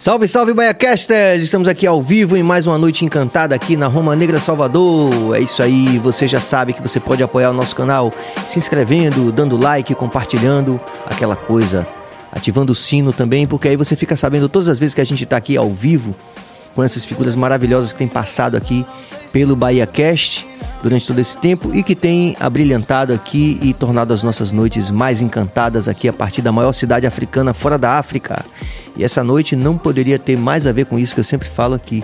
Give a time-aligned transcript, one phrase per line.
[0.00, 1.42] Salve, salve, Baiacasters!
[1.42, 5.36] Estamos aqui ao vivo em mais uma noite encantada aqui na Roma Negra Salvador.
[5.36, 8.10] É isso aí, você já sabe que você pode apoiar o nosso canal
[8.46, 11.86] se inscrevendo, dando like, compartilhando, aquela coisa,
[12.32, 15.24] ativando o sino também, porque aí você fica sabendo todas as vezes que a gente
[15.24, 16.16] está aqui ao vivo
[16.74, 18.86] com essas figuras maravilhosas que têm passado aqui
[19.34, 20.48] pelo Bahia Cast
[20.82, 25.20] durante todo esse tempo e que tem abrilhantado aqui e tornado as nossas noites mais
[25.20, 28.44] encantadas aqui a partir da maior cidade africana fora da África.
[28.96, 31.74] E essa noite não poderia ter mais a ver com isso que eu sempre falo
[31.74, 32.02] aqui,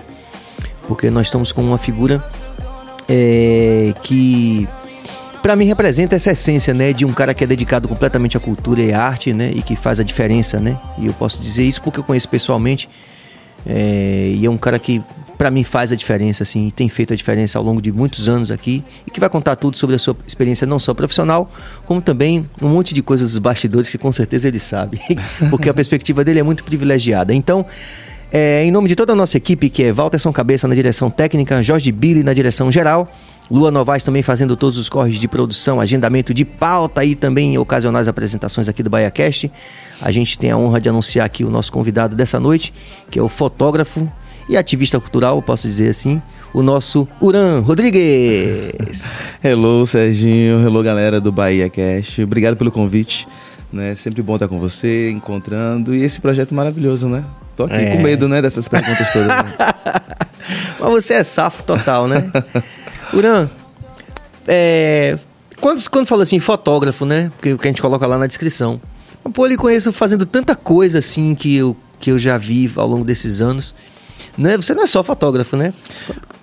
[0.87, 2.23] porque nós estamos com uma figura
[3.09, 4.67] é, que
[5.41, 8.81] para mim representa essa essência, né, de um cara que é dedicado completamente à cultura
[8.81, 10.77] e à arte, né, e que faz a diferença, né.
[10.97, 12.89] E eu posso dizer isso porque eu conheço pessoalmente
[13.67, 15.01] é, e é um cara que
[15.37, 18.49] para mim faz a diferença, assim, tem feito a diferença ao longo de muitos anos
[18.49, 21.51] aqui e que vai contar tudo sobre a sua experiência não só profissional,
[21.85, 24.99] como também um monte de coisas dos bastidores que com certeza ele sabe,
[25.51, 27.33] porque a perspectiva dele é muito privilegiada.
[27.33, 27.65] Então,
[28.31, 31.61] é, em nome de toda a nossa equipe, que é Walterson Cabeça na direção técnica,
[31.61, 33.11] Jorge Billy na direção geral,
[33.49, 38.07] Lua Novaes também fazendo todos os corres de produção, agendamento de pauta e também ocasionais
[38.07, 39.51] apresentações aqui do BaiaCast.
[40.01, 42.73] A gente tem a honra de anunciar aqui o nosso convidado dessa noite,
[43.09, 44.11] que é o fotógrafo
[44.49, 46.21] e ativista cultural, posso dizer assim,
[46.53, 49.09] o nosso Uran Rodrigues.
[49.43, 50.65] hello, Serginho.
[50.65, 52.21] Hello, galera do Bahia Cast.
[52.23, 53.27] Obrigado pelo convite.
[53.71, 53.93] Né?
[53.95, 55.93] Sempre bom estar com você, encontrando.
[55.93, 57.23] E esse projeto maravilhoso, né?
[57.55, 57.95] Tô aqui é.
[57.95, 59.35] com medo, né, dessas perguntas todas.
[59.35, 59.53] Né?
[60.79, 62.31] Mas você é safo total, né?
[63.13, 63.49] Uran,
[64.47, 65.17] é,
[65.59, 67.31] quando, quando falou assim, fotógrafo, né?
[67.37, 68.79] O que a gente coloca lá na descrição.
[69.33, 73.03] Pô, ele conheço fazendo tanta coisa assim que eu, que eu já vi ao longo
[73.03, 73.75] desses anos.
[74.37, 74.55] Né?
[74.55, 75.73] Você não é só fotógrafo, né?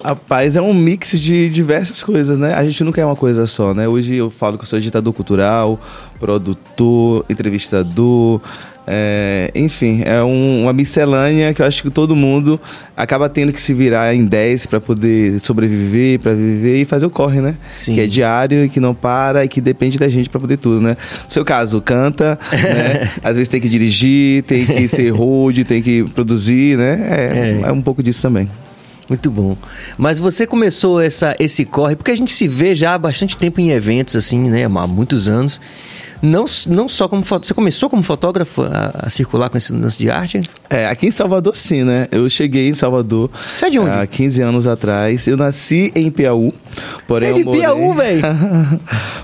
[0.02, 2.52] Rapaz, é um mix de diversas coisas, né?
[2.54, 3.86] A gente nunca é uma coisa só, né?
[3.88, 5.80] Hoje eu falo que eu sou editador cultural,
[6.18, 8.40] produtor, entrevistador,
[8.86, 12.60] é, enfim, é um, uma miscelânea que eu acho que todo mundo
[12.96, 17.10] acaba tendo que se virar em 10 para poder sobreviver, para viver e fazer o
[17.10, 17.54] corre, né?
[17.78, 17.94] Sim.
[17.94, 20.80] Que é diário e que não para e que depende da gente para poder tudo,
[20.80, 20.96] né?
[21.24, 23.10] No seu caso, canta, né?
[23.24, 27.08] Às vezes tem que dirigir, tem que ser road, tem que produzir, né?
[27.10, 27.68] É, é.
[27.68, 28.50] é um pouco disso também.
[29.08, 29.56] Muito bom.
[29.98, 33.60] Mas você começou essa, esse corre, porque a gente se vê já há bastante tempo
[33.60, 34.64] em eventos, assim, né?
[34.64, 35.60] Há muitos anos.
[36.24, 40.10] Não, não só como Você começou como fotógrafo a, a, circular com esse lance de
[40.10, 40.40] arte?
[40.70, 42.08] É, aqui em Salvador sim, né?
[42.10, 43.30] Eu cheguei em Salvador.
[43.54, 43.90] Você é de onde?
[43.90, 45.26] Há 15 anos atrás.
[45.26, 46.54] Eu nasci em Piauí.
[47.06, 47.60] Porém, Você é morei...
[47.60, 48.22] Piauí, velho?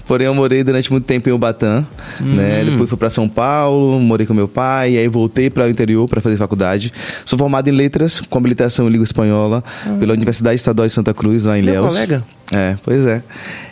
[0.07, 1.85] porém, eu morei durante muito tempo em Ubatã,
[2.21, 2.35] hum.
[2.35, 2.65] né?
[2.65, 6.09] Depois fui para São Paulo, morei com meu pai, e aí voltei para o interior
[6.09, 6.93] para fazer faculdade.
[7.25, 9.99] Sou formado em letras, com habilitação em língua espanhola, hum.
[9.99, 11.95] pela Universidade Estadual de Santa Cruz, lá em meu Léus.
[11.95, 12.23] colega.
[12.53, 13.23] É, pois é.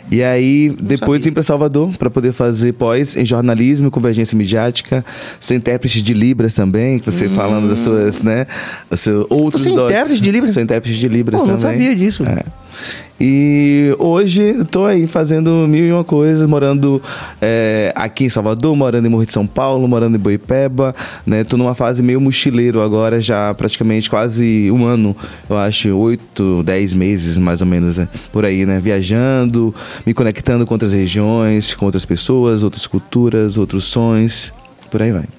[0.09, 5.05] E aí, depois vim para Salvador para poder fazer pós em jornalismo e convergência midiática.
[5.39, 7.35] Sou intérprete de Libras também, que você hum.
[7.35, 8.47] falando das suas, né?
[8.95, 10.53] Seus outros você é intérprete de Libras?
[10.53, 11.53] Sou intérprete de Libras Pô, também.
[11.53, 12.23] não sabia disso.
[12.23, 12.43] É.
[13.21, 17.01] E hoje estou aí fazendo mil e uma coisas, morando
[17.41, 20.95] é, aqui em Salvador, morando em Morro de São Paulo, morando em Boipeba,
[21.25, 21.43] né?
[21.43, 25.13] Tô numa fase meio mochileiro agora, já praticamente quase um ano,
[25.49, 28.07] eu acho, oito, dez meses mais ou menos, né?
[28.31, 28.79] por aí, né?
[28.79, 29.73] Viajando,
[30.05, 34.53] me conectando com outras regiões, com outras pessoas, outras culturas, outros sons,
[34.89, 35.38] por aí vai.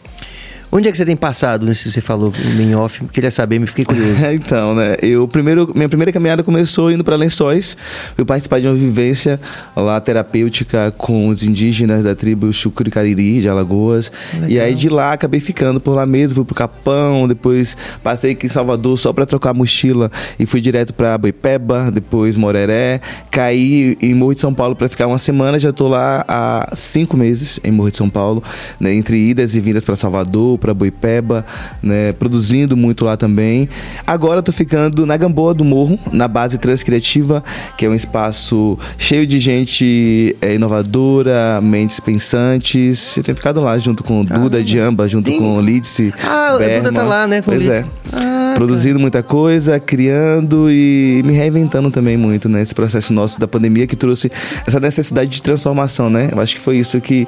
[0.72, 3.04] Onde é que você tem passado nesse você falou em off?
[3.06, 4.24] Queria saber, me fiquei curioso.
[4.32, 4.96] então, né?
[5.02, 7.76] Eu primeiro, minha primeira caminhada começou indo para Lençóis.
[8.14, 9.40] Fui participar de uma vivência
[9.74, 14.12] lá terapêutica com os indígenas da tribo Chucuri Cariri de Alagoas.
[14.32, 14.48] Legal.
[14.48, 18.46] E aí de lá acabei ficando por lá mesmo, fui pro Capão, depois passei aqui
[18.46, 23.98] em Salvador só para trocar a mochila e fui direto para Boipeba, depois Moreré, caí
[24.00, 27.58] em Morro de São Paulo para ficar uma semana, já tô lá há cinco meses
[27.64, 28.42] em Morro de São Paulo,
[28.78, 28.94] né?
[28.94, 31.44] entre idas e vindas para Salvador, para Boipeba,
[31.82, 33.68] né, produzindo muito lá também.
[34.06, 37.42] Agora estou ficando na Gamboa do Morro, na base Transcriativa,
[37.76, 43.16] que é um espaço cheio de gente é, inovadora, mentes pensantes.
[43.16, 46.12] Eu tenho ficado lá junto com Duda ah, Diamba, junto com Lidse.
[46.22, 46.76] Ah, Berma.
[46.76, 47.42] a Duda tá lá, né?
[47.42, 47.84] Com pois é.
[48.12, 49.00] Ah, produzindo cara.
[49.00, 52.60] muita coisa, criando e me reinventando também muito, né?
[52.60, 54.30] Esse processo nosso da pandemia que trouxe
[54.66, 56.28] essa necessidade de transformação, né?
[56.30, 57.26] Eu acho que foi isso que,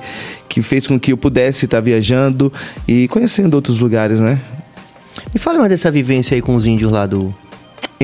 [0.49, 2.53] que fez com que eu pudesse estar viajando
[2.87, 3.22] e conhecendo
[3.55, 4.41] outros lugares, né?
[5.33, 7.35] Me fala mais dessa vivência aí com os índios lá do,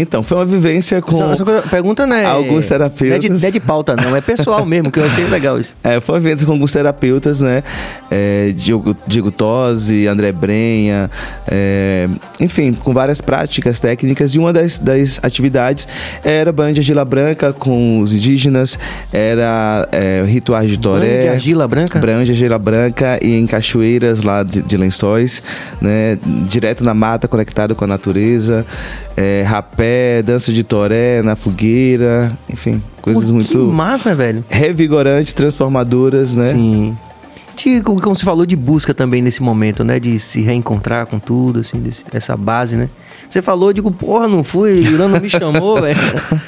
[0.00, 1.32] então, foi uma vivência com.
[1.32, 2.24] Essa pergunta não é.
[2.24, 3.08] Alguns terapeutas.
[3.08, 4.14] Não é de, não é de pauta, não.
[4.14, 5.76] É pessoal mesmo, que eu achei legal isso.
[5.88, 7.62] É, foi uma vivência com alguns terapeutas, né?
[8.10, 11.10] É, Diego, Diego Tosi, André Brenha,
[11.46, 12.08] é,
[12.40, 14.34] enfim, com várias práticas técnicas.
[14.34, 15.86] E uma das, das atividades
[16.24, 18.78] era banho de argila branca com os indígenas,
[19.12, 21.06] era é, rituais de toré.
[21.06, 21.98] Banho de argila branca?
[21.98, 25.42] Banho de argila branca e em cachoeiras lá de, de lençóis,
[25.80, 26.18] né?
[26.48, 28.64] Direto na mata, conectado com a natureza.
[29.16, 34.44] É, rapé, dança de toré na fogueira, enfim, coisas Pô, muito Que massa, velho.
[34.48, 36.52] revigorantes, transformadoras, né?
[36.52, 36.96] Sim.
[37.58, 39.98] De, como você falou, de busca também nesse momento, né?
[39.98, 42.88] De se reencontrar com tudo, assim, desse, dessa base, né?
[43.28, 45.98] Você falou, eu digo, porra, não fui, o não me chamou, velho.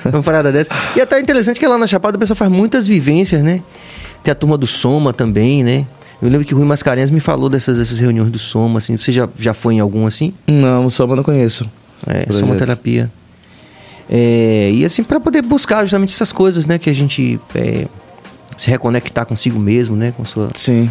[0.05, 0.71] Uma parada dessa.
[0.95, 3.61] E até é interessante que lá na Chapada a pessoa faz muitas vivências, né?
[4.23, 5.85] Tem a turma do Soma também, né?
[6.23, 8.97] Eu lembro que o Rui Mascarenhas me falou dessas, dessas reuniões do Soma, assim.
[8.97, 10.33] Você já, já foi em algum assim?
[10.47, 11.69] Não, o Soma eu não conheço.
[12.07, 12.35] É, Projeto.
[12.35, 13.11] somoterapia.
[14.09, 16.79] É, e assim, para poder buscar justamente essas coisas, né?
[16.79, 17.87] Que a gente é,
[18.57, 20.13] se reconectar consigo mesmo, né?
[20.17, 20.49] Com sua.
[20.55, 20.91] Sim.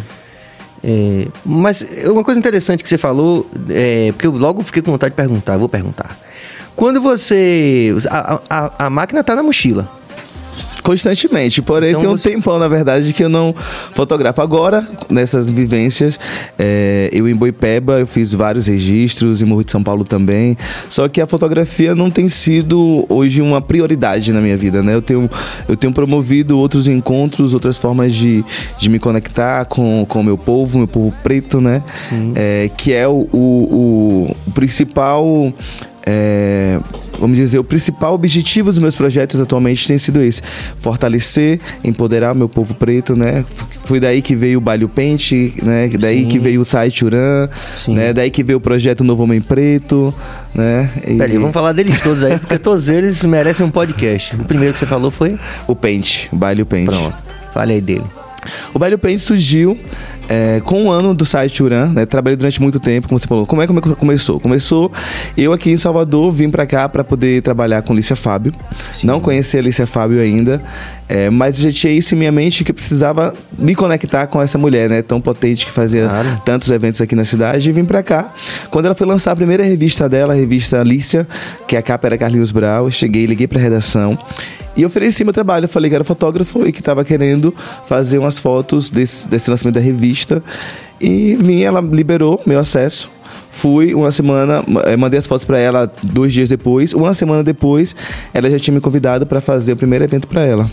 [0.82, 5.12] É, mas uma coisa interessante que você falou, é, porque eu logo fiquei com vontade
[5.12, 6.18] de perguntar, vou perguntar.
[6.74, 7.94] Quando você.
[8.08, 9.88] A, a, a máquina tá na mochila.
[10.82, 13.54] Constantemente, porém Então tem um você- tempão, na verdade, que eu não
[13.92, 14.40] fotografo.
[14.42, 16.18] Agora, nessas vivências,
[16.58, 20.56] é, eu em Boipeba, eu fiz vários registros, em Morro de São Paulo também.
[20.88, 24.94] Só que a fotografia não tem sido hoje uma prioridade na minha vida, né?
[24.94, 25.30] Eu tenho,
[25.68, 28.44] eu tenho promovido outros encontros, outras formas de,
[28.78, 31.82] de me conectar com o meu povo, meu povo preto, né?
[31.94, 32.32] Sim.
[32.34, 35.52] É, que é o, o- o principal.
[36.06, 36.78] É,
[37.18, 40.42] vamos dizer, o principal objetivo dos meus projetos atualmente tem sido esse:
[40.78, 43.44] fortalecer, empoderar o meu povo preto, né?
[43.84, 45.90] Foi daí que veio o Balho Pente, né?
[45.98, 46.28] Daí Sim.
[46.28, 47.48] que veio o site Uran,
[47.88, 48.12] né?
[48.12, 50.14] Daí que veio o projeto Novo Homem Preto,
[50.54, 50.90] né?
[51.06, 54.34] E Peraí, vamos falar deles todos aí, porque todos eles merecem um podcast.
[54.36, 55.38] O primeiro que você falou foi.
[55.66, 56.86] o Pente, o Balho Pente.
[56.86, 57.16] Pronto.
[57.52, 58.04] Fale aí dele.
[58.72, 59.78] O Baile Pente surgiu
[60.32, 62.06] é, com um ano do site Uran, né?
[62.06, 63.44] Trabalhei durante muito tempo, como você falou.
[63.46, 64.38] Como é que come- começou?
[64.38, 64.92] Começou
[65.36, 68.54] eu aqui em Salvador, vim pra cá pra poder trabalhar com Lícia Fábio.
[68.92, 69.08] Sim.
[69.08, 70.62] Não conhecia a Lícia Fábio ainda,
[71.08, 74.56] é, mas já tinha isso em minha mente que eu precisava me conectar com essa
[74.56, 75.02] mulher, né?
[75.02, 76.42] Tão potente que fazia Claro.
[76.44, 78.32] tantos eventos aqui na cidade e vim pra cá.
[78.70, 81.26] Quando ela foi lançar a primeira revista dela, a revista Lícia,
[81.66, 84.16] que a capa era Carlinhos Brau, eu cheguei, liguei pra redação
[84.80, 85.64] e ofereci meu trabalho.
[85.64, 87.54] Eu falei que era fotógrafo e que estava querendo
[87.84, 90.42] fazer umas fotos desse, desse lançamento da revista.
[90.98, 93.10] E vim, ela liberou meu acesso.
[93.50, 96.94] Fui uma semana, eh, mandei as fotos para ela dois dias depois.
[96.94, 97.94] Uma semana depois,
[98.32, 100.70] ela já tinha me convidado para fazer o primeiro evento para ela.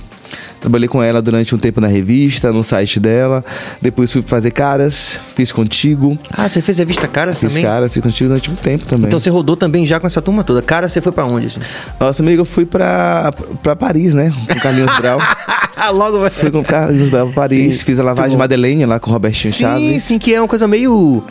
[0.59, 3.43] Trabalhei com ela durante um tempo na revista, no site dela.
[3.81, 6.17] Depois fui fazer caras, fiz contigo.
[6.31, 7.63] Ah, você fez revista Caras Fiz também?
[7.65, 9.07] caras, fiz contigo durante um tempo também.
[9.07, 10.61] Então você rodou também já com essa turma toda.
[10.61, 11.59] Cara, você foi pra onde, assim?
[11.99, 14.33] Nossa, amigo, eu fui pra, pra Paris, né?
[14.47, 15.17] Com o Carlinhos Brau.
[15.93, 16.31] Logo, velho.
[16.31, 18.37] Fui com o Carlinhos Brau pra Paris, Sim, fiz a lavagem de.
[18.37, 20.03] Madeleine lá com o Robertinho Sim, Chaves.
[20.03, 21.23] sim, que é uma coisa meio.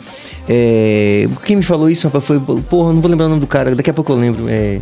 [0.47, 1.27] É...
[1.43, 2.39] Quem me falou isso, rapaz, foi.
[2.39, 4.45] Porra, não vou lembrar o nome do cara, daqui a pouco eu lembro.
[4.47, 4.79] É...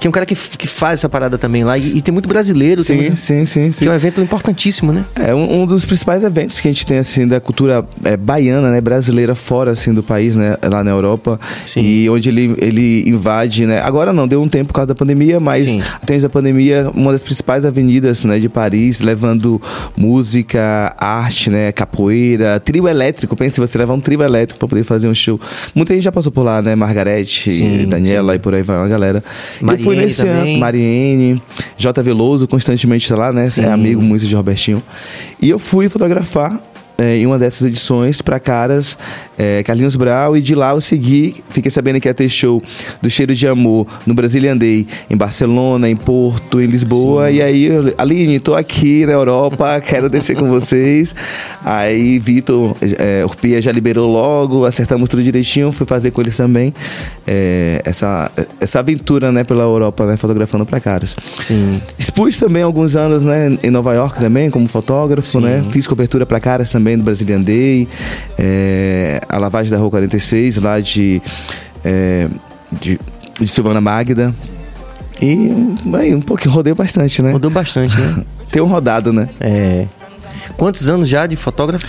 [0.00, 1.76] Que é um cara que, que faz essa parada também lá.
[1.76, 3.86] E, e tem muito brasileiro, Sim, muito- sim, sim, que sim.
[3.86, 5.04] é um evento importantíssimo, né?
[5.16, 8.70] É um, um dos principais eventos que a gente tem, assim, da cultura é, baiana,
[8.70, 8.80] né?
[8.80, 10.56] Brasileira fora, assim, do país, né?
[10.62, 11.40] Lá na Europa.
[11.66, 11.80] Sim.
[11.82, 13.80] E onde ele, ele invade, né?
[13.82, 15.82] Agora não, deu um tempo por causa da pandemia, mas Sim.
[16.02, 18.38] antes da pandemia, uma das principais avenidas, né?
[18.38, 19.60] De Paris, levando
[19.96, 21.72] música, arte, né?
[21.72, 23.36] Capoeira, trio elétrico.
[23.36, 25.40] Pense você levar um trio elétrico pra poder fazer um show.
[25.74, 26.74] Muita gente já passou por lá, né?
[26.74, 29.22] Margarete, Sim, Daniela e por aí vai uma galera.
[29.60, 30.52] Eu fui nesse também.
[30.52, 31.42] ano, Mariene,
[31.76, 32.02] J.
[32.02, 33.48] Veloso constantemente tá lá, né?
[33.48, 33.62] Sim.
[33.62, 34.82] É amigo muito de Robertinho.
[35.40, 36.60] E eu fui fotografar
[36.98, 38.98] é, em uma dessas edições para caras
[39.38, 42.60] é, Carlinhos Brau e de lá eu segui, fiquei sabendo que ia ter show
[43.00, 47.30] do Cheiro de Amor no Brasília Andei, em Barcelona, em Porto, em Lisboa.
[47.30, 51.14] E aí, eu, Aline, tô aqui na Europa, quero descer com vocês.
[51.64, 56.74] Aí Vitor é, Urpia já liberou logo, acertamos tudo direitinho, fui fazer com eles também
[57.24, 61.16] é, essa, essa aventura né, pela Europa, né, fotografando para caras.
[61.40, 61.80] Sim.
[61.96, 65.40] Expus também alguns anos, né, em Nova York também, como fotógrafo, Sim.
[65.40, 65.64] né?
[65.70, 67.88] Fiz cobertura para caras também do Brazilian Day,
[68.38, 71.20] é, a lavagem da Rua 46, lá de,
[71.84, 72.28] é,
[72.72, 72.98] de,
[73.40, 74.34] de Silvana Magda.
[75.20, 75.50] E
[75.94, 77.32] aí, um pouquinho, rodei bastante, né?
[77.32, 78.24] Mudou bastante, né?
[78.50, 79.28] Tenho rodado, né?
[79.40, 79.86] É.
[80.56, 81.86] Quantos anos já de fotógrafo?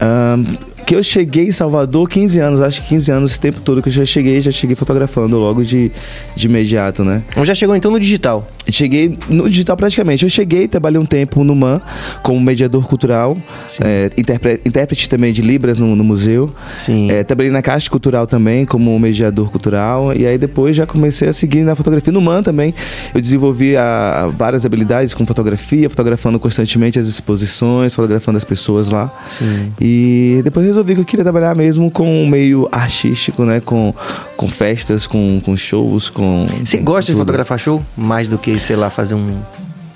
[0.00, 0.56] Ahn,
[0.86, 3.88] que eu cheguei em Salvador, 15 anos, acho que 15 anos, esse tempo todo que
[3.88, 5.90] eu já cheguei, já cheguei fotografando logo de,
[6.36, 7.22] de imediato, né?
[7.42, 8.48] Já chegou então no digital.
[8.70, 10.24] Cheguei no digital praticamente.
[10.24, 11.80] Eu cheguei, trabalhei um tempo no MAN
[12.22, 13.36] como mediador cultural,
[13.80, 16.52] é, intérprete, intérprete, também de Libras no, no museu.
[16.76, 17.10] Sim.
[17.10, 20.14] É, trabalhei na Caixa Cultural também como mediador cultural.
[20.14, 22.12] E aí depois já comecei a seguir na fotografia.
[22.12, 22.74] No MAN também
[23.14, 29.12] eu desenvolvi a, várias habilidades com fotografia, fotografando constantemente as exposições, fotografando as pessoas lá.
[29.30, 29.72] Sim.
[29.80, 33.60] E depois resolvi que eu queria trabalhar mesmo com o meio artístico, né?
[33.60, 33.94] Com,
[34.36, 36.46] com festas, com, com shows, com.
[36.64, 37.26] Você com gosta de tudo.
[37.26, 37.82] fotografar show?
[37.96, 39.38] Mais do que, sei lá, fazer um.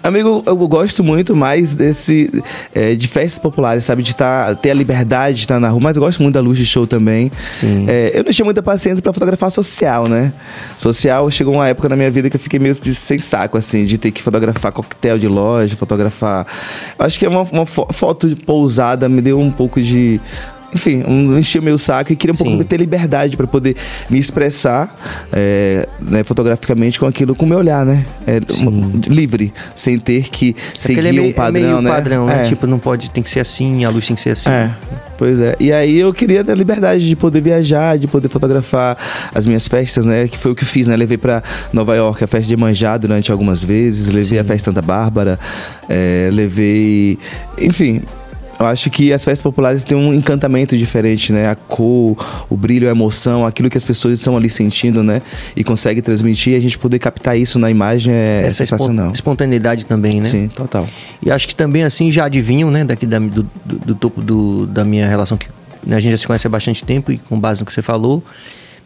[0.02, 2.30] Amigo, eu gosto muito mais desse
[2.74, 4.02] é, de festas populares, sabe?
[4.02, 6.56] De tá, ter a liberdade de estar na rua, mas eu gosto muito da luz
[6.56, 7.30] de show também.
[7.52, 7.84] Sim.
[7.86, 10.32] É, eu não tinha muita paciência para fotografar social, né?
[10.78, 13.84] Social chegou uma época na minha vida que eu fiquei meio que sem saco, assim,
[13.84, 16.46] de ter que fotografar coquetel de loja, fotografar.
[16.98, 20.18] Eu acho que uma, uma fo- foto de pousada me deu um pouco de.
[20.72, 22.44] Enfim, um, encheu meu saco e queria um Sim.
[22.44, 23.76] pouco ter liberdade para poder
[24.08, 24.94] me expressar
[25.32, 28.04] é, né, fotograficamente com aquilo, com o meu olhar, né?
[28.26, 28.40] É,
[29.08, 31.90] livre, sem ter que seguir Porque ele é meio, um padrão, é meio né?
[31.90, 32.42] padrão, né?
[32.42, 32.44] É.
[32.44, 34.50] Tipo, não pode, tem que ser assim, a luz tem que ser assim.
[34.50, 34.70] É,
[35.18, 35.56] pois é.
[35.58, 38.96] E aí eu queria ter a liberdade de poder viajar, de poder fotografar
[39.34, 40.28] as minhas festas, né?
[40.28, 40.96] Que foi o que fiz, né?
[40.96, 44.82] Levei pra Nova York a festa de Manjá durante algumas vezes, levei a festa Santa
[44.82, 45.38] Bárbara,
[45.88, 47.18] é, levei.
[47.58, 48.02] Enfim.
[48.60, 51.48] Eu acho que as festas populares têm um encantamento diferente, né?
[51.48, 52.14] A cor,
[52.50, 55.22] o brilho, a emoção, aquilo que as pessoas estão ali sentindo, né?
[55.56, 59.12] E consegue transmitir, a gente poder captar isso na imagem é Essa sensacional.
[59.12, 60.24] espontaneidade também, né?
[60.24, 60.86] Sim, total.
[61.24, 64.66] E acho que também assim já adivinham, né, daqui da- do, do- do topo do-
[64.66, 65.48] da minha relação que
[65.86, 67.80] né, a gente já se conhece há bastante tempo e com base no que você
[67.80, 68.22] falou,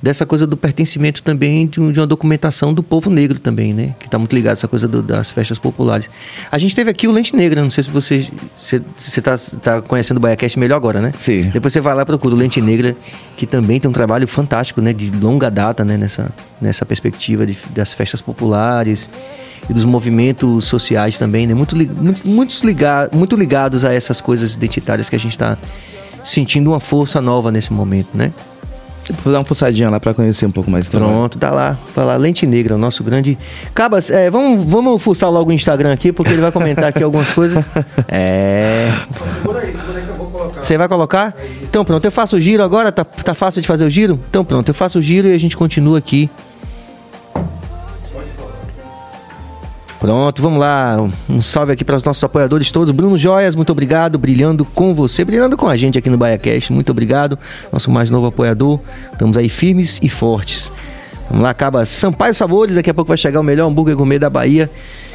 [0.02, 3.94] dessa coisa do pertencimento também de, um- uma documentação do povo negro também, né?
[3.98, 6.10] Que está muito ligado a essa coisa do- das festas populares.
[6.52, 8.28] A gente teve aqui o Lente Negra, não sei se você
[8.96, 11.12] você tá, conhecendo o Baiacast melhor agora, né?
[11.16, 11.50] Sim.
[11.52, 12.94] Depois você vai lá e procura o Lente Negra,
[13.36, 14.92] que também tem um trabalho fantástico, né?
[14.92, 15.96] De longa data, né?
[15.96, 19.08] Nessa, nessa perspectiva de- das festas populares
[19.68, 21.54] e dos movimentos sociais também, né?
[21.54, 25.56] Muito, muito, muitos liga, muito ligados a essas coisas identitárias que a gente está
[26.22, 28.32] sentindo uma força nova nesse momento, né?
[29.24, 30.88] Vou dar uma fuçadinha lá pra conhecer um pouco mais.
[30.88, 31.78] Pronto, tá lá.
[31.94, 33.38] Vai lá, Lente Negra, o nosso grande.
[33.74, 37.32] Cabas, é, vamos, vamos fuçar logo o Instagram aqui, porque ele vai comentar aqui algumas
[37.32, 37.68] coisas.
[38.08, 38.92] É.
[40.62, 41.34] Você vai colocar?
[41.62, 44.18] Então pronto, eu faço o giro agora, tá, tá fácil de fazer o giro?
[44.28, 46.30] Então pronto, eu faço o giro e a gente continua aqui.
[50.04, 50.98] Pronto, vamos lá.
[51.30, 52.90] Um salve aqui para os nossos apoiadores todos.
[52.90, 54.18] Bruno Joias, muito obrigado.
[54.18, 56.70] Brilhando com você, brilhando com a gente aqui no BaiaCast.
[56.74, 57.38] Muito obrigado.
[57.72, 58.80] Nosso mais novo apoiador.
[59.10, 60.70] Estamos aí firmes e fortes.
[61.30, 62.74] Vamos lá, acaba Sampaio Sabores.
[62.74, 64.70] Daqui a pouco vai chegar o melhor hambúrguer gourmet da Bahia.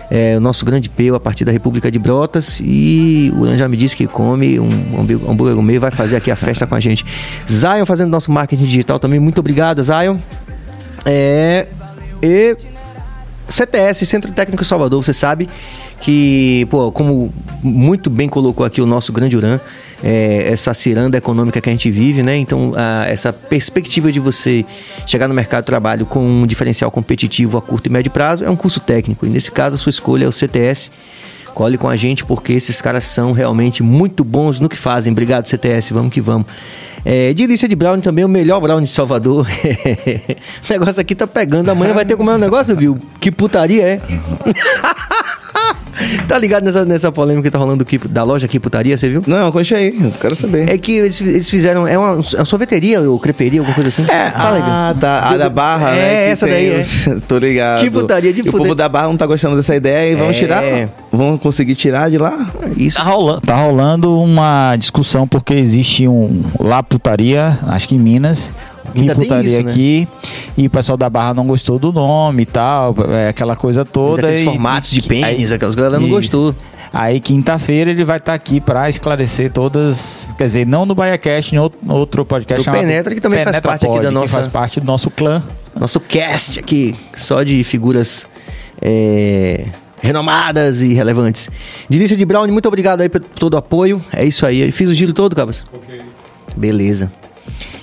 [0.10, 2.60] É, o nosso grande peu a partir da República de Brotas.
[2.60, 5.78] E o já me disse que come um hambúrguer gourmet.
[5.78, 7.06] Vai fazer aqui a festa com a gente.
[7.48, 9.20] Zion fazendo nosso marketing digital também.
[9.20, 10.18] Muito obrigado, Zion.
[11.06, 11.68] É.
[12.24, 12.58] E
[13.50, 15.50] CTS, Centro Técnico Salvador, você sabe
[16.00, 19.60] que, pô, como muito bem colocou aqui o nosso grande Uran,
[20.04, 22.38] é, essa ciranda econômica que a gente vive, né?
[22.38, 24.64] Então, a- essa perspectiva de você
[25.06, 28.50] chegar no mercado de trabalho com um diferencial competitivo a curto e médio prazo é
[28.50, 29.26] um curso técnico.
[29.26, 30.90] E nesse caso, a sua escolha é o CTS.
[31.50, 35.12] Cole com a gente porque esses caras são realmente muito bons no que fazem.
[35.12, 35.94] Obrigado, CTS.
[35.94, 36.48] Vamos que vamos.
[37.06, 39.48] É, delícia de brownie também, o melhor brownie de Salvador.
[39.48, 41.70] o negócio aqui tá pegando.
[41.70, 43.00] Amanhã vai ter como é um negócio, viu?
[43.20, 44.02] Que putaria é?
[46.28, 49.10] tá ligado nessa, nessa polêmica que tá rolando do que, da loja aqui putaria, você
[49.10, 49.24] viu?
[49.28, 50.70] Não, conte aí, eu quero saber.
[50.70, 51.88] É que eles, eles fizeram.
[51.88, 54.04] É uma, é uma sorveteria ou creperia, alguma coisa assim?
[54.10, 54.72] É, Fala aí, Bill.
[54.72, 55.30] ah, tá.
[55.30, 56.26] A da Barra, É, né?
[56.28, 57.20] que essa tem daí, é.
[57.28, 57.82] Tô ligado.
[57.82, 58.60] Que putaria de E o fuder.
[58.62, 60.34] povo da Barra não tá gostando dessa ideia e vão É.
[60.34, 60.64] tirar?
[61.12, 62.48] Vão conseguir tirar de lá?
[62.78, 62.98] Isso.
[62.98, 68.52] Tá rolando, tá rolando uma discussão porque existe um lá putaria, acho que em Minas,
[68.90, 69.72] que Ainda tem putaria isso, né?
[69.72, 70.08] aqui
[70.58, 74.24] e o pessoal da Barra não gostou do nome e tal, é, aquela coisa toda.
[74.24, 76.16] Daqueles e- formatos de pênis, aquelas coisas, ela não Isso.
[76.16, 76.56] gostou.
[76.92, 81.60] Aí quinta-feira ele vai estar aqui pra esclarecer todas, quer dizer, não no BaiaCast, em
[81.60, 84.80] outro, outro podcast chamado Penetra, que também faz parte aqui da que nossa- faz parte
[84.80, 85.44] do nosso clã.
[85.80, 88.28] Nosso cast aqui, só de figuras
[88.82, 89.68] é,
[90.02, 91.50] renomadas e relevantes.
[91.90, 94.02] Delícia de Brown, muito obrigado aí por todo o apoio.
[94.12, 94.72] É isso aí.
[94.72, 95.64] Fiz o giro todo, Cabas?
[95.72, 96.02] Ok.
[96.58, 97.12] Beleza.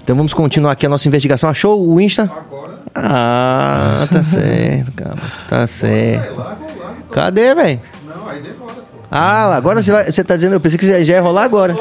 [0.07, 1.51] Então vamos continuar aqui a nossa investigação.
[1.51, 2.31] Achou o Insta?
[2.33, 2.79] Agora.
[2.95, 5.33] Ah, tá certo, Cabas.
[5.49, 6.47] Tá certo.
[7.11, 7.81] Cadê, velho?
[8.07, 8.86] Não, aí demora.
[9.11, 11.77] Ah, agora você, vai, você tá dizendo, eu pensei que já ia rolar agora.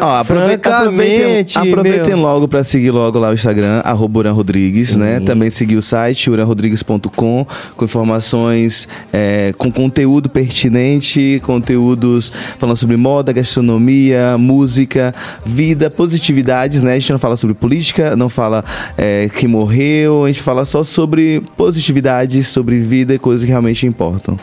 [0.00, 5.20] Ó, aproveitem, Francamente, aproveitem logo para seguir logo lá o Instagram, arroba Uran Rodrigues, né?
[5.20, 13.32] Também seguir o site uranrodrigues.com com informações, é, com conteúdo pertinente, conteúdos falando sobre moda,
[13.32, 15.14] gastronomia, música,
[15.44, 16.92] vida, positividades, né?
[16.92, 18.64] A gente não fala sobre política, não fala
[18.98, 23.86] é, que morreu, a gente fala só sobre positividades, sobre vida e coisas que realmente
[23.86, 24.36] importam,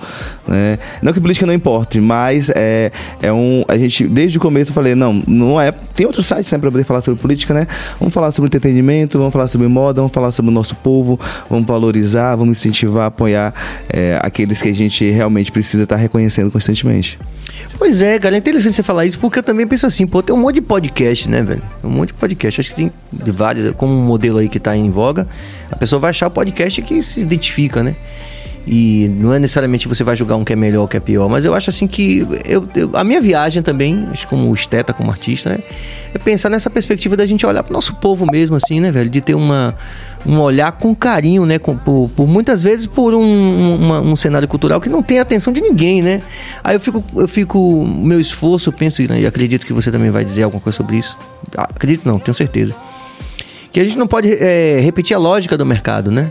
[0.48, 0.80] né?
[1.02, 2.23] Não que política não importe, mas
[2.56, 3.64] é, é um...
[3.68, 5.72] A gente, desde o começo eu falei, não, não é...
[5.72, 7.68] Tem outros sites né, para poder falar sobre política, né?
[8.00, 11.68] Vamos falar sobre entretenimento, vamos falar sobre moda, vamos falar sobre o nosso povo, vamos
[11.68, 13.54] valorizar, vamos incentivar, apoiar
[13.90, 17.20] é, aqueles que a gente realmente precisa estar reconhecendo constantemente.
[17.78, 20.36] Pois é, cara, é interessante você falar isso, porque eu também penso assim, pô, tem
[20.36, 21.62] um monte de podcast, né, velho?
[21.84, 22.62] Um monte de podcast.
[22.62, 25.28] Acho que tem vários, como um modelo aí que tá em voga,
[25.72, 27.96] a pessoa vai achar o podcast que se identifica, né?
[28.66, 31.28] E não é necessariamente você vai julgar um que é melhor ou que é pior,
[31.28, 35.12] mas eu acho assim que eu, eu- a minha viagem também, acho como esteta, como
[35.12, 35.60] artista, né,
[36.14, 39.10] é pensar nessa perspectiva da gente olhar pro nosso povo mesmo, assim, né, velho?
[39.10, 39.76] De ter uma,
[40.26, 41.60] um olhar com carinho, né?
[41.60, 45.52] Com, por, por muitas vezes por um, uma- um cenário cultural que não tem atenção
[45.52, 46.22] de ninguém, né?
[46.64, 50.10] Aí eu fico, eu fico, meu esforço, eu penso né, e acredito que você também
[50.10, 51.18] vai dizer alguma coisa sobre isso.
[51.58, 52.74] Ah, Acredito não, tenho certeza.
[53.74, 56.30] Que a gente não pode é, repetir a lógica do mercado, né?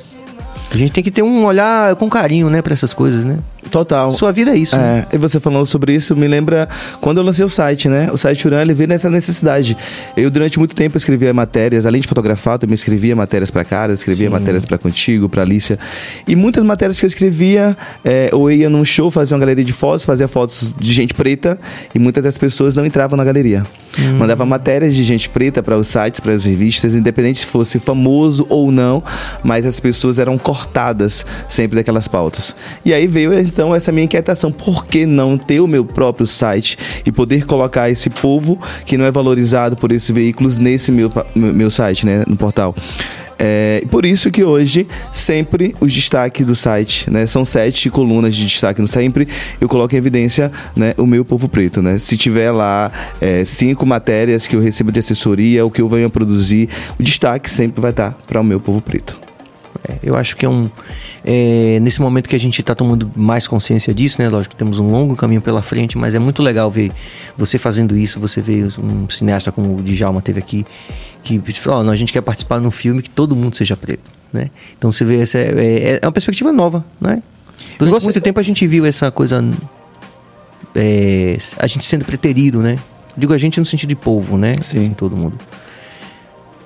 [0.71, 3.39] A gente tem que ter um olhar com carinho, né, para essas coisas, né?
[3.71, 4.11] Total.
[4.13, 4.77] Sua vida é isso.
[4.77, 5.07] né?
[5.11, 6.69] É, e você falando sobre isso me lembra
[7.01, 8.11] quando eu lancei o site, né?
[8.13, 9.77] O site Uran, ele veio nessa necessidade.
[10.17, 13.93] Eu, durante muito tempo, escrevia matérias, além de fotografar, eu também escrevia matérias pra cara,
[13.93, 15.79] escrevia matérias pra Contigo, pra Alicia.
[16.27, 19.65] E muitas matérias que eu escrevia, é, ou eu ia num show, fazia uma galeria
[19.65, 21.59] de fotos, fazia fotos de gente preta,
[21.95, 23.63] e muitas das pessoas não entravam na galeria.
[24.19, 28.45] Mandava matérias de gente preta para os sites, para as revistas, independente se fosse famoso
[28.49, 29.03] ou não,
[29.45, 30.62] mas as pessoas eram cortadas
[31.49, 32.55] sempre daquelas pautas.
[32.85, 36.77] E aí veio então essa minha inquietação: por que não ter o meu próprio site
[37.07, 41.71] e poder colocar esse povo que não é valorizado por esses veículos nesse meu, meu
[41.71, 42.75] site, né, no portal?
[43.45, 48.47] É, por isso que hoje sempre os destaques do site, né, são sete colunas de
[48.47, 49.27] destaque no sempre
[49.61, 51.99] eu coloco em evidência, né, o meu povo preto, né.
[51.99, 56.07] Se tiver lá é, cinco matérias que eu recebo de assessoria, o que eu venho
[56.07, 56.69] a produzir,
[57.01, 59.19] o destaque sempre vai estar para o meu povo preto.
[59.89, 60.71] É, eu acho que é um.
[61.25, 64.29] é, nesse momento que a gente está tomando mais consciência disso, né?
[64.29, 66.93] Lógico que temos um longo caminho pela frente, mas é muito legal ver
[67.37, 68.21] você fazendo isso.
[68.21, 70.65] Você vê um cineasta como o Djalma teve aqui,
[71.25, 74.09] que falou: "Ó, a gente quer participar num filme que todo mundo seja preto.
[74.33, 74.51] Né?
[74.79, 76.85] Então você vê, essa é, é- é uma perspectiva nova.
[77.01, 77.23] Né?
[77.79, 79.45] Durante Você- muito tempo a gente viu essa coisa.
[80.75, 82.77] é, a gente sendo preterido, né?
[83.17, 84.57] Digo a gente no sentido de povo, né?
[84.63, 84.95] Sim.
[84.97, 85.37] Todo mundo.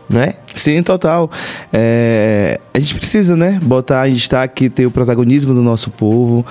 [0.08, 0.36] Não é?
[0.56, 1.30] Sim, total.
[1.70, 6.44] É, a gente precisa, né, botar em destaque, ter o protagonismo do nosso povo.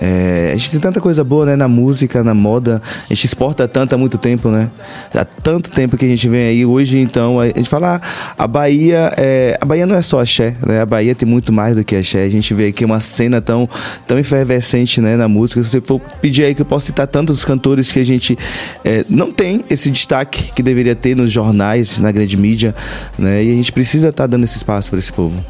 [0.00, 2.80] É, a gente tem tanta coisa boa, né, na música, na moda.
[3.10, 4.70] A gente exporta tanto há muito tempo, né?
[5.12, 6.64] Há tanto tempo que a gente vem aí.
[6.64, 10.54] Hoje, então, a gente fala, ah, a Bahia, é, a Bahia não é só axé,
[10.64, 10.80] né?
[10.80, 12.22] A Bahia tem muito mais do que axé.
[12.22, 13.68] A gente vê aqui uma cena tão,
[14.06, 15.60] tão efervescente, né, na música.
[15.64, 18.38] Se você for pedir aí que eu posso citar tantos cantores que a gente
[18.84, 22.74] é, não tem esse destaque que deveria ter nos jornais, na grande mídia,
[23.18, 23.47] né?
[23.48, 25.42] E a gente precisa estar dando esse espaço para esse povo.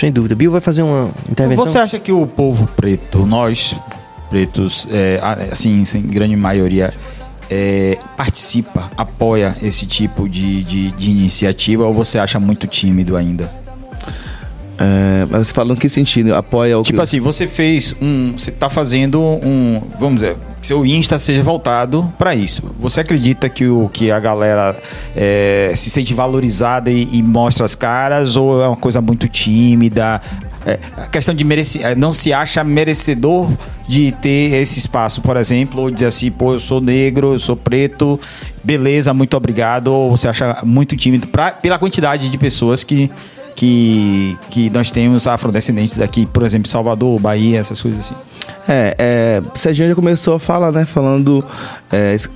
[0.00, 0.34] Sem dúvida.
[0.34, 1.66] Bill vai fazer uma intervenção.
[1.66, 3.76] Você acha que o povo preto, nós
[4.30, 5.20] pretos, é,
[5.52, 6.94] assim, em grande maioria,
[7.50, 13.52] é, participa, apoia esse tipo de, de, de iniciativa ou você acha muito tímido ainda?
[14.78, 16.34] É, mas você fala em que sentido?
[16.34, 17.02] Apoia o Tipo que...
[17.02, 18.32] assim, você fez um.
[18.36, 19.80] Você tá fazendo um.
[19.98, 22.62] Vamos dizer, seu Insta seja voltado para isso.
[22.80, 24.76] Você acredita que, o, que a galera
[25.14, 30.20] é, se sente valorizada e, e mostra as caras, ou é uma coisa muito tímida?
[30.64, 33.50] É, a questão de merecer, é, não se acha merecedor
[33.88, 37.56] de ter esse espaço, por exemplo, ou dizer assim, pô, eu sou negro, eu sou
[37.56, 38.18] preto,
[38.62, 43.10] beleza, muito obrigado, ou você acha muito tímido pra, pela quantidade de pessoas que,
[43.56, 48.14] que, que nós temos afrodescendentes aqui, por exemplo, Salvador, Bahia, essas coisas assim.
[48.68, 50.84] É, é, Serginho já começou a falar, né?
[50.84, 51.44] Falando,
[51.90, 52.30] é, es-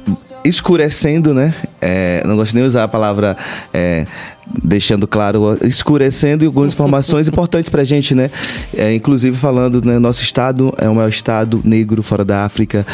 [0.45, 1.55] escurecendo, né?
[1.81, 3.37] É, não gosto nem de usar a palavra
[3.73, 4.07] é,
[4.63, 8.31] deixando claro, escurecendo algumas informações importantes pra gente, né?
[8.77, 9.99] É, inclusive falando, né?
[9.99, 12.87] Nosso estado é o maior estado negro fora da África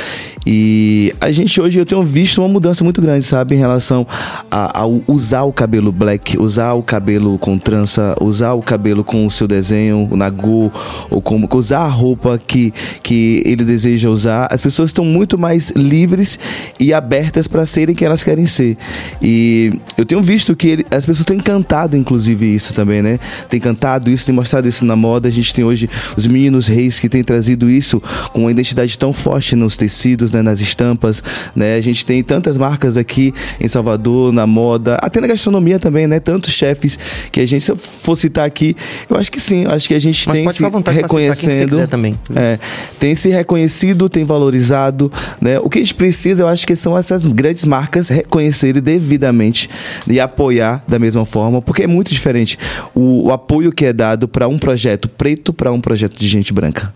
[0.47, 3.55] e a gente hoje eu tenho visto uma mudança muito grande, sabe?
[3.55, 4.07] Em relação
[4.51, 9.27] a- ao usar o cabelo black, usar o cabelo com trança, usar o cabelo com
[9.27, 10.71] o seu desenho, o nagô,
[11.11, 14.49] ou como usar a roupa que, que ele deseja usar.
[14.51, 16.39] As pessoas estão muito mais livres
[16.81, 18.77] e abertas para serem quem elas querem ser.
[19.21, 23.19] E eu tenho visto que ele- as pessoas têm cantado, inclusive, isso também, né?
[23.49, 25.29] Tem cantado isso, tem mostrado isso na moda.
[25.29, 28.01] A gente tem hoje os meninos reis que têm trazido isso
[28.33, 30.43] com uma identidade tão forte nos tecidos, né?
[30.43, 31.23] nas estampas,
[31.55, 31.77] né?
[31.77, 36.21] A gente tem tantas marcas aqui em Salvador, na moda, até na gastronomia também, né?
[36.21, 36.99] Tantos chefes
[37.31, 38.77] que a gente, se eu for citar aqui,
[39.09, 41.87] eu acho que sim, acho que a gente Mas tem se reconhecendo.
[41.87, 42.17] também.
[42.35, 42.59] É,
[42.99, 45.59] tem se reconhecido, tem valorizado, né?
[45.61, 49.69] O que a gente precisa, eu acho que são essas grandes marcas reconhecerem devidamente
[50.07, 51.32] e apoiar da mesma forma,
[51.63, 52.59] porque é muito diferente
[52.95, 56.53] o, o apoio que é dado para um projeto preto para um projeto de gente
[56.53, 56.93] branca.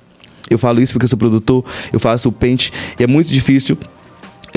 [0.49, 3.77] Eu falo isso porque eu sou produtor, eu faço o pente, e é muito difícil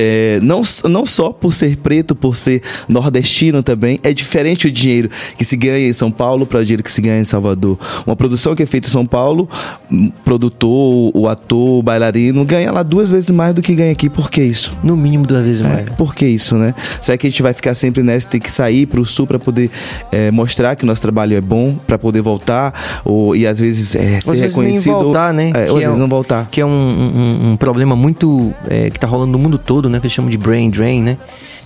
[0.01, 5.09] é, não, não só por ser preto, por ser nordestino também, é diferente o dinheiro
[5.37, 7.77] que se ganha em São Paulo para o dinheiro que se ganha em Salvador.
[8.07, 9.49] Uma produção que é feita em São Paulo,
[9.91, 14.09] o produtor, o ator, o bailarino, ganha lá duas vezes mais do que ganha aqui.
[14.09, 14.73] Por que isso?
[14.81, 15.79] No mínimo duas vezes mais.
[15.79, 16.73] É, por que isso, né?
[17.01, 19.37] Será que a gente vai ficar sempre nessa, ter que sair para o sul para
[19.37, 19.69] poder
[20.11, 23.95] é, mostrar que o nosso trabalho é bom, para poder voltar, ou, e às vezes
[23.95, 24.93] é, ser Às vezes nem reconhecido.
[24.93, 25.51] voltar, né?
[25.53, 26.47] É, ou às é vezes um- não voltar.
[26.49, 28.53] Que é um, um- um problema muito.
[28.69, 29.99] é, que tá rolando no mundo todo, né?
[29.99, 31.17] Que eles chamam de brain drain, né?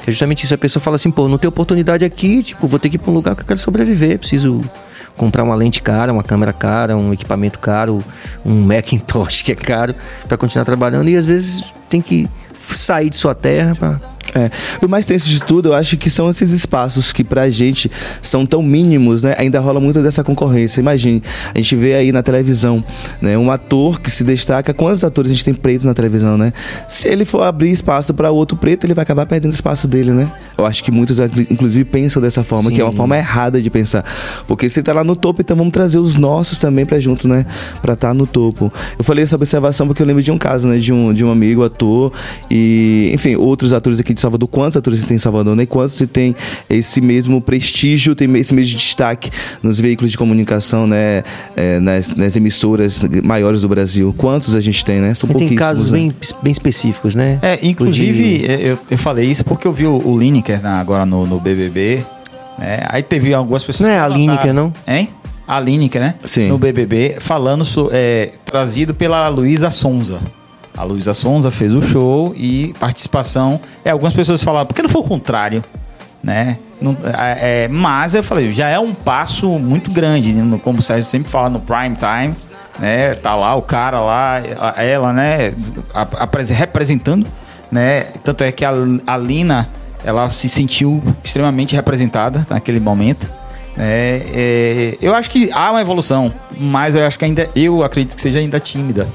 [0.03, 0.53] Que é justamente isso.
[0.53, 3.11] A pessoa fala assim, pô, não tem oportunidade aqui, tipo, vou ter que ir pra
[3.11, 4.19] um lugar que eu quero sobreviver.
[4.19, 4.61] Preciso
[5.15, 7.99] comprar uma lente cara, uma câmera cara, um equipamento caro,
[8.45, 9.93] um Macintosh que é caro,
[10.27, 11.09] pra continuar trabalhando.
[11.09, 12.27] E às vezes tem que
[12.71, 14.12] sair de sua terra pra.
[14.35, 14.49] É.
[14.83, 18.45] O mais tenso de tudo, eu acho que são esses espaços que pra gente são
[18.45, 19.35] tão mínimos, né?
[19.37, 20.79] Ainda rola muito dessa concorrência.
[20.79, 21.21] Imagine,
[21.53, 22.83] a gente vê aí na televisão,
[23.21, 23.37] né?
[23.37, 24.73] Um ator que se destaca.
[24.73, 26.53] Quantos atores a gente tem preto na televisão, né?
[26.87, 30.11] Se ele for abrir espaço pra outro preto, ele vai acabar perdendo o espaço dele,
[30.11, 30.31] né?
[30.57, 32.97] Eu acho que muitos, inclusive, pensam dessa forma, que é uma Sim.
[32.97, 34.03] forma errada de pensar.
[34.47, 37.27] Porque se ele tá lá no topo, então vamos trazer os nossos também pra junto,
[37.27, 37.45] né?
[37.81, 38.71] Pra estar no topo.
[38.97, 40.77] Eu falei essa observação porque eu lembro de um caso, né?
[40.77, 42.11] De um, de um amigo, ator,
[42.49, 44.47] e, enfim, outros atores aqui de Salvador.
[44.49, 45.65] Quantos atores você tem em Salvador, né?
[45.65, 46.35] Quantos você tem
[46.69, 49.29] esse mesmo prestígio, tem esse mesmo destaque
[49.61, 51.23] nos veículos de comunicação, né?
[51.55, 54.13] É, nas, nas emissoras maiores do Brasil.
[54.17, 55.13] Quantos a gente tem, né?
[55.13, 55.59] São Tem pouquíssimos.
[55.59, 55.97] casos né?
[55.99, 57.39] bem, bem específicos, né?
[57.41, 61.25] É, inclusive, eu, eu falei isso porque eu vi o, o Lineker na- agora no,
[61.25, 62.03] no BBB.
[62.57, 62.79] né?
[62.89, 63.87] Aí teve algumas pessoas.
[63.89, 64.73] Não é que a Lineker, não?
[64.87, 65.09] Hein?
[65.47, 66.15] A Lineker, né?
[66.23, 66.47] Sim.
[66.47, 70.19] No BBB, falando, é, trazido pela Luísa Sonza.
[70.77, 73.59] A Luísa Sonza fez o show e participação.
[73.85, 75.63] É, algumas pessoas falaram, por que não foi o contrário?
[76.23, 76.57] Né?
[76.81, 80.59] Não- é, é, mas eu falei, já é um passo muito grande, né?
[80.63, 82.35] Como o Sérgio sempre fala no prime time,
[82.79, 83.13] né?
[83.15, 85.53] Tá lá o cara lá, a- ela, né?
[85.93, 87.27] a- apres- representando,
[87.71, 88.03] né?
[88.23, 88.71] Tanto é que a,
[89.05, 89.69] a Lina,
[90.03, 93.29] ela se sentiu extremamente representada naquele momento.
[93.77, 94.21] né?
[94.33, 98.21] É, eu acho que há uma evolução, mas eu acho que ainda, eu acredito que
[98.21, 99.07] seja ainda tímida.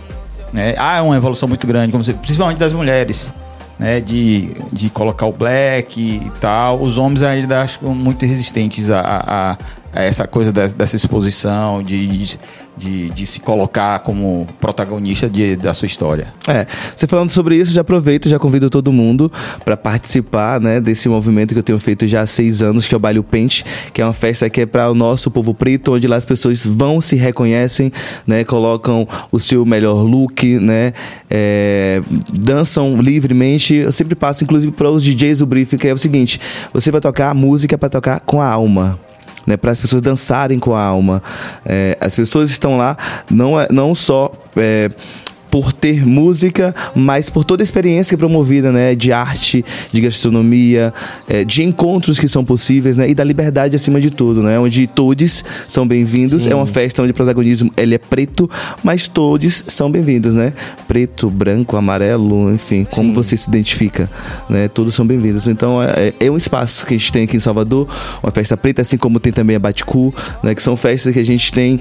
[0.53, 0.75] Né?
[0.79, 3.33] Há uma evolução muito grande, você, principalmente das mulheres,
[3.79, 4.01] né?
[4.01, 6.81] De, de colocar o black e tal.
[6.81, 9.59] Os homens ainda acho muito resistentes a, a- a-
[10.05, 12.39] essa coisa dessa exposição, de, de,
[12.79, 16.33] de se colocar como protagonista de- da sua história.
[16.47, 19.31] É, você falando sobre isso, já aproveito, já convido todo mundo
[19.65, 22.97] para participar, né, desse movimento que eu tenho feito já há seis anos, que é
[22.97, 26.07] o Baile Pente, que é uma festa que é para o nosso povo preto, onde
[26.07, 27.93] lá as pessoas vão, se reconhecem,
[28.27, 30.93] né, colocam o seu melhor look, né,
[31.31, 32.01] é,
[32.33, 33.75] dançam livremente.
[33.75, 36.41] Eu sempre passo, inclusive, para os DJs o briefing, que é o seguinte:
[36.73, 38.99] você vai tocar música para tocar com a alma
[39.49, 41.23] né, para as pessoas dançarem com a alma.
[41.65, 42.97] É, as pessoas estão lá
[43.31, 44.91] não, é, não só é,
[45.51, 50.93] por ter música, mas por toda a experiência promovida, né, de arte, de gastronomia,
[51.29, 54.87] é, de encontros que são possíveis, né, e da liberdade acima de tudo, né, onde
[54.87, 56.47] todos são bem-vindos.
[56.47, 58.49] É uma festa onde o protagonismo ele é preto,
[58.83, 60.53] mas todos são bem-vindos, né?
[60.87, 63.15] Preto, branco, amarelo, enfim, como Sim.
[63.15, 64.11] você se identifica,
[64.49, 64.69] né?
[64.69, 65.47] Todos são bem-vindos.
[65.47, 67.89] Então é, é um espaço que a gente tem aqui em Salvador,
[68.23, 70.55] uma festa preta, assim como tem também a Baticu, né?
[70.55, 71.81] Que são festas que a gente tem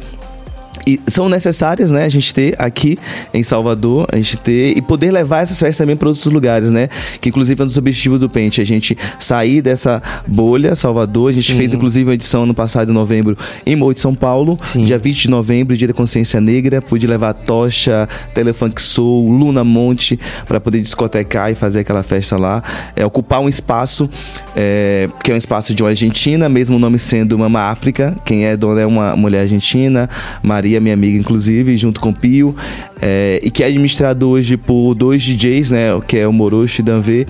[0.86, 2.98] e são necessárias, né, a gente ter aqui
[3.34, 6.90] em Salvador, a gente ter e poder levar essas festas também para outros lugares, né?
[7.22, 11.30] Que inclusive é um dos objetivos do Pente, a gente sair dessa bolha, Salvador.
[11.30, 14.60] A gente fez inclusive uma edição no passado em novembro em Morro de São Paulo,
[14.64, 14.84] Sim.
[14.84, 20.20] dia 20 de novembro, dia da consciência negra, pude levar Tocha, Telefunk Soul, Luna Monte
[20.46, 22.64] para poder discotecar e fazer aquela festa lá,
[22.96, 24.10] é ocupar um espaço
[24.56, 28.46] é, que é um espaço de uma Argentina, mesmo o nome sendo Mama África, quem
[28.46, 30.10] é dona é uma mulher argentina,
[30.42, 32.54] Maria Maria, minha amiga, inclusive, junto com o Pio,
[33.02, 36.02] é, e que é administrado hoje por dois DJs, né?
[36.06, 37.26] Que é o Morocho e Danvê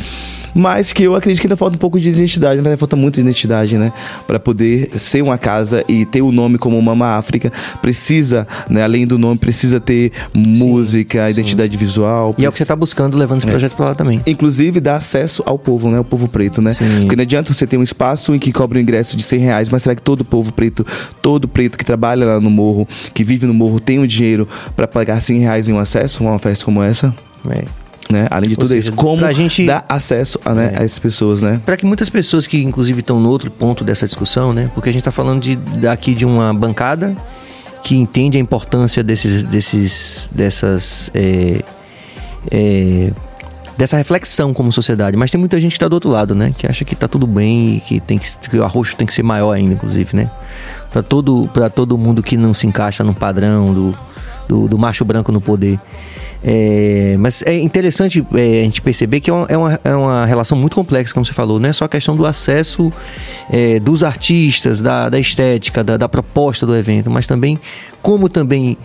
[0.58, 3.78] mas que eu acredito que ainda falta um pouco de identidade, ainda falta muita identidade,
[3.78, 3.94] né?
[4.26, 9.06] Para poder ser uma casa e ter o nome como Mama África, precisa, né, além
[9.06, 11.78] do nome, precisa ter música, sim, identidade sim.
[11.78, 12.34] visual.
[12.38, 13.52] E é o que você está buscando levando esse é.
[13.52, 13.76] projeto é.
[13.76, 14.20] para lá também.
[14.26, 16.00] Inclusive, dar acesso ao povo, né?
[16.00, 16.74] O povo preto, né?
[16.74, 17.02] Sim.
[17.02, 19.70] Porque não adianta você ter um espaço em que cobra um ingresso de 100 reais,
[19.70, 20.86] mas será que todo o povo preto,
[21.22, 24.88] todo preto que trabalha lá no morro, que vive no morro, tem o dinheiro para
[24.88, 27.14] pagar 100 reais em um acesso a uma festa como essa?
[27.50, 27.66] É.
[28.10, 28.26] Né?
[28.32, 30.80] Além de Ou tudo seja, isso, como a gente dar acesso a, né, é.
[30.80, 31.60] a essas pessoas, né?
[31.66, 34.72] Para que muitas pessoas que inclusive estão no outro ponto dessa discussão, né?
[34.74, 37.18] Porque a gente está falando de daqui de uma bancada
[37.84, 41.62] que entende a importância desses, desses dessas é,
[42.50, 43.12] é,
[43.78, 46.54] dessa reflexão como sociedade, mas tem muita gente que está do outro lado, né?
[46.58, 49.14] Que acha que está tudo bem e que tem que, que o arroxo tem que
[49.14, 50.30] ser maior ainda, inclusive, né?
[50.90, 53.98] Para todo todo mundo que não se encaixa no padrão do,
[54.48, 55.80] do, do macho branco no poder.
[56.44, 59.48] É, mas é interessante é, a gente perceber que é uma,
[59.84, 62.26] é uma, é relação muito complexa, como você falou, não é só a questão do
[62.26, 62.92] acesso
[63.50, 67.60] é, dos artistas, da, da estética, da, da, proposta do evento, mas também
[68.02, 68.78] como também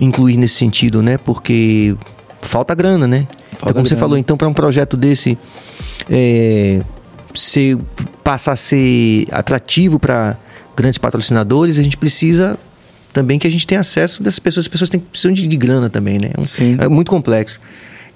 [0.00, 1.16] incluir nesse sentido, né?
[1.18, 1.96] Porque
[2.42, 3.26] falta grana, né?
[3.28, 3.88] Falta então, como grana.
[3.88, 5.38] você falou, então para um projeto desse
[6.08, 6.80] é,
[7.34, 7.78] ser,
[8.22, 10.36] passar a ser atrativo para
[10.76, 12.58] grandes patrocinadores, a gente precisa
[13.12, 14.64] também que a gente tem acesso dessas pessoas.
[14.64, 16.30] As pessoas têm, precisam de, de grana também, né?
[16.36, 16.76] É Sim.
[16.78, 17.60] É muito complexo.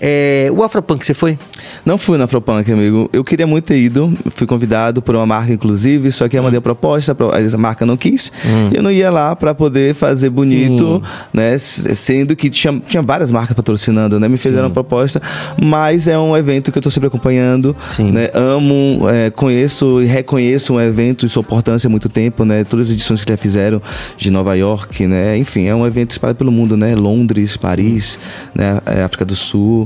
[0.00, 1.38] É, o Afropunk, você foi?
[1.85, 3.09] Não fui no Afropunk, amigo.
[3.12, 4.12] Eu queria muito ter ido.
[4.30, 7.96] Fui convidado por uma marca, inclusive, só que eu mandei a proposta, a marca não
[7.96, 8.33] quis.
[8.44, 8.70] Hum.
[8.72, 11.28] E eu não ia lá para poder fazer bonito, Sim.
[11.33, 11.57] né?
[11.59, 14.28] Sendo que tinha, tinha várias marcas patrocinando, né?
[14.28, 15.20] Me fizeram a proposta,
[15.61, 17.74] mas é um evento que eu tô sempre acompanhando.
[17.98, 18.30] Né?
[18.35, 22.64] Amo, é, conheço e reconheço um evento e sua importância há muito tempo, né?
[22.64, 23.80] Todas as edições que já fizeram
[24.16, 25.37] de Nova York, né?
[25.37, 26.94] Enfim, é um evento espalhado pelo mundo, né?
[26.94, 28.18] Londres, Paris,
[28.54, 28.80] né?
[28.87, 29.84] É, África do Sul.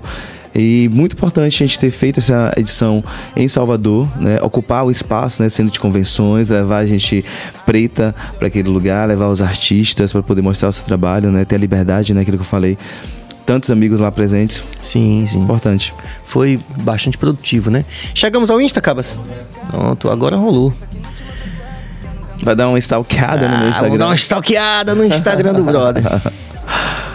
[0.54, 3.04] E muito importante a gente ter feito essa edição
[3.36, 4.38] em Salvador, né?
[4.42, 5.48] ocupar o espaço, né?
[5.48, 7.24] centro de convenções, levar a gente
[7.64, 11.44] preta para aquele lugar, levar os artistas para poder mostrar o seu trabalho, né?
[11.44, 12.22] ter a liberdade, né?
[12.22, 12.76] aquilo que eu falei.
[13.46, 14.62] Tantos amigos lá presentes.
[14.82, 15.38] Sim, sim.
[15.38, 15.94] Importante.
[16.26, 17.82] Foi bastante produtivo, né?
[18.14, 19.16] Chegamos ao Insta, Cabas.
[19.70, 20.70] Pronto, agora rolou.
[22.42, 23.88] Vai dar uma stalkeada ah, no meu Instagram.
[23.88, 26.04] Vou dar uma stalkeada no Instagram do brother.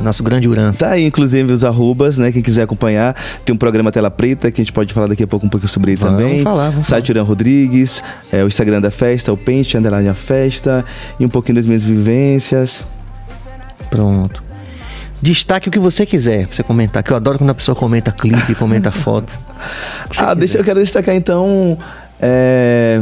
[0.00, 0.72] Nosso grande Uran.
[0.72, 2.32] Tá aí, inclusive, os arrobas, né?
[2.32, 3.14] Quem quiser acompanhar.
[3.44, 5.66] Tem um programa Tela Preta, que a gente pode falar daqui a pouco um pouco
[5.68, 6.42] sobre ele vamos também.
[6.42, 8.02] Falar, vamos Site Uran Rodrigues,
[8.32, 10.84] é, o Instagram da festa, o Pente, Underline a Festa,
[11.18, 12.82] e um pouquinho das minhas vivências.
[13.90, 14.42] Pronto.
[15.22, 18.12] Destaque o que você quiser pra você comentar, que eu adoro quando a pessoa comenta
[18.12, 19.32] clipe, comenta foto.
[20.18, 21.78] Ah, deixa, eu quero destacar então.
[22.20, 23.00] É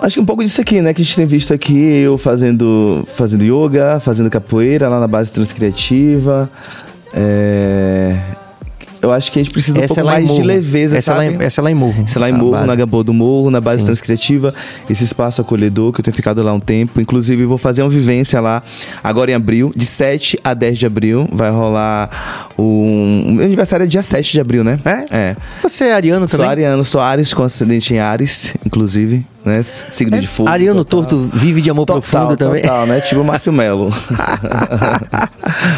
[0.00, 0.92] Acho que um pouco disso aqui, né?
[0.92, 5.32] Que a gente tem visto aqui, eu fazendo, fazendo yoga, fazendo capoeira lá na base
[5.32, 6.50] transcriativa.
[7.14, 8.16] É,
[9.06, 11.34] eu acho que a gente precisa essa um pouco é mais de leveza, essa sabe?
[11.34, 12.02] É lá, essa é lá em Morro.
[12.04, 13.86] Essa é lá em Morro, na Gambô do Morro, na base Sim.
[13.86, 14.54] transcriativa.
[14.88, 17.00] Esse espaço acolhedor que eu tenho ficado lá um tempo.
[17.00, 18.62] Inclusive, vou fazer uma vivência lá
[19.02, 21.28] agora em abril, de 7 a 10 de abril.
[21.32, 22.10] Vai rolar
[22.58, 23.32] um...
[23.34, 24.78] Meu aniversário é dia 7 de abril, né?
[24.84, 25.16] É?
[25.16, 25.36] É.
[25.62, 26.44] Você é ariano também?
[26.44, 29.62] Sou ariano, sou Ares, com acidente em Ares, inclusive né?
[29.62, 30.48] Signo é, de fogo.
[30.48, 31.08] Ariano total.
[31.08, 32.62] Torto vive de amor total, profundo também.
[32.62, 33.00] Total, né?
[33.00, 33.90] Tipo o Márcio Melo.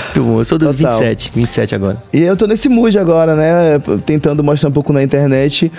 [0.06, 0.40] Muito bom.
[0.40, 0.98] Eu sou do total.
[0.98, 2.02] 27, 27 agora.
[2.10, 3.78] E eu tô nesse mood agora, né?
[4.04, 5.70] Tentando mostrar um pouco na internet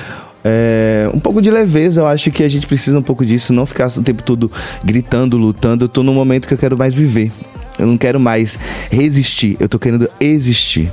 [0.44, 3.66] é, um pouco de leveza, eu acho que a gente precisa um pouco disso, não
[3.66, 4.52] ficar o tempo todo
[4.84, 5.86] gritando, lutando.
[5.86, 7.32] Eu tô num momento que eu quero mais viver.
[7.78, 8.58] Eu não quero mais
[8.92, 10.92] resistir, eu tô querendo existir.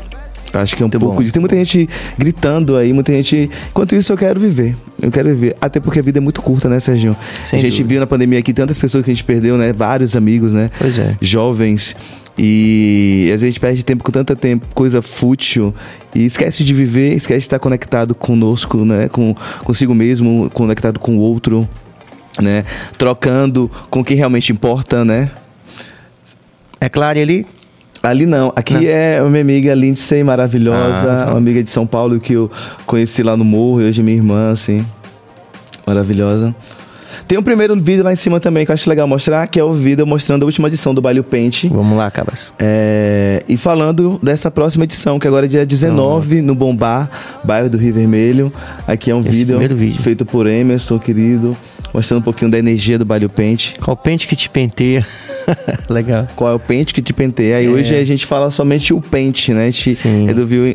[0.53, 1.35] Acho que é um Muito pouco disso.
[1.35, 3.51] Tem muita gente gritando aí, muita gente.
[3.69, 4.75] Enquanto isso, eu quero viver.
[5.03, 5.55] Eu quero viver.
[5.61, 7.15] Até porque a vida é muito curta, né, Serginho?
[7.45, 7.89] Sem a gente dúvida.
[7.89, 9.73] viu na pandemia aqui tantas pessoas que a gente perdeu, né?
[9.73, 10.71] Vários amigos, né?
[10.79, 11.15] Pois é.
[11.21, 11.95] Jovens.
[12.39, 15.75] E às vezes a gente perde tempo com tanta tempo, coisa fútil,
[16.15, 19.09] e esquece de viver, esquece de estar conectado conosco, né?
[19.09, 21.67] Com, consigo mesmo, conectado com o outro,
[22.41, 22.65] né?
[22.99, 25.31] Trocando com quem realmente importa, né?
[26.79, 27.47] É claro, ele
[28.03, 28.53] Ali não.
[28.55, 28.83] Aqui não.
[28.83, 31.13] é uma minha amiga Lindsay, maravilhosa.
[31.13, 31.31] Ah, tá.
[31.33, 32.51] Uma amiga de São Paulo que eu
[32.87, 33.83] conheci lá no morro.
[33.83, 34.87] E hoje é minha irmã, assim.
[35.85, 36.55] Maravilhosa.
[37.27, 39.65] Tem um primeiro vídeo lá em cima também que eu acho legal mostrar, que é
[39.65, 41.69] o vídeo mostrando a última edição do Baile Pente.
[41.69, 42.53] Vamos lá, Cabas.
[42.59, 47.11] É, e falando dessa próxima edição, que agora é dia 19, no Bombar,
[47.45, 48.53] bairro do Rio Vermelho.
[48.87, 51.57] Aqui é um vídeo, vídeo, feito por Emerson, querido,
[51.93, 53.77] mostrando um pouquinho da energia do Baile Pente.
[53.81, 55.07] Qual pente que te penteia?
[55.89, 56.27] Legal.
[56.35, 57.57] Qual é o pente que te penteia?
[57.59, 57.69] Aí É.
[57.69, 59.63] hoje a gente fala somente o pente, né?
[59.63, 60.27] A gente Sim.
[60.27, 60.75] resolveu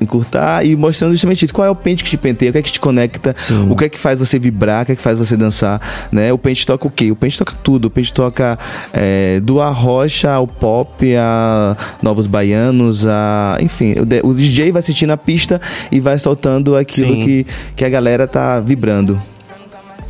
[0.00, 1.54] encurtar e mostrando justamente isso.
[1.54, 2.50] Qual é o pente que te penteia?
[2.50, 3.34] O que é que te conecta?
[3.36, 3.68] Sim.
[3.70, 4.82] O que é que faz você vibrar?
[4.82, 5.80] O que é que faz você dançar?
[6.10, 6.32] Né?
[6.32, 7.10] O pente toca o quê?
[7.10, 7.86] O pente toca tudo.
[7.86, 8.58] O pente toca
[8.92, 13.58] é, do arrocha ao pop, a novos baianos, a.
[13.60, 17.24] Enfim, o, DJ vai sentir na pista e vai soltando aquilo Sim.
[17.24, 19.20] que, que a galera tá vibrando.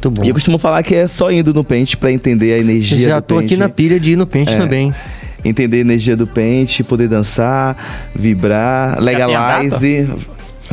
[0.02, 0.24] Muito bom.
[0.24, 3.20] E eu costumo falar que é só indo no pente pra entender a energia Já
[3.20, 4.56] do tô aqui pente na pilha de ir no pente É.
[4.56, 4.94] também.
[5.44, 7.76] entender a energia do pente, poder dançar,
[8.14, 10.08] vibrar, legalize.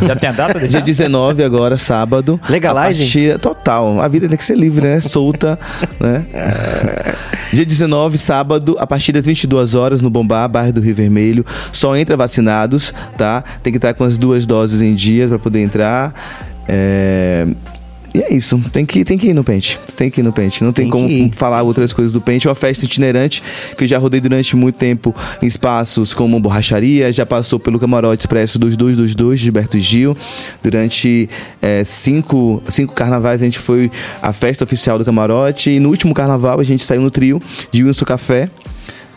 [0.02, 0.86] Já tem a data desse Dia ano?
[0.88, 2.40] 19 agora, sábado.
[2.50, 3.04] Legalize?
[3.04, 4.02] Partir- total.
[4.02, 5.00] A vida tem que ser livre, né?
[5.00, 5.60] Solta,
[6.00, 6.26] né?
[6.34, 7.14] É.
[7.54, 11.46] Dia 19, sábado, a partir das 22 horas no Bombá, bairro do Rio Vermelho.
[11.72, 13.44] Só entra vacinados, tá?
[13.62, 16.12] Tem que estar com as duas doses em dias para poder entrar.
[16.68, 17.46] É...
[18.14, 19.80] E é isso, tem que, tem que ir no pente.
[19.96, 20.64] Tem que ir no pente.
[20.64, 22.48] Não tem, Tem como falar outras coisas do pente.
[22.48, 23.42] É uma festa itinerante
[23.76, 28.22] que eu já rodei durante muito tempo em espaços como Borracharia, já passou pelo Camarote
[28.22, 30.16] Expresso dos 222 de Gilberto Gil.
[30.62, 31.28] Durante
[31.62, 35.72] eh, cinco, cinco carnavais a gente foi à festa oficial do Camarote.
[35.72, 38.50] E no último carnaval a gente saiu no trio de Wilson Café.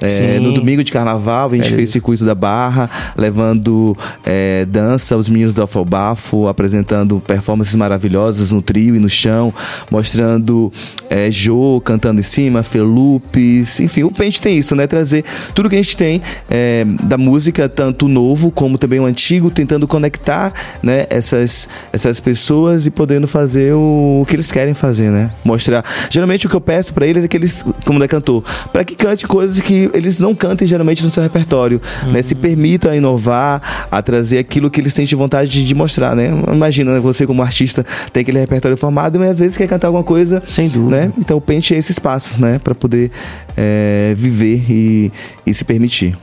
[0.01, 1.93] É, no domingo de carnaval, a gente É fez isso.
[1.95, 8.95] circuito da Barra, levando é, dança, os meninos do Afobafo, apresentando performances maravilhosas no trio
[8.95, 9.53] e no chão,
[9.91, 10.73] mostrando
[11.09, 14.87] é, Jô cantando em cima, Felupes, enfim, o Pente tem isso, né?
[14.87, 19.05] Trazer tudo que a gente tem é, da música, tanto o novo como também o
[19.07, 25.11] antigo, tentando conectar né, essas, essas pessoas e podendo fazer o, que eles querem fazer,
[25.11, 25.31] né?
[25.45, 25.85] Mostrar.
[26.11, 28.95] Geralmente o que eu peço pra eles é que eles, como é cantor, para que
[28.95, 31.81] cante coisas que eles não cantem geralmente no seu repertório,
[32.13, 32.23] né?
[32.23, 36.15] Se permitam a inovar, a trazer aquilo que eles têm de vontade de, de mostrar,
[36.15, 36.31] né?
[36.53, 40.05] Imagina, né, você como artista tem aquele repertório formado, mas às vezes quer cantar alguma
[40.05, 40.97] coisa, Sem dúvida.
[40.97, 41.13] né?
[41.19, 42.59] Então o Pente é esse espaço, né?
[42.63, 43.11] Para poder
[43.57, 45.13] é, viver e,
[45.47, 46.17] e se permitir.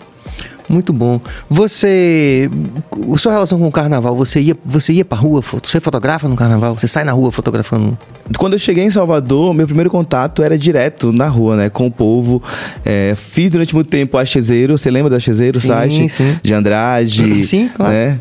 [0.69, 1.19] Muito bom.
[1.49, 2.49] Você.
[3.13, 5.41] A sua relação com o carnaval, você ia, você ia pra rua?
[5.41, 6.77] Você fotografa no carnaval?
[6.77, 7.97] Você sai na rua fotografando?
[8.37, 11.69] Quando eu cheguei em Salvador, meu primeiro contato era direto na rua, né?
[11.69, 12.41] Com o povo.
[12.85, 14.77] É, fiz durante muito tempo a Chezeiro.
[14.77, 16.09] Você lembra da Chezeiro, site?
[16.09, 16.37] sim.
[16.41, 17.43] De Andrade.
[17.43, 17.93] Sim, claro.
[17.93, 18.19] Né?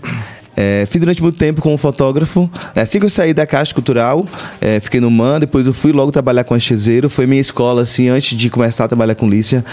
[0.56, 2.50] É, fiz durante muito tempo como fotógrafo.
[2.76, 4.24] Assim que eu saí da Caixa Cultural,
[4.60, 7.08] é, fiquei no MAN, depois eu fui logo trabalhar com a Chezeiro.
[7.08, 9.64] Foi minha escola, assim, antes de começar a trabalhar com Lícia.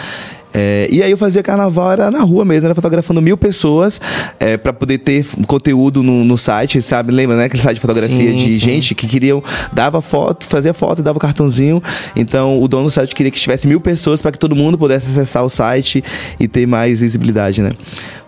[0.53, 4.01] É, e aí eu fazia carnaval, era na rua mesmo, era fotografando mil pessoas
[4.39, 7.11] é, para poder ter conteúdo no, no site, sabe?
[7.11, 7.45] Lembra, né?
[7.45, 8.59] Aquele site de fotografia Sim, de sim.
[8.59, 11.81] gente que queriam, dava foto, fazia foto, dava o cartãozinho.
[12.15, 15.07] Então o dono do site queria que tivesse mil pessoas para que todo mundo pudesse
[15.07, 16.03] acessar o site
[16.39, 17.71] e ter mais visibilidade, né?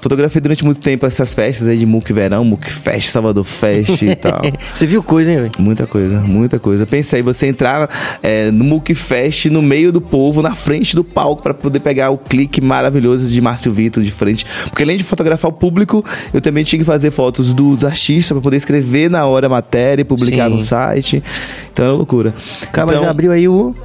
[0.01, 4.15] Fotografei durante muito tempo essas festas aí de MOOC Verão, MOOC Fest, Salvador Fest e
[4.17, 4.41] tal.
[4.73, 5.51] Você viu coisa, hein, velho?
[5.60, 6.88] Muita coisa, muita coisa.
[6.88, 7.88] Pensei, você entrar
[8.23, 12.11] é, no MOOC Fest, no meio do povo, na frente do palco, para poder pegar
[12.12, 14.45] o clique maravilhoso de Márcio Vitor de frente.
[14.65, 18.41] Porque além de fotografar o público, eu também tinha que fazer fotos dos artistas para
[18.41, 20.56] poder escrever na hora a matéria e publicar Sim.
[20.56, 21.24] no site.
[21.71, 22.34] Então é loucura.
[22.63, 23.76] Acaba então, de abrir aí o.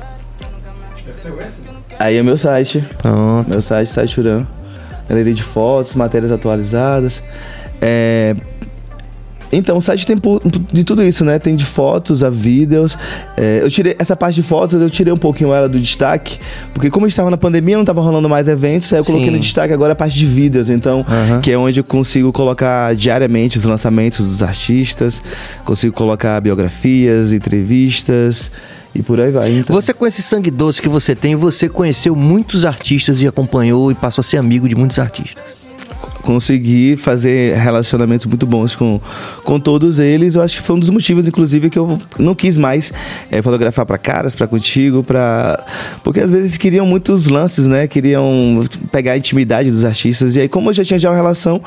[1.99, 2.85] Aí é meu site.
[2.99, 3.49] Pronto.
[3.49, 4.47] Meu site, site Churan.
[5.09, 7.23] Galeria de fotos, matérias atualizadas.
[7.81, 8.35] É,
[9.53, 10.17] Então, o site tem
[10.73, 11.39] de tudo isso, né?
[11.39, 12.97] Tem de fotos a vídeos.
[13.37, 16.39] É, eu tirei essa parte de fotos, eu tirei um pouquinho ela do destaque,
[16.73, 19.35] porque como estava na pandemia, não estava rolando mais eventos, aí eu coloquei Sim.
[19.35, 21.41] no destaque agora a parte de vídeos, então, Aham.
[21.41, 25.23] que é onde eu consigo colocar diariamente os lançamentos dos artistas,
[25.65, 28.51] consigo colocar biografias, entrevistas
[28.95, 29.51] e por aí vai.
[29.53, 33.93] Então, Você, com esse sangue doce que você tem, você conheceu muitos artistas e acompanhou
[33.93, 35.66] e passou a ser amigo de muitos artistas.
[36.27, 39.01] Consegui fazer relacionamentos muito bons com,
[39.45, 40.35] com todos eles.
[40.35, 42.93] Eu acho que foi um dos motivos, inclusive, que eu não quis mais
[43.31, 45.65] eh, fotografar para caras, para contigo, para
[46.03, 47.87] porque às vezes queriam muitos lances, né?
[47.87, 50.35] Queriam pegar a intimidade dos artistas.
[50.35, 51.61] E aí, como eu já tinha já uma relação,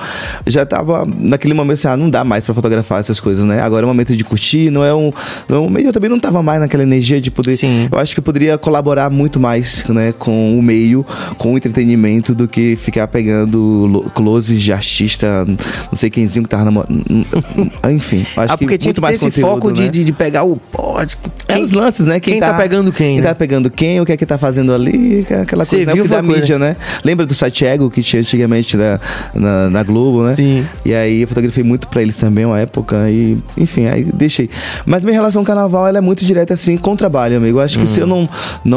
[0.45, 3.61] já tava naquele momento assim, ah, não dá mais para fotografar essas coisas, né?
[3.61, 5.09] Agora é o momento de curtir, não é um,
[5.47, 5.87] não é um meio.
[5.87, 7.55] Eu também não tava mais naquela energia de poder.
[7.55, 7.87] Sim.
[7.89, 11.05] Eu acho que eu poderia colaborar muito mais, né, com o meio,
[11.37, 14.11] com o entretenimento, do que ficar pegando lo-
[14.49, 15.57] closes de artista, não
[15.93, 17.03] sei quemzinho que tava namorando.
[17.91, 19.89] Enfim, acho ah, porque que tinha muito que ter mais esse conteúdo, foco de, né?
[19.89, 20.57] de, de pegar o.
[20.57, 22.19] Pode, É os lances, né?
[22.19, 23.27] quem tá pegando quem, Quem né?
[23.29, 25.93] tá pegando quem, o que é que tá fazendo ali, aquela Você coisa, né?
[25.93, 26.75] viu da coisa- mídia, né?
[27.03, 28.99] Lembra do site Ego que tinha antigamente na,
[29.33, 30.35] na, na Globo, né?
[30.35, 30.65] Sim.
[30.85, 34.49] E aí eu fotografei muito pra eles também, uma época, e enfim, aí deixei.
[34.85, 37.57] Mas minha relação com o carnaval, ela é muito direta, assim, com o trabalho, amigo.
[37.59, 38.09] Eu acho que se eu Hum.
[38.09, 38.29] não,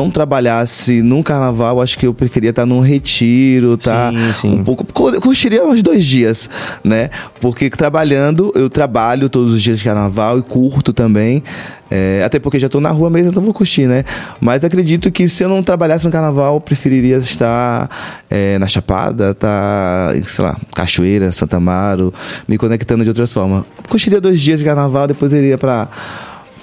[0.05, 4.11] não trabalhasse num carnaval, acho que eu preferia estar num retiro, tá?
[4.11, 4.51] Sim, sim.
[4.61, 4.85] Um pouco.
[4.93, 6.49] cur- Curtiria uns dois dias,
[6.83, 7.11] né?
[7.41, 11.43] Porque trabalhando, eu trabalho todos os dias de carnaval e curto também.
[11.91, 14.05] É, até porque já estou na rua mesmo, então vou curtir, né?
[14.41, 17.91] Mas acredito que se eu não trabalhasse no carnaval, preferiria estar
[18.31, 22.13] é, na Chapada, tá, sei lá, Cachoeira, Santa Amaro,
[22.49, 23.65] me conectando de outras formas.
[23.91, 25.89] Curtiria dois dias de carnaval, depois iria para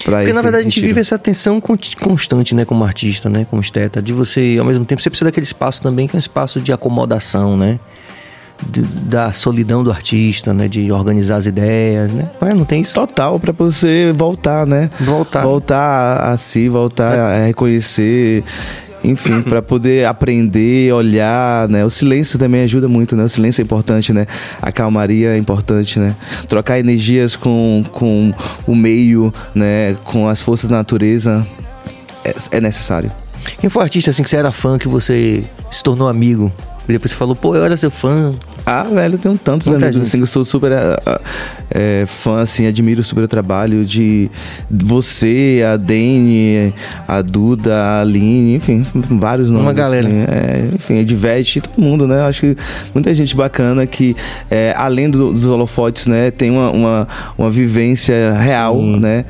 [0.03, 4.01] porque na verdade a gente vive essa tensão constante, né, como artista, né, como esteta,
[4.01, 6.71] de você, ao mesmo tempo, você precisa daquele espaço também que é um espaço de
[6.71, 7.79] acomodação, né?
[8.61, 10.67] De, da solidão do artista, né?
[10.67, 12.29] De organizar as ideias, né?
[12.41, 12.93] Mas não tem isso.
[12.93, 14.89] Total, para você voltar, né?
[14.99, 15.41] Voltar.
[15.43, 17.19] Voltar a si, voltar é.
[17.19, 18.43] a reconhecer
[19.03, 21.85] enfim, para poder aprender, olhar, né?
[21.85, 23.23] O silêncio também ajuda muito, né?
[23.23, 24.27] O silêncio é importante, né?
[24.61, 26.15] A calmaria é importante, né?
[26.47, 28.33] Trocar energias com, com
[28.67, 29.95] o meio, né?
[30.03, 31.47] Com as forças da natureza
[32.23, 33.11] é, é necessário.
[33.59, 36.51] Quem foi artista assim que você era fã, que você se tornou amigo?
[36.89, 38.33] E depois você falou, pô, eu era seu fã.
[38.65, 40.07] Ah, velho, eu tenho tantos Muita amigos gente.
[40.09, 40.71] assim, eu sou super
[41.71, 44.29] é, fã, assim, admiro super o trabalho de
[44.69, 46.73] você, a Dani,
[47.07, 48.83] a Duda, a Aline, enfim,
[49.17, 49.65] vários nomes.
[49.65, 50.07] Uma galera.
[50.07, 52.21] Assim, é, enfim, Edvete, todo mundo, né?
[52.21, 52.57] Acho que
[52.93, 54.15] muita gente bacana que,
[54.49, 58.99] é, além do, dos holofotes, né, tem uma, uma, uma vivência real, Sim.
[58.99, 59.25] né?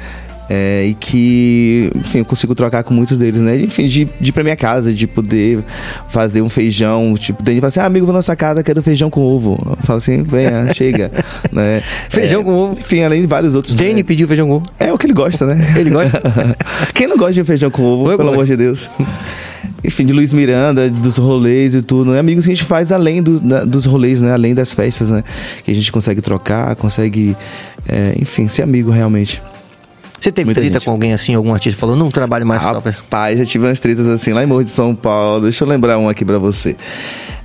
[0.50, 3.56] É, e que, enfim, eu consigo trocar com muitos deles, né?
[3.62, 5.60] Enfim, de, de ir pra minha casa, de poder
[6.08, 7.14] fazer um feijão.
[7.16, 9.60] Tipo, Dani fala assim: ah, amigo, vou na nossa casa, quero feijão com ovo.
[9.64, 11.12] Eu falo assim: venha, chega.
[11.52, 11.84] né?
[12.10, 12.80] Feijão é, com ovo.
[12.80, 13.76] Enfim, além de vários outros.
[13.76, 14.04] Dani né?
[14.04, 14.64] pediu feijão com ovo.
[14.80, 15.76] É o que ele gosta, né?
[15.78, 16.20] Ele gosta.
[16.96, 18.90] Quem não gosta de feijão com ovo, eu pelo amor de Deus?
[19.84, 22.20] enfim, de Luiz Miranda, dos rolês e tudo, né?
[22.20, 24.32] Amigos que a gente faz além do, da, dos rolês, né?
[24.32, 25.24] Além das festas, né?
[25.64, 27.36] Que a gente consegue trocar, consegue,
[27.88, 29.42] é, enfim, ser amigo realmente.
[30.20, 30.86] Você teve Muita treta gente.
[30.86, 34.08] com alguém assim, algum artista falou, não trabalho mais com Pai, já tive umas tretas
[34.08, 35.44] assim lá em Morro de São Paulo.
[35.44, 36.76] Deixa eu lembrar um aqui para você.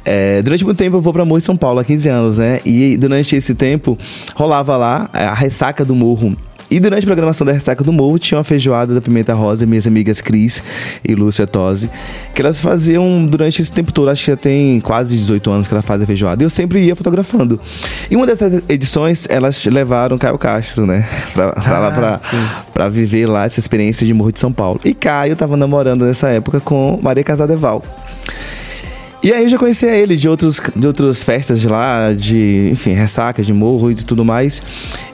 [0.05, 2.61] É, durante muito tempo eu vou pra Morro de São Paulo, há 15 anos, né?
[2.65, 3.97] E durante esse tempo
[4.35, 6.37] rolava lá a ressaca do morro
[6.71, 9.87] e durante a programação da Ressaca do Morro, tinha uma feijoada da Pimenta Rosa, minhas
[9.87, 10.63] amigas Cris
[11.07, 11.91] e Lúcia Tosi,
[12.35, 15.75] que elas faziam durante esse tempo todo, acho que já tem quase 18 anos que
[15.75, 17.61] ela faz a feijoada, e eu sempre ia fotografando.
[18.11, 22.21] E uma dessas edições, elas levaram Caio Castro, né, pra, pra ah, lá pra,
[22.73, 24.81] pra viver lá essa experiência de Morro de São Paulo.
[24.85, 27.83] E Caio tava namorando nessa época com Maria Casadeval.
[29.25, 32.93] E aí eu já conhecia ele de, outros, de outras festas de lá, de, enfim,
[32.93, 34.63] ressacas de morro e de tudo mais.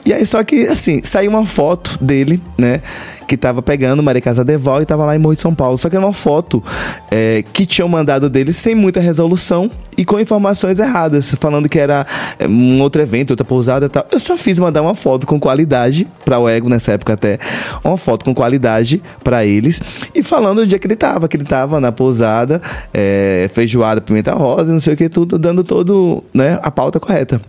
[0.05, 2.81] E aí só que, assim, saiu uma foto dele, né?
[3.27, 5.77] Que tava pegando Maria Casa Deval e tava lá em Morro de São Paulo.
[5.77, 6.63] Só que era uma foto
[7.09, 12.05] é, que tinham mandado dele sem muita resolução e com informações erradas, falando que era
[12.39, 14.05] é, um outro evento, outra pousada e tal.
[14.11, 17.37] Eu só fiz mandar uma foto com qualidade para o Ego nessa época até,
[17.83, 19.81] uma foto com qualidade para eles
[20.13, 22.61] e falando o dia que ele tava, que ele tava na pousada,
[22.93, 27.41] é, feijoada, pimenta rosa, não sei o que tudo, dando todo, né, a pauta correta.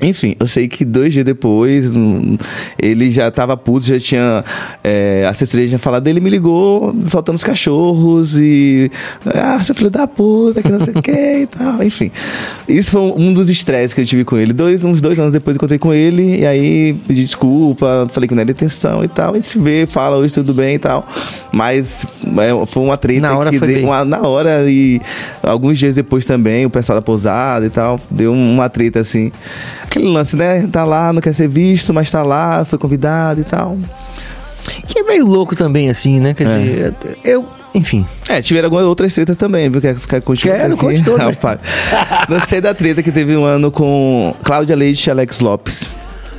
[0.00, 2.36] Enfim, eu sei que dois dias depois hum,
[2.78, 4.44] ele já tava puto, já tinha.
[4.84, 8.90] É, a assessoria tinha falado dele, me ligou soltando os cachorros e.
[9.24, 11.82] Ah, seu filho da puta, que não sei o que e tal.
[11.82, 12.10] Enfim,
[12.68, 14.52] isso foi um dos estresses que eu tive com ele.
[14.52, 18.34] Dois, uns dois anos depois eu encontrei com ele e aí pedi desculpa, falei que
[18.34, 19.32] não era intenção e tal.
[19.32, 21.08] A gente se vê, fala hoje tudo bem e tal.
[21.50, 23.84] Mas é, foi uma treta na hora que deu.
[23.86, 25.00] Uma, na hora e
[25.42, 29.32] alguns dias depois também, o pessoal da pousada e tal, deu uma treta assim
[29.96, 30.66] aquele lance, né?
[30.70, 33.76] Tá lá, não quer ser visto, mas tá lá, foi convidado e tal.
[34.86, 36.34] Que é meio louco também, assim, né?
[36.34, 36.46] Quer é.
[36.46, 36.94] dizer,
[37.24, 37.46] eu.
[37.74, 38.06] Enfim.
[38.28, 39.80] É, tiveram algumas outras tretas também, viu?
[39.80, 40.76] Quer ficar continuando?
[40.76, 41.10] Quero, conte.
[41.12, 41.60] Rapaz.
[42.28, 45.90] não sei da treta que teve um ano com Cláudia Leite e Alex Lopes.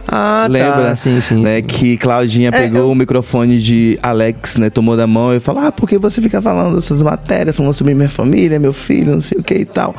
[0.07, 0.47] Ah, tá.
[0.47, 0.83] Lembra?
[0.83, 0.95] Tá.
[0.95, 1.41] Sim, sim.
[1.41, 1.63] Né, sim.
[1.63, 2.91] Que Claudinha é, pegou eu...
[2.91, 4.69] o microfone de Alex, né?
[4.69, 8.09] Tomou da mão e falou: Ah, porque você fica falando essas matérias, falando sobre minha
[8.09, 9.95] família, meu filho, não sei o que e tal.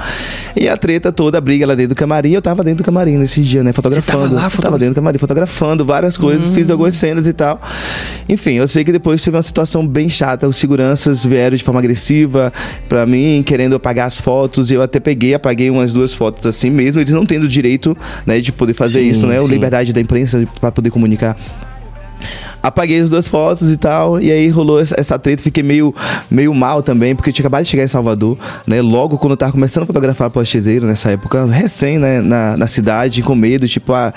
[0.57, 2.33] E a treta toda, a briga lá dentro do camarim.
[2.33, 3.73] Eu tava dentro do camarim nesse dia, né?
[3.73, 4.19] Fotografando.
[4.19, 6.55] Você tava lá, tava dentro do camarim, fotografando várias coisas, hum.
[6.55, 7.61] fiz algumas cenas e tal.
[8.29, 10.49] Enfim, eu sei que depois teve uma situação bem chata.
[10.49, 12.53] Os seguranças vieram de forma agressiva
[12.89, 14.71] pra mim, querendo apagar as fotos.
[14.71, 17.01] Eu até peguei, apaguei umas duas fotos assim mesmo.
[17.01, 19.41] Eles não tendo direito, né, de poder fazer sim, isso, né?
[19.41, 21.37] O liberdade da imprensa para poder comunicar.
[22.61, 25.95] Apaguei as duas fotos e tal, e aí rolou essa, treta, fiquei meio,
[26.29, 28.37] meio mal também, porque eu tinha acabado de chegar em Salvador,
[28.67, 32.67] né, logo quando eu tava começando a fotografar postezeiro nessa época, recém, né, na, na
[32.67, 34.13] cidade, com medo, tipo, ah,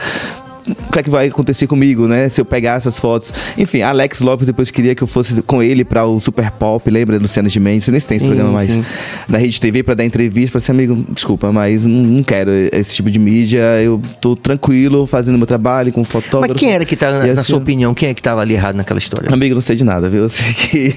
[0.67, 2.29] o que é que vai acontecer comigo, né?
[2.29, 3.33] Se eu pegar essas fotos.
[3.57, 7.17] Enfim, Alex Lopes depois queria que eu fosse com ele para o Super Pop, lembra?
[7.17, 8.85] Luciana de Mendes, nem tem esse sim, programa mais sim.
[9.27, 10.59] na Rede TV para dar entrevista.
[10.59, 13.61] Falei assim, amigo, desculpa, mas não, não, quero esse tipo de mídia.
[13.81, 16.53] Eu tô tranquilo fazendo meu trabalho com fotógrafo.
[16.53, 18.53] Mas quem era que tá, na, assim, na sua opinião, quem é que tava ali
[18.53, 19.31] errado naquela história?
[19.31, 20.23] Amigo, não sei de nada, viu?
[20.23, 20.95] Eu sei que.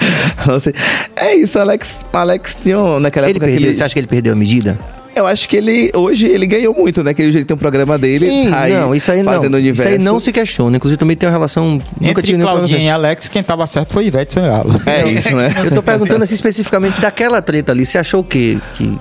[0.60, 0.74] sei.
[1.16, 2.04] É isso, Alex.
[2.12, 3.46] Alex tinha naquela ele época.
[3.46, 3.74] Perdeu, ele...
[3.74, 4.76] Você acha que ele perdeu a medida?
[5.14, 7.12] Eu acho que ele, hoje, ele ganhou muito, né?
[7.12, 9.32] Que ele tem um programa dele, Sim, tá aí não, isso aí não.
[9.32, 9.82] fazendo universo.
[9.82, 10.76] Isso aí não se questiona.
[10.76, 11.72] Inclusive também tem uma relação.
[11.72, 14.80] Nunca Entre tive nenhum problema Claudinha e Alex, quem tava certo foi Ivete Sangalo.
[14.86, 15.54] É isso, né?
[15.64, 17.84] Eu tô perguntando assim especificamente daquela treta ali.
[17.84, 18.58] Você achou o quê?
[18.74, 18.98] Que...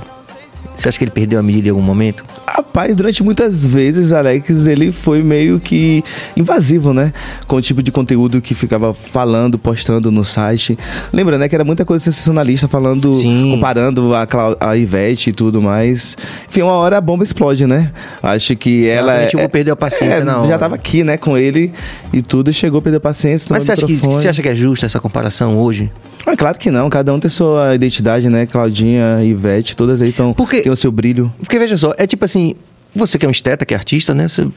[0.82, 2.26] Você acha que ele perdeu a medida em algum momento?
[2.48, 6.04] Rapaz, durante muitas vezes, Alex, ele foi meio que
[6.36, 7.14] invasivo, né?
[7.46, 10.76] Com o tipo de conteúdo que ficava falando, postando no site.
[11.14, 11.48] Lembra, né?
[11.48, 13.52] Que era muita coisa sensacionalista, falando, Sim.
[13.52, 16.18] comparando a, Clau- a Ivete e tudo mais.
[16.50, 17.92] Enfim, uma hora a bomba explode, né?
[18.24, 19.12] Acho que ela.
[19.12, 20.48] Realmente, eu vou perder a paciência é, hora.
[20.48, 21.72] Já tava aqui, né, com ele
[22.12, 23.48] e tudo, e chegou a perder a paciência.
[23.52, 25.92] Mas você acha, que, você acha que é justa essa comparação hoje?
[26.26, 28.46] Ah, claro que não, cada um tem sua identidade, né?
[28.46, 30.34] Claudinha, Ivete, todas aí estão.
[30.62, 31.34] Tem o seu brilho.
[31.40, 32.54] Porque veja só, é tipo assim,
[32.96, 34.28] você que é um esteta, que é artista, né?
[34.28, 34.48] Você-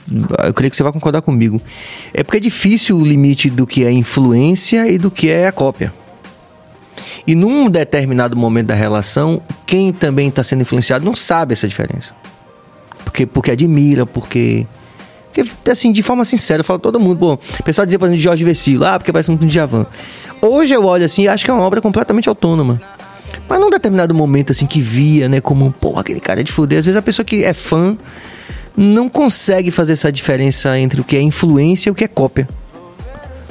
[0.44, 1.60] eu creio que você vai concordar comigo.
[2.12, 5.52] É porque é difícil o limite do que é influência e do que é a
[5.52, 5.92] cópia.
[7.26, 12.12] E num determinado momento da relação, quem também está sendo influenciado não sabe essa diferença.
[13.04, 14.66] Porque, porque admira, porque.
[15.34, 18.18] Porque, assim, de forma sincera, eu falo todo mundo, pô, o pessoal dizia, por exemplo,
[18.18, 19.84] de Jorge Vecilo, ah, porque parece muito um Djavan.
[20.40, 22.80] Hoje eu olho assim e acho que é uma obra completamente autônoma.
[23.48, 26.78] Mas num determinado momento, assim, que via, né, como, pô, aquele cara é de fuder.
[26.78, 27.96] Às vezes a pessoa que é fã
[28.76, 32.48] não consegue fazer essa diferença entre o que é influência e o que é cópia.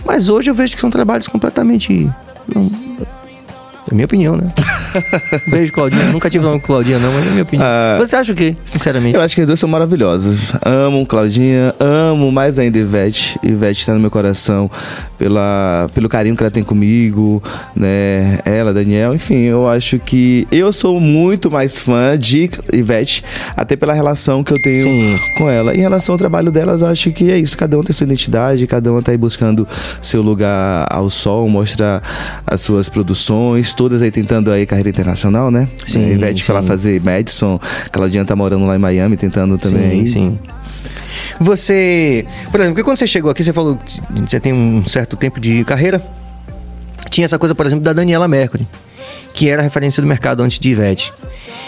[0.06, 2.10] Mas hoje eu vejo que são trabalhos completamente.
[3.94, 4.52] É minha opinião, né?
[5.48, 6.12] Beijo, Claudinha.
[6.12, 7.68] Nunca tive nome com Claudinha, não, mas é minha opinião.
[7.68, 7.98] Ah.
[8.00, 9.16] Você acha o quê, sinceramente?
[9.16, 10.54] Eu acho que as duas são maravilhosas.
[10.66, 13.40] Amo Claudinha, amo mais ainda Ivete.
[13.44, 14.70] Ivete tá no meu coração
[15.18, 17.42] pela, pelo carinho que ela tem comigo,
[17.76, 18.40] né?
[18.46, 23.24] Ela, Daniel, enfim, eu acho que eu sou muito mais fã de Ivete,
[23.56, 25.20] até pela relação que eu tenho Sim.
[25.38, 25.76] com ela.
[25.76, 27.56] Em relação ao trabalho delas, eu acho que é isso.
[27.56, 29.68] Cada um tem sua identidade, cada um tá aí buscando
[30.02, 32.02] seu lugar ao sol, mostrar
[32.46, 35.68] as suas produções, todas aí tentando aí carreira internacional, né?
[35.86, 36.68] Sim, A Ivete foi lá sim.
[36.70, 37.60] fazer Madison,
[37.92, 40.06] Claudinha tá morando lá em Miami, tentando também.
[40.06, 40.40] Sim, sim.
[41.38, 45.18] Você, por exemplo, porque quando você chegou aqui, você falou que você tem um certo
[45.18, 46.02] tempo de carreira.
[47.10, 48.66] Tinha essa coisa, por exemplo, da Daniela Mercury,
[49.34, 51.12] que era a referência do mercado antes de Ivete.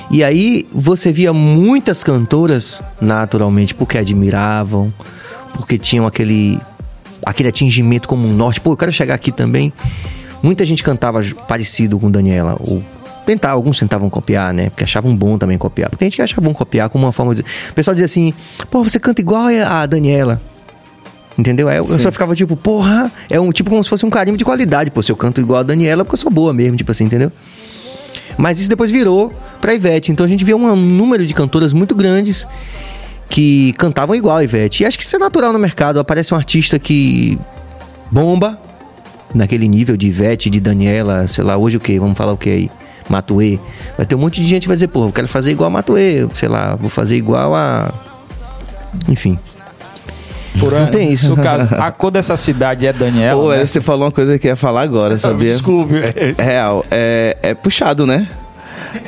[0.10, 4.94] E aí você via muitas cantoras, naturalmente, porque admiravam,
[5.54, 6.62] porque tinham aquele,
[7.26, 8.62] aquele atingimento como um norte.
[8.62, 9.74] Pô, eu quero chegar aqui também.
[10.46, 12.84] Muita gente cantava parecido com Daniela, ou
[13.26, 14.70] tentar, alguns tentavam copiar, né?
[14.70, 15.90] Porque achavam bom também copiar.
[15.90, 17.42] Porque tem gente que achava bom copiar como uma forma de.
[17.42, 18.32] O pessoal dizia assim,
[18.70, 20.40] pô, você canta igual a Daniela.
[21.36, 21.68] Entendeu?
[21.68, 24.46] Eu, eu só ficava tipo, porra, é um tipo como se fosse um carimbo de
[24.46, 24.92] qualidade.
[24.92, 27.32] Pô, se eu canto igual a Daniela, porque eu sou boa mesmo, tipo assim, entendeu?
[28.38, 30.12] Mas isso depois virou pra Ivete.
[30.12, 32.48] Então a gente vê um número de cantoras muito grandes
[33.28, 34.84] que cantavam igual a Ivete.
[34.84, 36.00] E acho que isso é natural no mercado.
[36.00, 37.40] Aparece um artista que
[38.12, 38.60] bomba
[39.36, 42.00] naquele nível de Ivete, de Daniela, sei lá, hoje o que?
[42.00, 42.72] Vamos falar o que aí?
[43.08, 43.60] Matuê.
[43.98, 45.70] Vai ter um monte de gente que vai dizer, pô, eu quero fazer igual a
[45.70, 47.94] Matuê, sei lá, vou fazer igual a.
[49.08, 49.38] Enfim.
[50.56, 51.30] Não tem isso.
[51.30, 53.42] No caso, a cor dessa cidade é Daniela.
[53.42, 53.66] Pô, né?
[53.66, 55.48] você falou uma coisa que eu ia falar agora, sabia?
[55.48, 55.96] Desculpe.
[56.40, 58.28] Real, é, é puxado, né?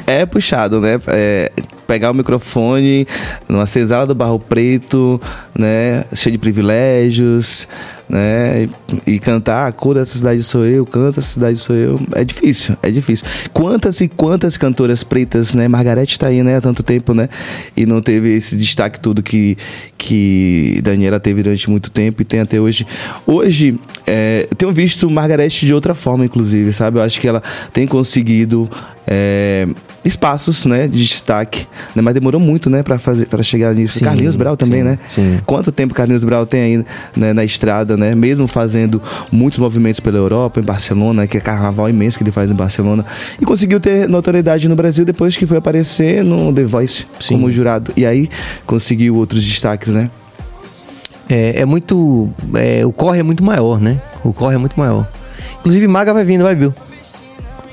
[0.06, 1.00] É puxado, né?
[1.08, 1.52] É,
[1.88, 3.08] pegar o microfone
[3.48, 5.20] numa senzala do Barro Preto,
[5.58, 6.04] né?
[6.14, 7.68] Cheio de privilégios,
[8.10, 8.68] né?
[9.06, 12.00] E, e cantar a cor dessa cidade sou eu, canta essa cidade sou eu.
[12.14, 13.26] É difícil, é difícil.
[13.54, 15.68] Quantas e quantas cantoras pretas, né?
[15.68, 16.58] Margarete tá aí, né?
[16.58, 17.30] Há tanto tempo, né?
[17.76, 19.58] E não teve esse destaque todo que,
[19.98, 22.86] que Daniela teve durante muito tempo e tem até hoje.
[23.26, 27.00] Hoje, é, eu tenho visto Margarete de outra forma, inclusive, sabe?
[27.00, 27.42] Eu acho que ela
[27.74, 28.70] tem conseguido
[29.06, 29.68] é,
[30.04, 30.88] espaços, né?
[30.88, 32.02] De destaque, né?
[32.02, 32.84] Mas demorou muito, né?
[32.84, 34.00] Pra, fazer, pra chegar nisso.
[34.00, 35.00] Sim, Carlinhos Brau também, sim, né?
[35.10, 35.40] sim.
[35.46, 36.86] Quanto tempo Carlinhos Brau tem aí
[37.16, 38.16] né, na estrada, né?
[38.16, 42.52] Mesmo fazendo muitos movimentos pela Europa, em Barcelona, que é carnaval imenso que ele faz
[42.52, 43.06] em Barcelona.
[43.42, 47.36] E conseguiu ter notoriedade no Brasil depois que foi aparecer no The Voice Sim.
[47.36, 47.92] como jurado.
[47.98, 48.30] E aí
[48.66, 50.10] conseguiu outros destaques, né?
[51.30, 52.30] É, é muito.
[52.56, 54.00] é, o corre é muito maior, né?
[54.24, 55.06] O corre é muito maior.
[55.60, 56.74] Inclusive, Maga vai vindo, vai, Bill.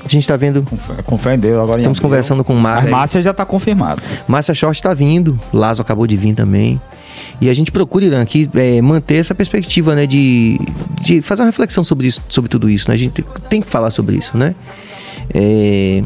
[0.03, 0.61] A gente tá vendo.
[0.61, 2.75] Com fé- Com fé em Deus, agora Estamos conversando com o Maga.
[2.81, 2.91] Mas aí.
[2.91, 4.01] Márcia já tá confirmado.
[4.27, 5.39] Márcia Short tá vindo.
[5.53, 6.79] Lazo acabou de vir também.
[7.39, 10.05] E a gente procura, Irã, aqui é, manter essa perspectiva, né?
[10.05, 10.59] De,
[11.01, 12.95] de fazer uma reflexão sobre, isso, sobre tudo isso, né?
[12.95, 14.55] A gente tem, que falar sobre isso, né?
[15.33, 16.03] É,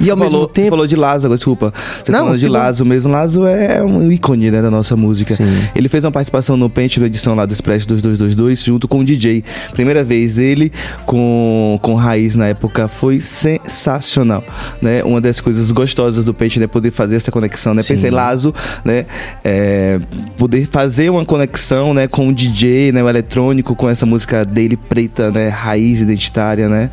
[0.00, 0.70] e Você ao mesmo falou, Você tempo.
[0.70, 1.72] falou de Lazo, desculpa.
[2.04, 2.48] Você Não, falando de.
[2.48, 3.12] Lazo mesmo.
[3.12, 5.34] Lazo é um ícone né, da nossa música.
[5.34, 5.44] Sim.
[5.74, 9.04] Ele fez uma participação no Pente, na edição lá do Express 2222, junto com o
[9.04, 9.42] DJ.
[9.72, 10.70] Primeira vez ele
[11.06, 14.44] com, com Raiz na época foi sensacional.
[14.82, 15.02] Né?
[15.02, 17.72] Uma das coisas gostosas do Pente é poder fazer essa conexão.
[17.72, 17.82] Né?
[17.82, 17.94] Sim.
[17.94, 18.52] Pensei, Lazo,
[18.84, 19.06] né?
[19.42, 19.98] É,
[20.36, 24.76] poder fazer uma conexão né, com o DJ, né, o eletrônico, com essa música dele
[24.76, 25.48] preta, né?
[25.48, 26.90] Raiz identitária, né?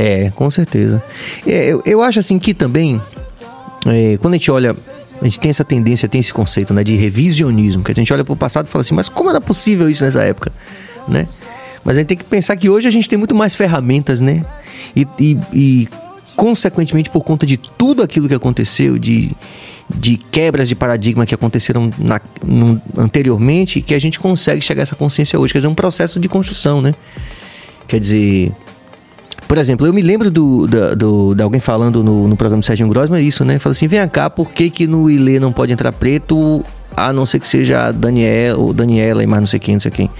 [0.00, 1.02] É, com certeza.
[1.46, 2.98] É, eu, eu acho assim que também
[3.86, 4.74] é, quando a gente olha,
[5.20, 8.24] a gente tem essa tendência, tem esse conceito né, de revisionismo, que a gente olha
[8.24, 10.50] para o passado e fala assim, mas como era possível isso nessa época?
[11.06, 11.28] Né?
[11.84, 14.42] Mas a gente tem que pensar que hoje a gente tem muito mais ferramentas, né?
[14.96, 15.88] E, e, e
[16.34, 19.30] consequentemente, por conta de tudo aquilo que aconteceu, de,
[19.88, 24.84] de quebras de paradigma que aconteceram na, no, anteriormente, que a gente consegue chegar a
[24.84, 25.52] essa consciência hoje.
[25.52, 26.94] Quer dizer, é um processo de construção, né?
[27.88, 28.52] Quer dizer,
[29.46, 32.66] por exemplo, eu me lembro do, do, do de alguém falando no, no programa do
[32.66, 33.58] Sérgio Grossman isso, né?
[33.58, 36.64] Fala assim, vem cá, por que, que no Ilê não pode entrar preto,
[36.96, 39.90] a não ser que seja Daniel, ou Daniela e mais não sei quem, não sei
[39.90, 40.10] quem.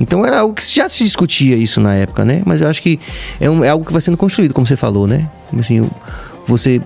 [0.00, 2.42] Então era algo que já se discutia isso na época, né?
[2.44, 3.00] Mas eu acho que
[3.40, 5.28] é, um, é algo que vai sendo construído, como você falou, né?
[5.58, 5.88] Assim,
[6.46, 6.80] você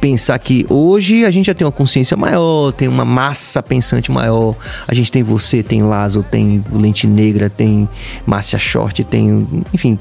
[0.00, 4.54] pensar que hoje a gente já tem uma consciência maior, tem uma massa pensante maior.
[4.86, 7.88] A gente tem você, tem Lazo, tem Lente Negra, tem
[8.26, 9.98] Márcia Short, tem, enfim,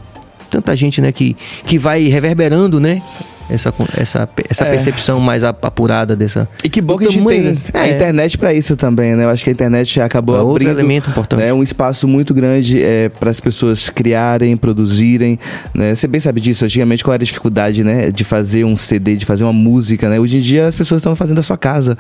[0.54, 1.36] tanta gente, né, que,
[1.66, 3.02] que vai reverberando, né?
[3.50, 4.72] Essa, essa, essa é.
[4.72, 6.48] percepção mais apurada dessa.
[6.64, 7.80] E que bom que a gente tem é.
[7.80, 9.26] a internet para isso também, né?
[9.26, 11.40] Eu acho que a internet acabou é abrindo elemento importante.
[11.42, 15.38] Né, um espaço muito grande é, para as pessoas criarem, produzirem.
[15.74, 15.94] Né?
[15.94, 16.66] Você bem sabe disso.
[16.66, 20.10] Antigamente, qual era a dificuldade né, de fazer um CD, de fazer uma música?
[20.10, 20.20] Né?
[20.20, 21.98] Hoje em dia, as pessoas estão fazendo a sua casa,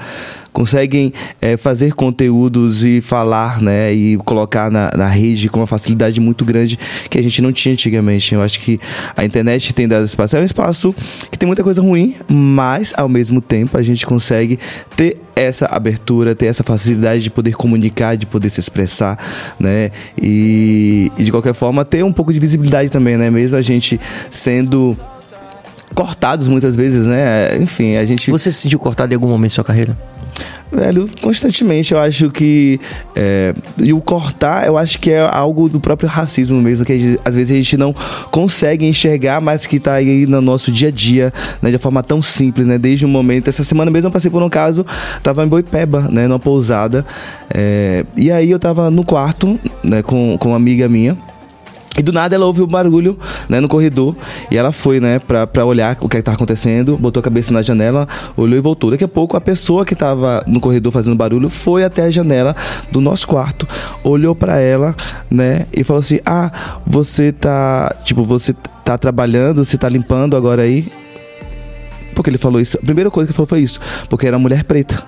[0.52, 3.94] conseguem é, fazer conteúdos e falar, né?
[3.94, 6.78] E colocar na, na rede com uma facilidade muito grande
[7.10, 8.34] que a gente não tinha antigamente.
[8.34, 8.80] Eu acho que
[9.16, 10.38] a internet tem dado espaço.
[10.38, 10.96] É um espaço
[11.34, 14.60] que tem muita coisa ruim, mas ao mesmo tempo a gente consegue
[14.96, 19.18] ter essa abertura, ter essa facilidade de poder comunicar, de poder se expressar,
[19.60, 19.90] né?
[20.22, 23.32] E, e de qualquer forma ter um pouco de visibilidade também, né?
[23.32, 24.96] Mesmo a gente sendo
[25.96, 27.58] cortados muitas vezes, né?
[27.60, 28.30] Enfim, a gente.
[28.30, 29.98] Você se sentiu cortado em algum momento da sua carreira?
[30.74, 32.80] Velho, constantemente eu acho que.
[33.16, 37.36] É, e o cortar, eu acho que é algo do próprio racismo mesmo, que às
[37.36, 37.94] vezes a gente não
[38.32, 42.24] consegue enxergar, mas que tá aí no nosso dia a dia, né, de forma tão
[42.24, 42.80] simples, né?
[42.80, 43.50] Desde o momento.
[43.50, 44.84] Essa semana mesmo eu passei por um caso,
[45.22, 47.06] tava em Boipeba, né, numa pousada.
[47.54, 51.16] É, e aí eu tava no quarto, né, com, com uma amiga minha.
[51.98, 53.18] E do nada ela ouve o um barulho,
[53.48, 54.16] né, no corredor.
[54.50, 57.62] E ela foi, né, pra, pra olhar o que estava acontecendo, botou a cabeça na
[57.62, 58.92] janela, olhou e voltou.
[58.92, 62.56] Daqui a pouco a pessoa que estava no corredor fazendo barulho foi até a janela
[62.92, 63.68] do nosso quarto,
[64.04, 64.96] olhou para ela,
[65.30, 66.52] né, e falou assim: Ah,
[66.86, 67.96] você tá.
[68.04, 70.86] Tipo, você tá trabalhando, você tá limpando agora aí?
[72.16, 72.78] Porque ele falou isso.
[72.82, 73.80] A primeira coisa que ele falou foi isso,
[74.10, 75.04] porque era mulher preta,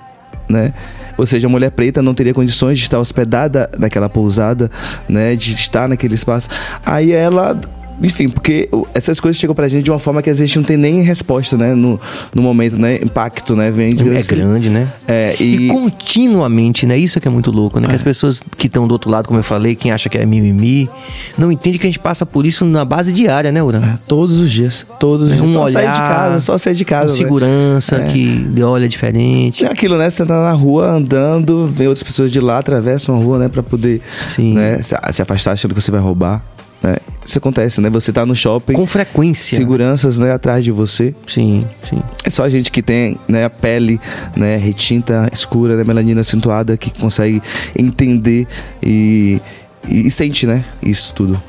[0.48, 0.74] né?
[1.18, 4.70] Ou seja, a mulher preta não teria condições de estar hospedada naquela pousada,
[5.08, 5.36] né?
[5.36, 6.50] De estar naquele espaço.
[6.86, 7.60] Aí ela
[8.02, 10.78] enfim, porque essas coisas chegam pra gente de uma forma que às vezes não tem
[10.78, 11.74] nem resposta, né?
[11.74, 12.00] No,
[12.34, 12.96] no momento, né?
[13.02, 13.72] Impacto, né?
[13.72, 14.36] Vem de É assim.
[14.36, 14.88] grande, né?
[15.08, 15.66] É, e...
[15.66, 15.68] e...
[15.68, 16.98] continuamente, né?
[16.98, 17.88] Isso é que é muito louco, né?
[17.88, 17.90] É.
[17.90, 20.26] Que as pessoas que estão do outro lado, como eu falei, quem acha que é
[20.26, 20.90] mimimi,
[21.38, 23.82] não entende que a gente passa por isso na base diária, né, Uran?
[23.82, 24.86] É, todos os dias.
[25.00, 25.50] Todos os é, dias.
[25.50, 27.16] Um só olhar, sair de casa, só sair de casa.
[27.16, 28.12] segurança, é.
[28.12, 29.64] que olha diferente.
[29.66, 30.10] É aquilo, né?
[30.10, 33.48] Você tá na rua andando, vê outras pessoas de lá, atravessam a rua, né?
[33.48, 34.54] Pra poder Sim.
[34.54, 36.44] Né, se, se afastar achando que você vai roubar.
[36.86, 36.98] Né?
[37.26, 37.90] Isso acontece, né?
[37.90, 38.74] Você tá no shopping.
[38.74, 39.58] Com frequência.
[39.58, 40.32] Seguranças, né?
[40.32, 41.16] Atrás de você.
[41.28, 42.00] Sim, sim.
[42.24, 44.00] É só a gente que tem né, a pele
[44.36, 47.42] né, retinta escura, né, melanina acentuada, que consegue
[47.78, 48.48] entender
[48.84, 49.42] e,
[49.88, 50.64] e, e sente, né?
[50.84, 51.42] Isso tudo.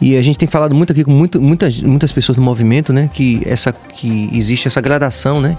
[0.00, 3.08] E a gente tem falado muito aqui com muito, muitas, muitas pessoas no movimento, né?
[3.14, 5.56] Que, essa, que existe essa gradação, né?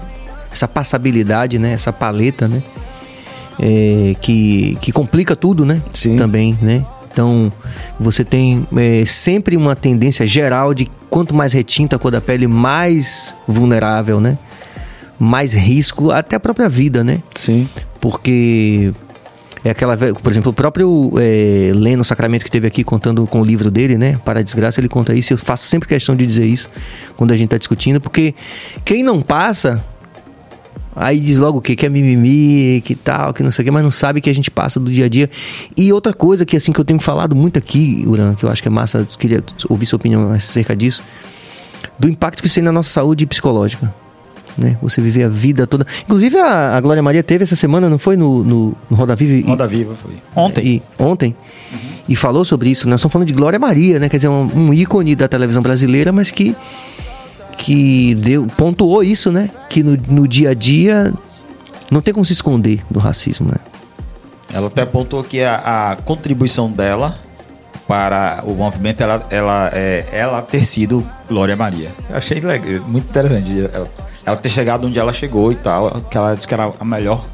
[0.52, 1.72] Essa passabilidade, né?
[1.72, 2.62] Essa paleta, né?
[3.58, 5.82] É, que, que complica tudo, né?
[5.90, 6.16] Sim.
[6.16, 6.84] Também, né?
[7.10, 7.52] Então,
[7.98, 12.46] você tem é, sempre uma tendência geral de quanto mais retinta a cor da pele,
[12.46, 14.38] mais vulnerável, né?
[15.18, 17.20] Mais risco, até a própria vida, né?
[17.34, 17.68] Sim.
[18.00, 18.92] Porque
[19.64, 23.44] é aquela, por exemplo, o próprio é, Leno Sacramento que teve aqui contando com o
[23.44, 24.18] livro dele, né?
[24.24, 25.32] Para a desgraça, ele conta isso.
[25.32, 26.70] Eu faço sempre questão de dizer isso
[27.16, 28.34] quando a gente está discutindo, porque
[28.84, 29.82] quem não passa
[30.96, 33.70] Aí diz logo o que, que é mimimi, que tal, que não sei o que,
[33.70, 35.30] mas não sabe que a gente passa do dia a dia.
[35.76, 38.60] E outra coisa que assim que eu tenho falado muito aqui, Uran, que eu acho
[38.60, 41.02] que é massa, queria ouvir sua opinião acerca disso,
[41.98, 43.92] do impacto que isso tem na nossa saúde psicológica.
[44.56, 44.76] Né?
[44.82, 45.86] Você viver a vida toda.
[46.02, 48.16] Inclusive a, a Glória Maria teve essa semana, não foi?
[48.16, 49.46] No, no, no Roda Viva?
[49.48, 50.14] Roda Viva foi.
[50.34, 50.66] Ontem.
[50.66, 51.36] E, ontem.
[51.72, 51.78] Uhum.
[52.08, 52.88] E falou sobre isso.
[52.88, 54.08] Nós estamos falando de Glória Maria, né?
[54.08, 56.56] Quer dizer, um, um ícone da televisão brasileira, mas que
[57.58, 59.50] que deu, pontuou isso, né?
[59.68, 61.12] Que no, no dia a dia
[61.90, 63.58] não tem como se esconder do racismo, né?
[64.52, 67.18] Ela até apontou que a, a contribuição dela
[67.86, 71.90] para o movimento ela, ela, é, ela ter sido Glória Maria.
[72.08, 73.88] Eu achei legal, muito interessante ela,
[74.24, 77.24] ela, ter chegado onde ela chegou e tal, que ela disse que era a melhor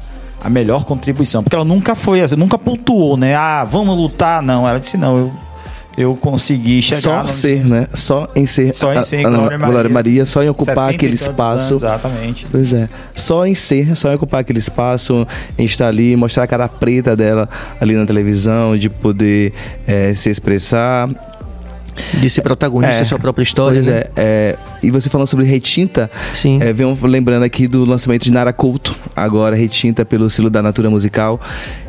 [0.43, 3.35] a melhor contribuição, porque ela nunca foi, nunca pontuou, né?
[3.35, 4.67] Ah, vamos lutar, não.
[4.67, 5.33] Ela disse não, eu
[5.97, 7.01] eu consegui chegar.
[7.01, 7.27] Só no...
[7.27, 7.87] ser, né?
[7.93, 8.73] Só em ser.
[8.73, 9.67] Só em ser a, Glória Maria.
[9.67, 11.73] Glória Maria, só em ocupar 70 aquele espaço.
[11.73, 12.47] anos, exatamente.
[12.51, 12.89] Pois é.
[13.13, 15.27] Só em ser, só em ocupar aquele espaço,
[15.57, 17.47] em estar ali, mostrar a cara preta dela
[17.79, 19.53] ali na televisão, de poder
[19.87, 21.09] eh, se expressar.
[22.13, 23.81] De ser protagonista da sua própria história.
[23.81, 23.99] Pois né?
[23.99, 26.59] é, é, E você falando sobre retinta, Sim.
[26.61, 26.73] é,
[27.07, 31.39] lembrando aqui do lançamento de Nara Couto, agora retinta pelo Silo da Natura Musical.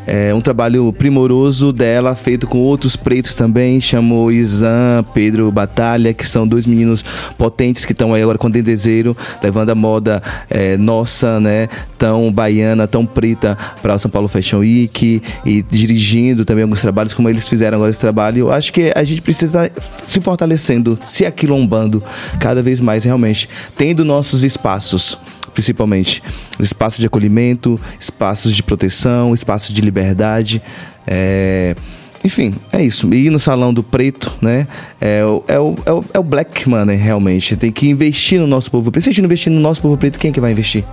[0.07, 3.81] É um trabalho primoroso dela, feito com outros pretos também.
[3.81, 7.05] Chamou Izan, Pedro Batalha, que são dois meninos
[7.37, 11.67] potentes que estão aí agora com Dendezeiro, levando a moda é, nossa, né?
[11.99, 17.13] Tão baiana, tão preta para o São Paulo Fashion Week e dirigindo também alguns trabalhos,
[17.13, 18.39] como eles fizeram agora esse trabalho.
[18.39, 19.69] Eu acho que a gente precisa
[20.05, 22.03] se fortalecendo, se aquilombando
[22.39, 25.19] cada vez mais, realmente, tendo nossos espaços
[25.57, 26.23] principalmente.
[26.59, 30.61] Os espaços de acolhimento, espaços de proteção, espaços de liberdade.
[31.07, 31.75] É...
[32.23, 33.13] Enfim, é isso.
[33.15, 34.67] E no salão do preto, né?
[35.01, 37.57] É o, é o, é o, é o black money, realmente.
[37.57, 39.05] Tem que investir no nosso povo preto.
[39.05, 40.85] Se a gente não investir no nosso povo preto, quem é que vai investir?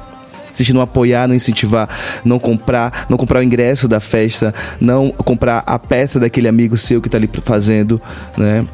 [0.54, 1.90] Se a gente não apoiar, não incentivar,
[2.24, 7.02] não comprar, não comprar o ingresso da festa, não comprar a peça daquele amigo seu
[7.02, 8.00] que está ali fazendo,
[8.38, 8.66] né?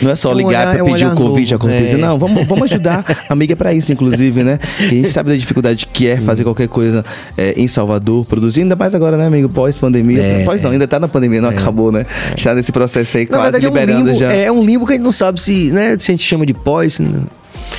[0.00, 1.98] Não é só É um ligar para é um pedir o convite, novo, a cortesia.
[1.98, 2.00] é.
[2.00, 3.04] Não, vamos, vamos ajudar.
[3.28, 4.58] A amiga é para isso, inclusive, né?
[4.76, 7.04] Que a gente sabe da dificuldade que é fazer qualquer coisa
[7.36, 9.48] é, em Salvador, produzir, ainda mais agora, né, amigo?
[9.48, 10.22] Pós-pandemia.
[10.22, 12.06] É, Pós não, ainda tá na pandemia, não acabou, né?
[12.36, 14.32] Está nesse processo aí, Na quase verdade, liberando é um limbo, já.
[14.32, 16.54] É um limbo que a gente não sabe se, né, se a gente chama de
[16.54, 17.00] pós.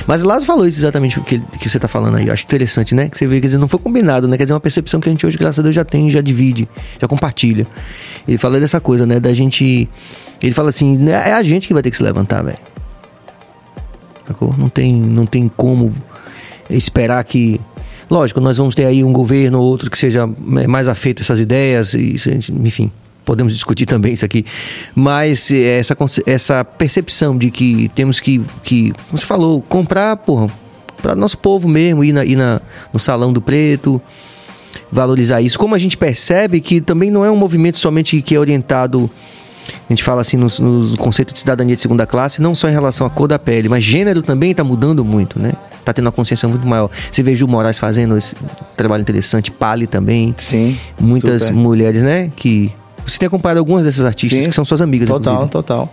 [0.06, 2.26] Mas Lázaro falou isso exatamente o que, que você tá falando aí.
[2.26, 3.08] Eu acho interessante, né?
[3.08, 4.36] Que você vê, quer dizer, não foi combinado, né?
[4.36, 6.68] Quer dizer, uma percepção que a gente hoje, graças a Deus, já tem, já divide,
[7.00, 7.66] já compartilha.
[8.26, 9.20] Ele fala dessa coisa, né?
[9.20, 9.88] Da gente.
[10.42, 12.58] Ele fala assim, né, é a gente que vai ter que se levantar, velho.
[14.26, 14.54] Sacou?
[14.58, 15.94] Não tem, não tem como
[16.68, 17.60] esperar que.
[18.10, 20.28] Lógico, nós vamos ter aí um governo ou outro que seja
[20.60, 22.14] é, mais afeito a essas ideias, e
[22.52, 22.90] enfim,
[23.26, 24.46] podemos discutir também isso aqui.
[24.94, 30.46] Mas é, essa, essa percepção de que temos que, que como você falou, comprar, porra,
[31.02, 34.00] para nosso povo mesmo, ir, na, ir na, no Salão do Preto,
[34.90, 35.58] valorizar isso.
[35.58, 39.10] Como a gente percebe que também não é um movimento somente que é orientado
[39.88, 42.72] a gente fala assim no, no conceito de cidadania de segunda classe, não só em
[42.72, 45.52] relação à cor da pele, mas gênero também está mudando muito, né?
[45.84, 46.90] Tá tendo uma consciência muito maior.
[47.10, 48.36] Você vê Gil Moraes fazendo esse
[48.76, 50.34] trabalho interessante, Pali também.
[50.36, 50.76] Sim.
[51.00, 51.56] Muitas super.
[51.56, 52.32] mulheres, né?
[52.34, 52.72] Que.
[53.06, 54.48] Você tem acompanhado algumas dessas artistas Sim.
[54.48, 55.52] que são suas amigas, Total, inclusive.
[55.52, 55.92] total,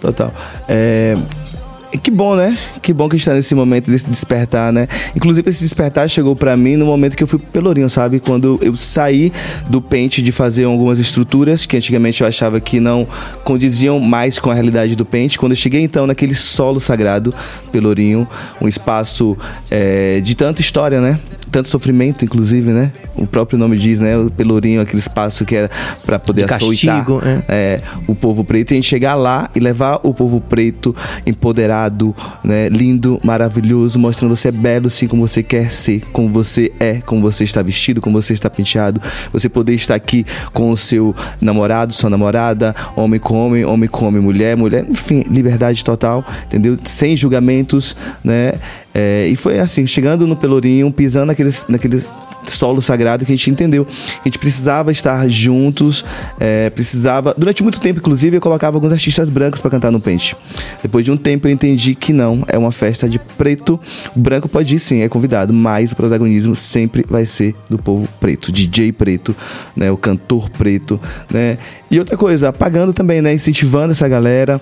[0.00, 0.32] total.
[0.68, 1.16] É,
[2.02, 2.56] que bom, né?
[2.80, 4.88] Que bom que a gente tá nesse momento desse despertar, né?
[5.14, 8.18] Inclusive, esse despertar chegou pra mim no momento que eu fui pro Pelourinho, sabe?
[8.18, 9.30] Quando eu saí
[9.68, 13.06] do pente de fazer algumas estruturas que antigamente eu achava que não
[13.44, 15.38] condiziam mais com a realidade do pente.
[15.38, 17.34] Quando eu cheguei, então, naquele solo sagrado,
[17.70, 18.26] Pelourinho,
[18.60, 19.36] um espaço
[19.70, 21.20] é, de tanta história, né?
[21.52, 22.90] Tanto sofrimento, inclusive, né?
[23.14, 24.16] O próprio nome diz, né?
[24.16, 25.70] O Pelourinho, aquele espaço que era
[26.04, 27.42] pra poder De açoitar castigo, é.
[27.48, 30.96] é, o povo preto e a gente chegar lá e levar o povo preto
[31.26, 36.72] empoderado, né, lindo, maravilhoso, mostrando você é belo sim como você quer ser, como você
[36.80, 39.00] é, como você está vestido, como você está penteado.
[39.32, 40.24] Você poder estar aqui
[40.54, 45.22] com o seu namorado, sua namorada, homem com homem, homem com homem, mulher, mulher, enfim,
[45.28, 46.78] liberdade total, entendeu?
[46.84, 47.94] Sem julgamentos,
[48.24, 48.54] né?
[48.94, 52.06] É, e foi assim, chegando no Pelourinho, pisando naqueles, naqueles
[52.50, 53.86] solo sagrado que a gente entendeu.
[54.20, 56.04] A gente precisava estar juntos,
[56.38, 57.34] é, precisava.
[57.36, 60.36] Durante muito tempo, inclusive, eu colocava alguns artistas brancos para cantar no pente.
[60.82, 63.78] Depois de um tempo, eu entendi que não, é uma festa de preto.
[64.14, 68.08] O branco pode ir sim, é convidado, mas o protagonismo sempre vai ser do povo
[68.20, 69.34] preto, DJ preto,
[69.76, 71.58] né, o cantor preto, né.
[71.90, 74.60] E outra coisa, apagando também, né, incentivando essa galera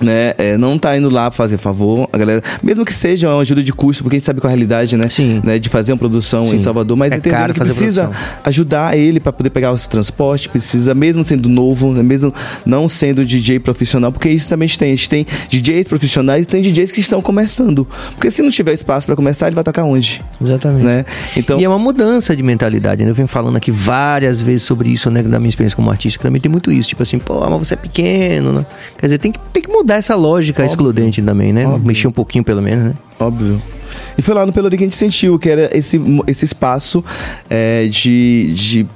[0.00, 0.34] né?
[0.38, 3.72] É, não tá indo lá fazer favor, a galera, mesmo que seja uma ajuda de
[3.72, 5.08] custo, porque a gente sabe qual é a realidade, né?
[5.10, 5.40] Sim.
[5.44, 5.58] né?
[5.58, 6.56] De fazer uma produção Sim.
[6.56, 8.40] em Salvador, mas É entendendo que fazer precisa produção.
[8.44, 12.02] ajudar ele para poder pegar o seu transporte, precisa, mesmo sendo novo, né?
[12.02, 12.32] mesmo
[12.64, 14.88] não sendo DJ profissional, porque isso também a gente tem.
[14.92, 17.86] A gente tem DJs profissionais e tem DJs que estão começando.
[18.12, 20.22] Porque se não tiver espaço para começar, ele vai tocar onde?
[20.40, 20.84] Exatamente.
[20.84, 21.04] Né?
[21.36, 23.10] Então, E é uma mudança de mentalidade, né?
[23.10, 25.22] Eu venho falando aqui várias vezes sobre isso, né?
[25.22, 26.88] Da minha experiência como artista, que também tem muito isso.
[26.88, 28.66] Tipo assim, pô, mas você é pequeno, né?
[28.98, 31.66] Quer dizer, tem que, tem que mudar essa lógica excludente também, né?
[31.66, 31.86] Óbvio.
[31.86, 32.94] Mexer um pouquinho, pelo menos, né?
[33.18, 33.60] Óbvio.
[34.16, 37.04] E foi lá no Pelourinho que a gente sentiu que era esse, esse espaço
[37.48, 38.86] é, de, de,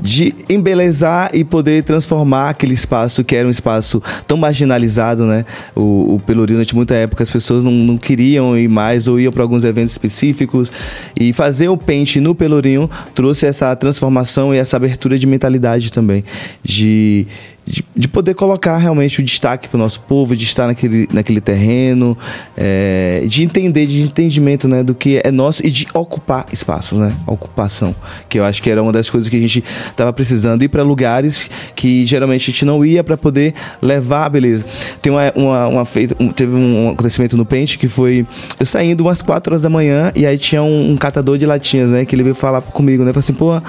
[0.00, 5.44] de embelezar e poder transformar aquele espaço que era um espaço tão marginalizado, né?
[5.74, 9.32] O, o Pelourinho, durante muita época, as pessoas não, não queriam ir mais ou iam
[9.32, 10.70] para alguns eventos específicos.
[11.18, 16.24] E fazer o pente no Pelourinho trouxe essa transformação e essa abertura de mentalidade também.
[16.62, 17.26] De,
[17.68, 21.40] de, de poder colocar realmente o destaque para o nosso povo, de estar naquele, naquele
[21.40, 22.16] terreno,
[22.56, 27.12] é, de entender, de entendimento né, do que é nosso e de ocupar espaços, né?
[27.26, 27.94] Ocupação.
[28.28, 29.64] Que eu acho que era uma das coisas que a gente
[29.96, 34.64] tava precisando ir para lugares que geralmente a gente não ia para poder levar, beleza.
[35.00, 38.26] Tem uma, uma, uma feita, um, teve um acontecimento no Pente que foi
[38.58, 41.90] eu saindo umas 4 horas da manhã e aí tinha um, um catador de latinhas,
[41.90, 43.60] né, que ele veio falar comigo, né, falou assim, pô,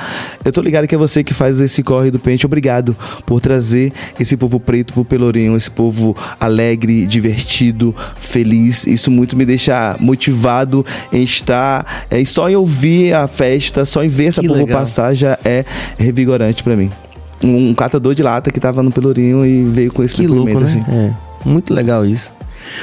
[0.44, 2.96] eu tô ligado que é você que faz esse corre do Pente, obrigado
[3.26, 8.86] por trazer esse povo preto pro Pelourinho, esse povo alegre, divertido, feliz.
[8.88, 14.04] Isso muito me deixa motivado em estar, é, e só em ouvir a festa, só
[14.04, 15.64] em ver essa povo passar já é
[15.98, 16.90] revigorante pra mim.
[17.44, 20.60] Um, um catador de lata que tava no Pelourinho e veio com esse Que louco,
[20.60, 20.66] né?
[20.66, 20.84] assim.
[20.92, 21.12] É,
[21.46, 22.34] muito legal isso.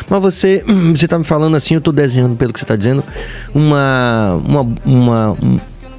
[0.09, 0.65] Mas você,
[0.97, 3.05] você tá me falando assim, eu tô desenhando pelo que você tá dizendo,
[3.55, 5.59] uma, uma, uma, um-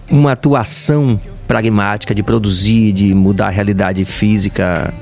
[0.10, 4.94] uma atuação pragmática de produzir, de mudar a realidade física,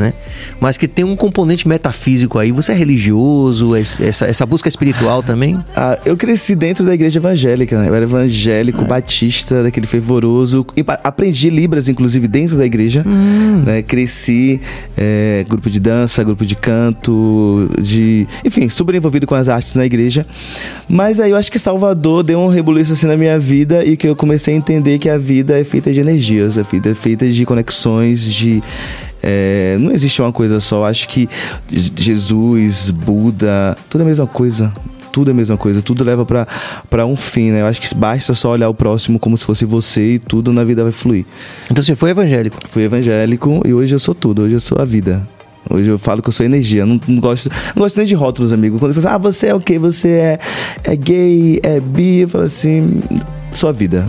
[0.00, 0.12] né?
[0.58, 2.50] Mas que tem um componente metafísico aí.
[2.50, 5.58] Você é religioso, esse- essa, essa busca espiritual também?
[5.76, 7.88] Ah, eu cresci dentro da igreja evangélica, né?
[7.88, 10.66] Eu era evangélico, batista, daquele fervoroso.
[11.04, 13.04] Aprendi Libras, inclusive, dentro da igreja.
[13.04, 13.82] Né?
[13.82, 14.60] Cresci,
[14.96, 18.26] é, grupo de dança, grupo de canto, de.
[18.44, 20.26] Enfim, super envolvido com as artes na igreja.
[20.88, 24.08] Mas aí eu acho que Salvador deu um rebuliço assim na minha vida e que
[24.08, 27.28] eu comecei a entender que a vida é feita de energias, a vida é feita
[27.28, 28.62] de conexões, de.
[29.22, 30.78] É, não existe uma coisa só.
[30.78, 31.28] Eu acho que
[31.68, 34.72] Jesus, Buda, tudo é a mesma coisa.
[35.12, 36.46] Tudo é a mesma coisa, tudo leva pra
[36.88, 37.62] pra um fim, né?
[37.62, 40.62] Eu acho que basta só olhar o próximo como se fosse você e tudo na
[40.62, 41.26] vida vai fluir.
[41.68, 42.56] Então você foi evangélico.
[42.68, 45.26] Fui evangélico e hoje eu sou tudo, hoje eu sou a vida.
[45.68, 48.52] Hoje eu falo que eu sou energia, não, não gosto, não gosto nem de rótulos,
[48.52, 48.78] amigo.
[48.78, 49.78] Quando eu falo assim, ah, você é o quê?
[49.78, 50.38] Você é,
[50.84, 53.02] é gay, é bi, eu falo assim,
[53.50, 54.06] sou a vida.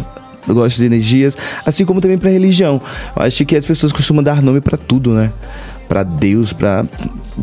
[0.48, 2.82] Eu gosto de energias, assim como também pra religião.
[3.16, 5.32] Eu acho que as pessoas costumam dar nome pra tudo, né?
[5.88, 6.86] Pra Deus, pra.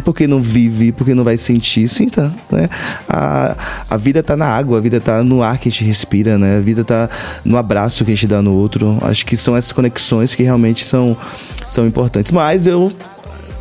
[0.05, 1.89] Porque não vive, porque não vai sentir.
[1.89, 2.69] Sinta, né?
[3.09, 3.57] A,
[3.91, 6.57] a vida tá na água, a vida tá no ar que a gente respira, né?
[6.57, 7.11] A vida tá
[7.45, 8.97] no abraço que a gente dá no outro.
[9.03, 11.17] Acho que são essas conexões que realmente são,
[11.69, 12.33] são importantes.
[12.33, 12.93] Mas eu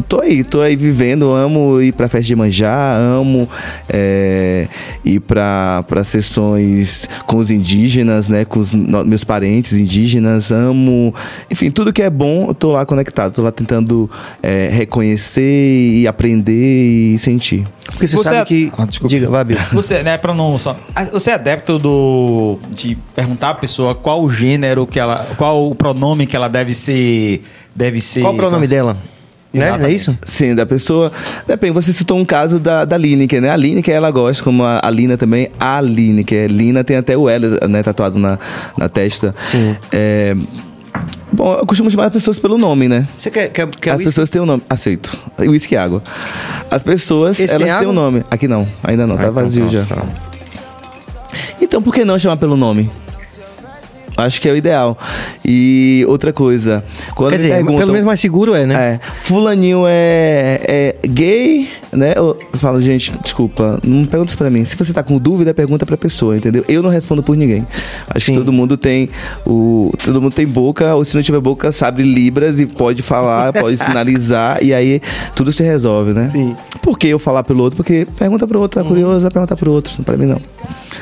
[0.07, 3.47] tô aí, tô aí vivendo, amo ir pra festa de manjar, amo
[3.89, 4.67] é,
[5.03, 11.13] ir pra, pra sessões com os indígenas, né, com os no- meus parentes indígenas, amo,
[11.51, 14.09] enfim, tudo que é bom, eu tô lá conectado, tô lá tentando
[14.41, 15.41] é, reconhecer
[16.01, 17.65] e aprender e sentir.
[17.87, 18.71] Porque você, Você sabe é- que.
[18.77, 19.15] Ah, desculpa.
[19.15, 19.57] Diga, vai, Bill.
[19.71, 20.75] Você, né, pra não só.
[20.93, 22.59] Ah, Você é adepto do.
[22.69, 25.25] de perguntar à pessoa qual o gênero que ela.
[25.37, 27.41] qual o pronome que ela deve ser.
[27.73, 28.21] Deve ser.
[28.21, 28.97] Qual o pronome dela?
[29.53, 29.77] Né?
[29.77, 30.17] Não é isso?
[30.23, 31.11] Sim, da pessoa.
[31.47, 33.49] Depende, você citou um caso da, da Lineker, né?
[33.49, 36.49] A Lineker, ela gosta, como a, a Lina também, a Lineker.
[36.51, 38.37] Lina tem até o L, né, tatuado na,
[38.77, 39.33] na testa.
[39.41, 39.75] Sim.
[39.91, 40.35] É,
[41.31, 43.07] Bom, eu costumo chamar as pessoas pelo nome, né?
[43.15, 44.05] Você quer, quer, quer As whisky?
[44.05, 44.63] pessoas têm um nome.
[44.69, 45.15] Aceito.
[45.39, 46.01] Whisky e água.
[46.71, 48.23] As pessoas, Esse elas têm um nome.
[48.31, 49.95] Aqui não, ainda não, Ah, tá então vazio pronto, já.
[49.95, 50.01] tá.
[51.61, 52.89] Então por que não chamar pelo nome?
[54.17, 54.97] Acho que é o ideal.
[55.45, 58.73] E outra coisa, quando Quer dizer, perguntam, pelo menos mais seguro é, né?
[58.75, 62.13] é, fulaninho é, é gay, né?
[62.17, 64.65] Eu falo, gente, desculpa, não pergunta isso pra mim.
[64.65, 66.65] Se você tá com dúvida, pergunta pra pessoa, entendeu?
[66.67, 67.65] Eu não respondo por ninguém.
[68.09, 68.31] Acho Sim.
[68.33, 69.09] que todo mundo tem
[69.45, 73.53] o todo mundo tem boca, ou se não tiver boca, sabe libras e pode falar,
[73.53, 74.99] pode sinalizar e aí
[75.35, 76.29] tudo se resolve, né?
[76.31, 76.55] Sim.
[76.81, 77.77] Por que eu falar pelo outro?
[77.77, 80.41] Porque pergunta pro outro, tá curioso, vai perguntar pro outro, pra mim não.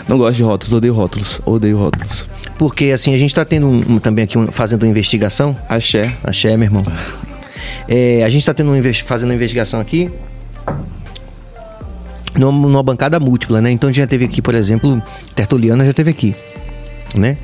[0.08, 2.28] Não gosto de rótulos, odeio rótulos, odeio rótulos.
[2.58, 5.56] Porque assim, a gente tá tendo um- um- também aqui um- fazendo uma investigação.
[5.68, 6.14] Axé.
[6.24, 6.84] Axé, meu irmão.
[7.88, 10.10] É, a gente tá tendo investi- fazendo uma investigação aqui
[12.38, 13.72] numa, numa bancada múltipla, né?
[13.72, 15.02] Então a gente já teve aqui, por exemplo,
[15.36, 16.36] Tertuliana já teve aqui,
[17.16, 17.38] né?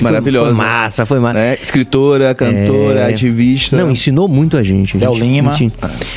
[0.00, 0.54] Maravilhosa.
[0.54, 1.38] Foi massa, foi massa.
[1.38, 1.58] Né?
[1.60, 3.12] Escritora, cantora, É.
[3.12, 3.76] ativista.
[3.76, 4.96] Não, ensinou muito a gente.
[4.96, 5.52] a Del gente- Lima.
[5.54, 5.74] gente-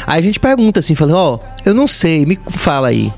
[0.07, 3.11] Aí a gente pergunta assim, falando, ó, eu não sei, me fala aí.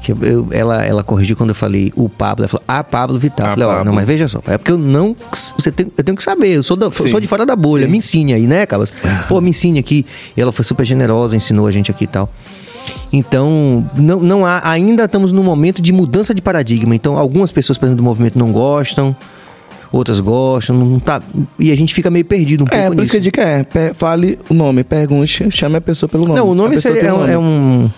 [0.00, 2.42] Que eu- ela, ela corrigiu quando eu falei o Pablo.
[2.44, 3.46] Ela falou, ah, Pablo Vittar.
[3.46, 3.84] Eu Ah, falei, ó, Pablo.
[3.84, 4.40] não, mas veja só.
[4.46, 5.14] É porque eu não.
[5.58, 6.48] Você tem, eu tenho que saber.
[6.56, 7.84] Eu sou, da, sou de fora da bolha.
[7.86, 7.92] Sim.
[7.92, 8.92] Me ensine aí, né, Carlos?
[9.28, 10.06] Pô, me ensine aqui.
[10.36, 12.30] E ela foi super generosa, ensinou a gente aqui e tal.
[13.12, 16.94] Então, não, não há, ainda estamos num momento de mudança de paradigma.
[16.94, 19.14] Então, algumas pessoas, por exemplo, do movimento não gostam,
[19.92, 21.20] outras gostam, não tá.
[21.58, 23.02] E a gente fica meio perdido um pouco É, por nisso.
[23.02, 26.38] isso que a dica é, pe- fale o nome, pergunte, chame a pessoa pelo nome.
[26.38, 27.90] Não, o nome seria, é, um, é um.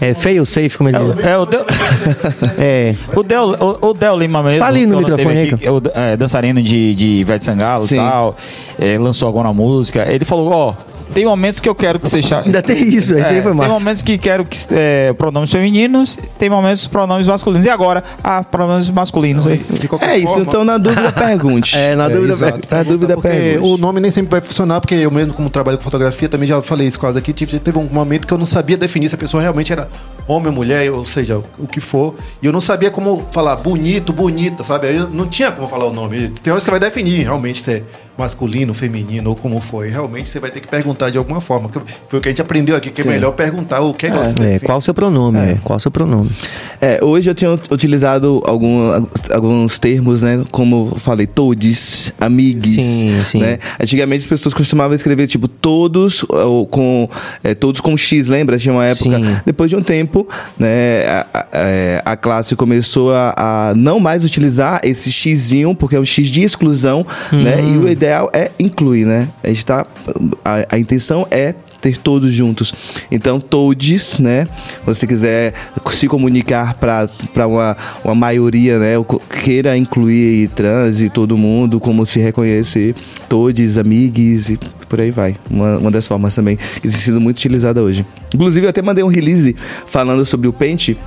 [0.00, 1.24] É fail safe, como ele diz.
[1.24, 1.66] É, o Del,
[2.58, 2.94] É.
[3.14, 4.58] o Del, o, o Del Lima mesmo.
[4.60, 7.84] Fala aí no microfone teve aí, aqui, é o é, dançarino de, de Ivete Sangalo
[7.84, 8.34] e tal,
[8.78, 10.10] é, lançou agora uma música.
[10.10, 10.74] Ele falou, ó,
[11.14, 12.40] tem momentos que eu quero que seja.
[12.44, 13.70] Ainda tem isso, esse aí foi massa.
[13.70, 17.66] Tem momentos que quero que é, pronomes femininos, tem momentos pronomes masculinos.
[17.66, 18.02] E agora?
[18.22, 19.64] Ah, pronomes masculinos aí.
[20.00, 20.44] É isso, forma.
[20.44, 21.76] então na dúvida pergunte.
[21.78, 23.72] É, na dúvida, é, na dúvida porque pergunte.
[23.72, 26.60] O nome nem sempre vai funcionar, porque eu mesmo, como trabalho com fotografia, também já
[26.60, 27.32] falei isso quase aqui.
[27.32, 29.88] Teve um momento que eu não sabia definir se a pessoa realmente era
[30.26, 32.14] homem ou mulher, ou seja, o que for.
[32.42, 34.88] E eu não sabia como falar bonito, bonita, sabe?
[34.88, 36.30] Aí eu não tinha como falar o nome.
[36.42, 37.82] Tem horas que vai definir realmente se é
[38.18, 39.88] masculino, feminino ou como foi.
[39.88, 41.70] Realmente você vai ter que perguntar de alguma forma.
[42.08, 43.08] Foi o que a gente aprendeu aqui, que Sim.
[43.08, 45.38] é melhor perguntar o que é, é, é Qual o seu pronome?
[45.38, 45.58] É.
[45.62, 46.30] Qual o seu pronome?
[46.80, 48.90] É, hoje eu tenho utilizado algum,
[49.30, 50.44] alguns termos, né?
[50.50, 52.82] Como falei, todes, amigues.
[52.82, 53.38] Sim, sim.
[53.38, 53.58] Né?
[53.80, 57.08] Antigamente as pessoas costumavam escrever tipo todos ou com
[57.44, 58.58] é, todos com X, lembra?
[58.58, 59.16] Tinha uma época.
[59.16, 59.36] Sim.
[59.46, 60.26] Depois de um tempo,
[60.58, 65.94] né, a, a, é, a classe começou a, a, não mais utilizar esse Xzinho, porque
[65.94, 67.42] é um X de exclusão, uhum.
[67.42, 67.62] né?
[67.62, 69.28] E o ideal ideal é incluir, né?
[69.42, 69.86] A, gente tá,
[70.44, 72.74] a, a intenção é ter todos juntos.
[73.10, 74.48] Então, todes, né?
[74.84, 75.52] Você quiser
[75.92, 78.94] se comunicar para uma, uma maioria, né?
[79.44, 82.94] Queira incluir trans e todo mundo, como se reconhecer,
[83.28, 85.36] todes, amigos e por aí vai.
[85.48, 88.04] Uma, uma das formas também que tem sido muito utilizada hoje.
[88.34, 89.54] Inclusive, eu até mandei um release
[89.86, 90.98] falando sobre o Pente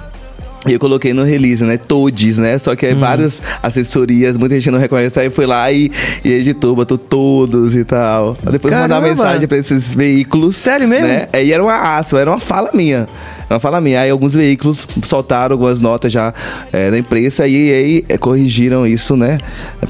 [0.67, 1.77] e eu coloquei no release, né?
[1.77, 2.57] Todes, né?
[2.57, 2.99] Só que aí uhum.
[2.99, 5.19] várias assessorias, muita gente não reconhece.
[5.19, 5.91] Aí foi lá e,
[6.23, 8.37] e editou, botou todos e tal.
[8.51, 10.55] Depois mandar uma mensagem pra esses veículos.
[10.55, 11.07] Sério mesmo?
[11.07, 11.27] Né?
[11.33, 13.07] Aí era uma aço, era uma fala minha.
[13.51, 13.99] Ela fala minha.
[13.99, 16.33] Aí alguns veículos soltaram algumas notas já
[16.71, 19.37] é, na imprensa e aí é, corrigiram isso, né?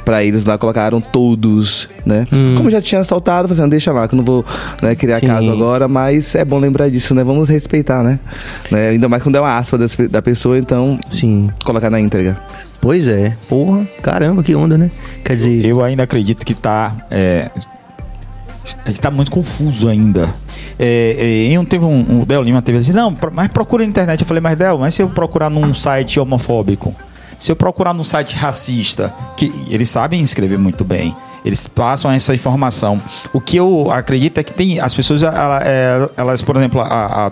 [0.04, 2.28] Pra eles lá, colocaram todos, né?
[2.34, 2.56] Hum.
[2.58, 4.44] Como já tinha soltado, fazendo, deixa lá, que eu não vou
[4.82, 5.28] né, criar Sim.
[5.28, 7.24] caso agora, mas é bom lembrar disso, né?
[7.24, 8.20] Vamos respeitar, né?
[8.72, 8.90] né?
[8.90, 9.78] Ainda mais quando é uma aspa
[10.10, 11.00] da pessoa, então.
[11.08, 11.52] Sim.
[11.64, 12.36] Colocar na íntegra.
[12.82, 13.34] Pois é.
[13.48, 14.90] Porra, caramba, que onda, né?
[15.24, 15.64] Quer dizer.
[15.64, 16.96] Eu ainda acredito que tá.
[17.12, 17.52] É,
[18.86, 20.34] está muito confuso ainda.
[20.80, 24.22] É, é, teve um, o Del Lima teve assim, não, mas procura na internet.
[24.22, 26.96] Eu falei, mas Del, mas se eu procurar num site homofóbico,
[27.38, 31.16] se eu procurar num site racista, que eles sabem escrever muito bem.
[31.44, 33.02] Eles passam essa informação.
[33.34, 37.32] O que eu acredito é que tem as pessoas, elas, elas por exemplo, a, a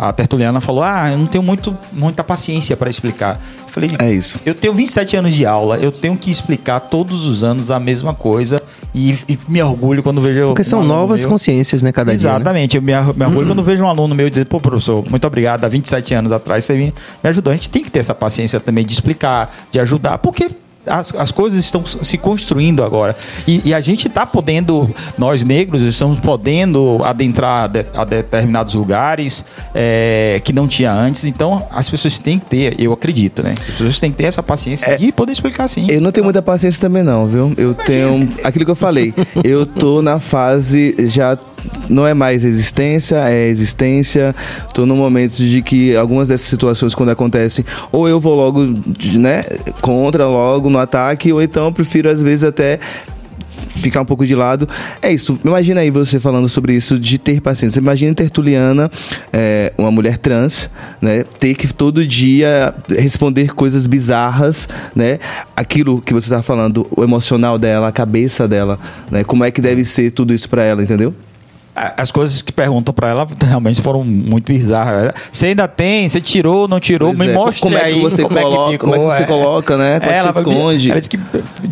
[0.00, 3.38] a Tertuliana falou: Ah, eu não tenho muito, muita paciência para explicar.
[3.64, 4.40] Eu falei: É isso.
[4.46, 8.14] Eu tenho 27 anos de aula, eu tenho que explicar todos os anos a mesma
[8.14, 8.62] coisa
[8.94, 10.46] e, e me orgulho quando vejo.
[10.46, 11.28] Porque um são novas meu.
[11.28, 12.70] consciências, né, cada Exatamente.
[12.70, 12.80] dia.
[12.80, 12.80] Exatamente.
[12.80, 12.98] Né?
[12.98, 13.54] Eu me, me orgulho uhum.
[13.54, 15.66] quando vejo um aluno meu dizer: Pô, professor, muito obrigado.
[15.66, 17.52] Há 27 anos atrás você me, me ajudou.
[17.52, 20.48] A gente tem que ter essa paciência também de explicar, de ajudar, porque
[20.90, 23.16] as, as coisas estão se construindo agora.
[23.46, 29.44] E, e a gente está podendo, nós negros, estamos podendo adentrar de, a determinados lugares
[29.74, 31.24] é, que não tinha antes.
[31.24, 33.54] Então, as pessoas têm que ter, eu acredito, né?
[33.58, 35.86] As pessoas têm que ter essa paciência é, de poder explicar assim.
[35.88, 37.52] Eu não tenho muita paciência também, não, viu?
[37.56, 38.28] Eu tenho.
[38.42, 39.14] Aquilo que eu falei,
[39.44, 41.38] eu tô na fase já.
[41.88, 44.34] Não é mais existência, é existência.
[44.72, 48.64] Tô no momento de que algumas dessas situações, quando acontecem, ou eu vou logo,
[49.14, 49.44] né,
[49.82, 52.78] contra logo no ataque, ou então eu prefiro às vezes até
[53.76, 54.68] ficar um pouco de lado.
[55.02, 55.38] É isso.
[55.44, 57.80] Imagina aí você falando sobre isso de ter paciência.
[57.80, 58.90] Imagina Tertuliana,
[59.32, 60.70] é, uma mulher trans,
[61.00, 65.18] né, ter que todo dia responder coisas bizarras, né?
[65.54, 68.78] Aquilo que você está falando, o emocional dela, a cabeça dela,
[69.10, 69.24] né?
[69.24, 71.14] Como é que deve ser tudo isso para ela, entendeu?
[71.96, 75.12] As coisas que perguntam para ela realmente foram muito bizarras.
[75.30, 76.08] Você ainda tem?
[76.08, 77.08] Você tirou, não tirou?
[77.08, 77.32] Pois me é.
[77.32, 78.90] mostre como aí é que você como coloca, é que ficou.
[78.90, 79.26] Como é que você é.
[79.26, 80.00] coloca, né?
[80.00, 80.90] Como é, ela, esconde.
[80.90, 81.18] Ela disse que,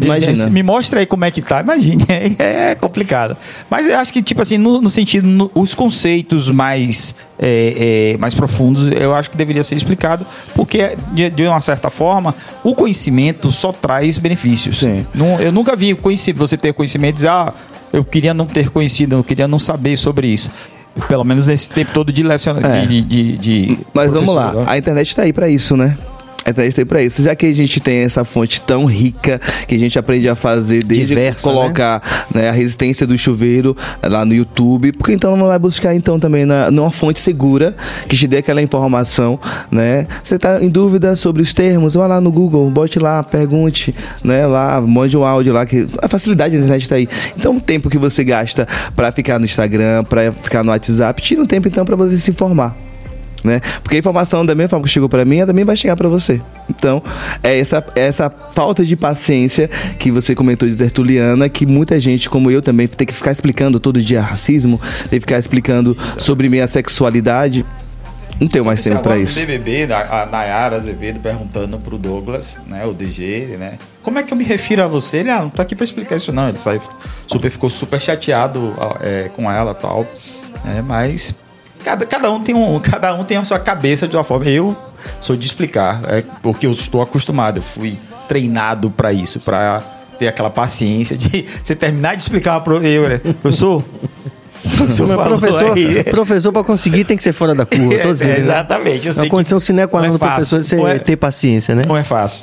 [0.00, 0.50] Imagina.
[0.50, 1.60] me mostra aí como é que tá.
[1.60, 2.04] Imagine,
[2.38, 3.36] é, complicado.
[3.68, 8.18] Mas eu acho que, tipo assim, no, no sentido, no, os conceitos mais, é, é,
[8.18, 12.34] mais profundos, eu acho que deveria ser explicado, porque, de, de, uma certa forma,
[12.64, 14.78] o conhecimento só traz benefícios.
[14.78, 15.06] Sim.
[15.14, 15.96] Não, eu nunca vi
[16.34, 17.52] você ter conhecimento e dizer, ah,
[17.92, 20.50] eu queria não ter conhecido, eu queria não saber sobre isso.
[21.06, 22.64] Pelo menos nesse tempo todo de lecionar.
[22.64, 22.86] É.
[22.86, 25.96] De, de, de, Mas vamos lá, a internet está aí para isso, né?
[26.50, 27.22] Então, isso aí pra isso.
[27.22, 30.82] Já que a gente tem essa fonte tão rica que a gente aprende a fazer
[30.82, 32.02] desde Diversa, colocar
[32.34, 32.42] né?
[32.42, 36.44] Né, a resistência do chuveiro lá no YouTube, porque então não vai buscar então também
[36.44, 37.74] na, numa fonte segura
[38.08, 39.38] que te dê aquela informação,
[39.70, 40.06] né?
[40.22, 44.46] Você tá em dúvida sobre os termos, vai lá no Google, bote lá, pergunte, né?
[44.46, 47.08] Lá, mande um áudio lá que a facilidade da internet está aí.
[47.36, 51.42] Então o tempo que você gasta para ficar no Instagram, para ficar no WhatsApp, tira
[51.42, 52.87] um tempo então para você se informar
[53.44, 53.60] né?
[53.82, 56.40] Porque a informação da mesma forma que chegou para mim, também vai chegar para você.
[56.68, 57.02] Então,
[57.42, 59.68] é essa, essa falta de paciência
[59.98, 63.78] que você comentou de Tertuliana, que muita gente, como eu também, tem que ficar explicando
[63.80, 67.64] todo dia racismo, tem que ficar explicando sobre minha sexualidade.
[68.40, 69.40] Não tenho mais tempo para isso.
[69.40, 73.78] BBB, a Nayara Azevedo perguntando pro Douglas, né, o DG, né,
[74.08, 75.18] como é que eu me refiro a você?
[75.18, 76.48] Ele, ah, não tô aqui para explicar isso não.
[76.48, 76.80] Ele saiu
[77.26, 80.06] super, ficou super chateado é, com ela tal.
[80.64, 81.34] É, mas
[81.84, 84.46] cada, cada, um tem um, cada um tem a sua cabeça de uma forma.
[84.46, 84.76] Eu
[85.20, 89.82] sou de explicar, é porque eu estou acostumado, eu fui treinado para isso, para
[90.18, 93.18] ter aquela paciência de você terminar de explicar para eu, né?
[93.40, 93.82] professor.
[94.76, 97.94] Professor, professor, professor para conseguir tem que ser fora da curva.
[97.94, 99.06] É, é, exatamente.
[99.06, 101.84] Eu é uma condição sine qua non do professor você é, ter paciência, né?
[101.86, 102.42] Não é fácil.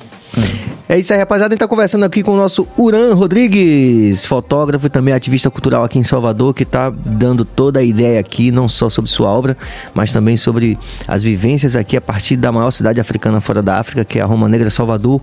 [0.87, 1.51] É isso aí, rapaziada.
[1.51, 5.83] A gente tá conversando aqui com o nosso Uran Rodrigues, fotógrafo e também ativista cultural
[5.83, 9.57] aqui em Salvador, que tá dando toda a ideia aqui, não só sobre sua obra,
[9.95, 10.77] mas também sobre
[11.07, 14.25] as vivências aqui a partir da maior cidade africana fora da África, que é a
[14.25, 15.21] Roma Negra Salvador.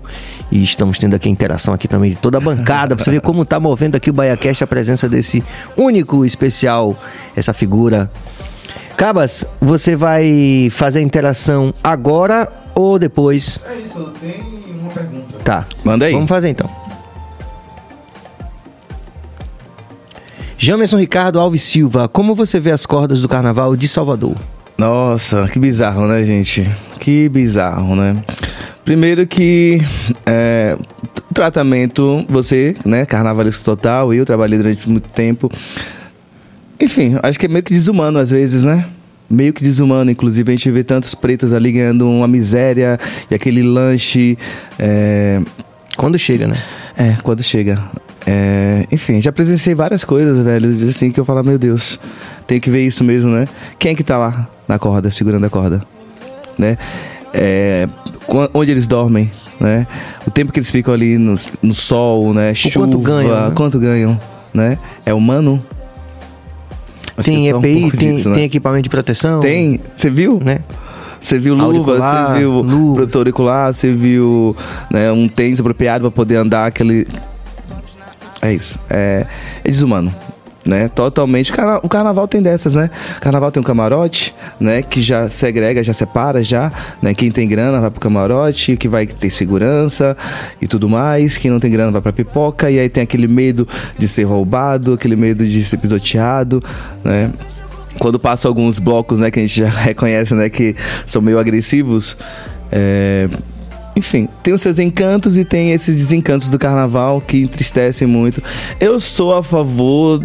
[0.51, 3.21] E estamos tendo aqui a interação aqui também de toda a bancada, pra você ver
[3.21, 5.41] como tá movendo aqui o BaiaCast a presença desse
[5.77, 6.93] único especial,
[7.37, 8.11] essa figura.
[8.97, 13.61] Cabas, você vai fazer a interação agora ou depois?
[13.65, 14.52] É isso, tem.
[15.43, 15.65] Tá.
[15.83, 16.13] Manda aí.
[16.13, 16.69] Vamos fazer então.
[20.57, 24.37] Jamerson Ricardo Alves Silva, como você vê as cordas do carnaval de Salvador?
[24.77, 26.69] Nossa, que bizarro, né, gente?
[26.99, 28.23] Que bizarro, né?
[28.85, 29.81] Primeiro que
[30.25, 30.77] é,
[31.33, 35.51] tratamento, você, né, carnavalista total, eu trabalhei durante muito tempo.
[36.79, 38.85] Enfim, acho que é meio que desumano às vezes, né?
[39.29, 40.11] Meio que desumano.
[40.11, 42.99] Inclusive, a gente vê tantos pretos ali ganhando uma miséria
[43.29, 44.37] e aquele lanche.
[44.77, 45.41] É...
[45.97, 46.55] Quando chega, né?
[46.97, 47.81] É, quando chega.
[48.25, 48.85] É...
[48.91, 51.99] Enfim, já presenciei várias coisas, velho, assim, que eu falo, meu Deus,
[52.47, 53.47] tenho que ver isso mesmo, né?
[53.77, 55.81] Quem é que tá lá na corda, segurando a corda?
[56.57, 56.77] Né?
[57.33, 57.87] É...
[58.53, 59.85] Onde eles dormem, né?
[60.25, 62.53] O tempo que eles ficam ali no, no sol, né?
[62.53, 63.51] Chuva, quanto ganham, né?
[63.55, 64.19] quanto ganham,
[64.53, 64.77] né?
[65.05, 65.61] É humano?
[67.21, 68.35] Tem EPI, um tem, disso, né?
[68.35, 69.39] tem equipamento de proteção?
[69.39, 70.39] Tem, você viu?
[70.43, 70.59] Né?
[71.19, 72.95] Você viu luva, você viu luva.
[72.95, 74.55] protetor auricular, você viu
[74.91, 77.07] né, um tênis apropriado para poder andar aquele.
[78.41, 78.77] É isso.
[78.89, 79.25] É,
[79.63, 80.13] é desumano
[80.65, 80.87] né?
[80.87, 81.51] Totalmente.
[81.81, 82.89] O carnaval tem dessas, né?
[83.19, 84.81] Carnaval tem um camarote, né?
[84.81, 87.13] Que já segrega, já separa, já, né?
[87.13, 90.15] Quem tem grana vai pro camarote, que vai ter segurança
[90.61, 91.37] e tudo mais.
[91.37, 94.93] Quem não tem grana vai pra pipoca e aí tem aquele medo de ser roubado,
[94.93, 96.61] aquele medo de ser pisoteado,
[97.03, 97.31] né?
[97.99, 99.29] Quando passa alguns blocos, né?
[99.29, 100.49] Que a gente já reconhece, né?
[100.49, 102.17] Que são meio agressivos.
[102.71, 103.29] É,
[103.95, 108.41] enfim, tem os seus encantos e tem esses desencantos do carnaval que entristecem muito.
[108.79, 110.19] Eu sou a favor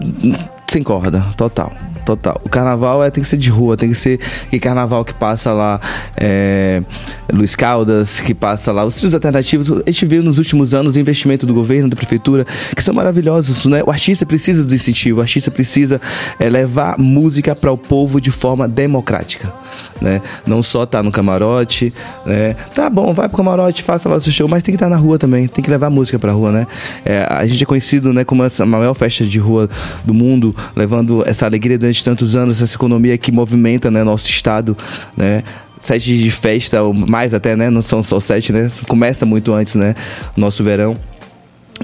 [0.71, 1.73] sem corda, total
[2.09, 2.41] total.
[2.43, 4.19] O carnaval é, tem que ser de rua, tem que ser
[4.51, 5.79] que carnaval que passa lá
[6.17, 6.83] é,
[7.31, 9.71] Luiz Caldas, que passa lá os trios alternativos.
[9.71, 13.67] A gente viu nos últimos anos o investimento do governo, da prefeitura, que são maravilhosos,
[13.67, 13.83] né?
[13.87, 16.01] O artista precisa do incentivo, o artista precisa
[16.41, 19.53] é, levar música para o povo de forma democrática.
[20.01, 20.23] Né?
[20.47, 21.93] Não só tá no camarote,
[22.25, 22.55] né?
[22.75, 24.97] Tá bom, vai pro camarote, faça lá seu show, mas tem que estar tá na
[24.97, 26.67] rua também, tem que levar música pra rua, né?
[27.05, 29.69] É, a gente é conhecido, né, como a maior festa de rua
[30.05, 34.29] do mundo, levando essa alegria durante de tantos anos, essa economia que movimenta né, nosso
[34.29, 34.77] estado,
[35.17, 35.43] né?
[35.81, 37.71] Sete de festa, ou mais até, né?
[37.71, 38.69] Não são só sete, né?
[38.89, 39.95] Começa muito antes, né?
[40.37, 40.97] Nosso verão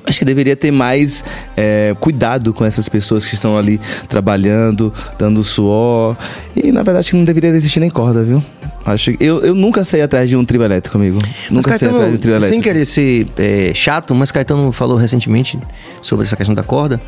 [0.04, 1.24] acho que deveria ter mais
[1.56, 6.16] é, cuidado com essas pessoas que estão ali trabalhando, dando suor.
[6.56, 8.42] E na verdade não deveria existir nem corda, viu?
[8.84, 11.18] Acho eu, eu nunca saí atrás de um trio elétrico comigo.
[11.22, 12.54] Mas nunca Caetano, saí atrás de um trio elétrico.
[12.54, 15.58] Sem querer ser é, chato, mas Caetano falou recentemente
[16.02, 17.00] sobre essa questão da corda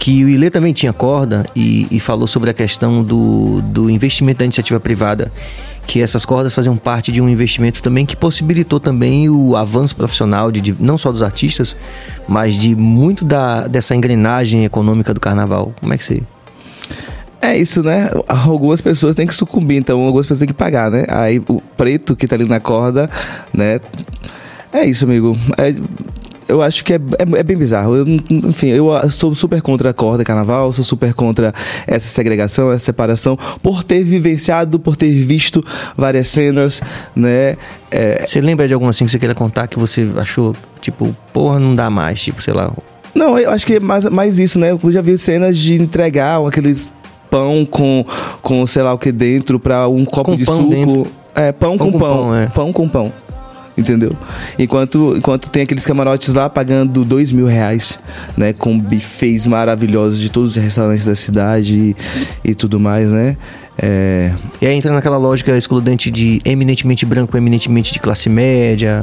[0.00, 4.38] que o Ilê também tinha corda e, e, falou sobre a questão do, do investimento
[4.38, 5.30] da iniciativa privada,
[5.86, 10.50] que essas cordas faziam parte de um investimento também que possibilitou também o avanço profissional
[10.50, 11.76] de, de não só dos artistas,
[12.26, 15.74] mas de muito da, dessa engrenagem econômica do carnaval.
[15.78, 16.22] Como é que você
[17.42, 18.08] é isso, né?
[18.26, 21.04] Algumas pessoas têm que sucumbir, então algumas pessoas têm que pagar, né?
[21.08, 23.08] Aí o preto que tá ali na corda,
[23.52, 23.80] né?
[24.72, 25.36] É isso, amigo.
[25.58, 25.74] É,
[26.50, 27.94] eu acho que é, é, é bem bizarro.
[27.94, 31.54] Eu, enfim, eu sou super contra a corda carnaval, sou super contra
[31.86, 35.64] essa segregação, essa separação, por ter vivenciado, por ter visto
[35.96, 36.82] várias cenas,
[37.14, 37.56] né?
[37.90, 38.24] É...
[38.26, 41.74] Você lembra de alguma assim que você queira contar que você achou, tipo, porra, não
[41.74, 42.72] dá mais, tipo, sei lá.
[43.14, 44.72] Não, eu acho que é mais, mais isso, né?
[44.72, 46.90] Eu já vi cenas de entregar aqueles
[47.30, 48.04] pão com,
[48.42, 50.68] com sei lá o que dentro para um copo com de suco.
[50.68, 51.06] Dentro.
[51.34, 52.16] É, pão, pão com, com pão.
[52.16, 52.46] pão é.
[52.48, 53.12] Pão com pão
[53.76, 54.16] entendeu?
[54.58, 57.98] Enquanto, enquanto tem aqueles camarotes lá pagando dois mil reais,
[58.36, 58.52] né?
[58.52, 61.78] Com bufês maravilhosos de todos os restaurantes da cidade
[62.44, 63.36] e, e tudo mais, né?
[63.80, 64.32] É...
[64.60, 69.02] E aí entra naquela lógica excludente de eminentemente branco, eminentemente de classe média.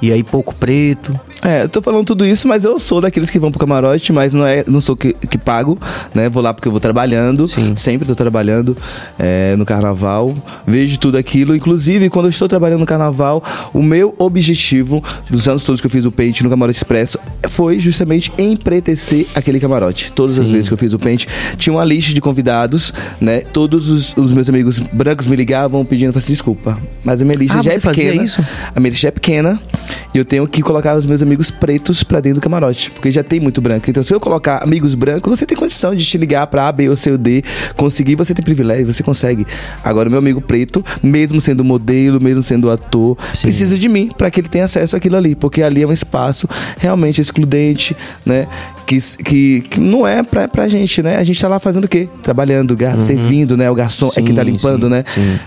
[0.00, 1.18] E aí pouco preto.
[1.42, 4.32] É, eu tô falando tudo isso, mas eu sou daqueles que vão pro camarote, mas
[4.32, 5.78] não é, não sou que, que pago,
[6.14, 6.28] né?
[6.28, 7.74] Vou lá porque eu vou trabalhando, Sim.
[7.76, 8.76] sempre tô trabalhando
[9.18, 10.36] é, no carnaval,
[10.66, 11.54] vejo tudo aquilo.
[11.54, 13.42] Inclusive, quando eu estou trabalhando no carnaval,
[13.72, 17.18] o meu objetivo dos anos todos que eu fiz o pente no Camarote Expresso
[17.48, 20.12] foi justamente empretecer aquele camarote.
[20.12, 20.52] Todas as Sim.
[20.52, 23.40] vezes que eu fiz o pente, tinha uma lista de convidados, né?
[23.40, 27.58] Todos os, os meus amigos brancos me ligavam pedindo, assim, desculpa, mas a minha lista
[27.58, 28.22] Ah, já é pequena.
[28.22, 28.44] isso?
[28.74, 29.60] A minha lista é pequena
[30.14, 33.22] e eu tenho que colocar os meus amigos pretos pra dentro do camarote, porque já
[33.22, 33.88] tem muito branco.
[33.88, 36.88] Então, se eu colocar amigos brancos, você tem condição de te ligar pra A, B
[36.88, 37.42] ou C ou D,
[37.76, 39.46] conseguir, você tem privilégio, você consegue.
[39.84, 43.48] Agora, meu amigo preto, mesmo sendo modelo, mesmo sendo ator, Sim.
[43.48, 46.48] precisa de mim pra que ele tenha acesso àquilo ali, porque ali é um espaço
[46.78, 48.46] realmente excludente, né?
[48.86, 51.16] Que, que, que não é pra, pra gente, né?
[51.16, 52.08] A gente tá lá fazendo o quê?
[52.22, 53.70] Trabalhando, gar- servindo, né?
[53.70, 55.04] O garçom é quem tá Sim, limpando, sim, né?
[55.14, 55.38] sim.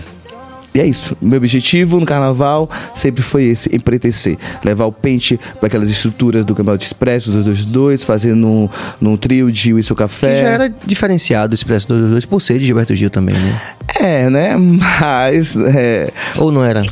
[0.74, 1.16] E é isso.
[1.20, 4.38] Meu objetivo no carnaval sempre foi esse, empretecer.
[4.64, 8.68] Levar o pente para aquelas estruturas do Camarote Expresso, dos dois dois, fazer num,
[9.00, 10.40] num trio de Que Café.
[10.40, 13.60] já era diferenciado o Expresso 222 por ser de Gilberto Gil também, né?
[14.00, 14.56] É, né?
[14.56, 15.56] Mas.
[15.56, 16.84] É, Ou não era?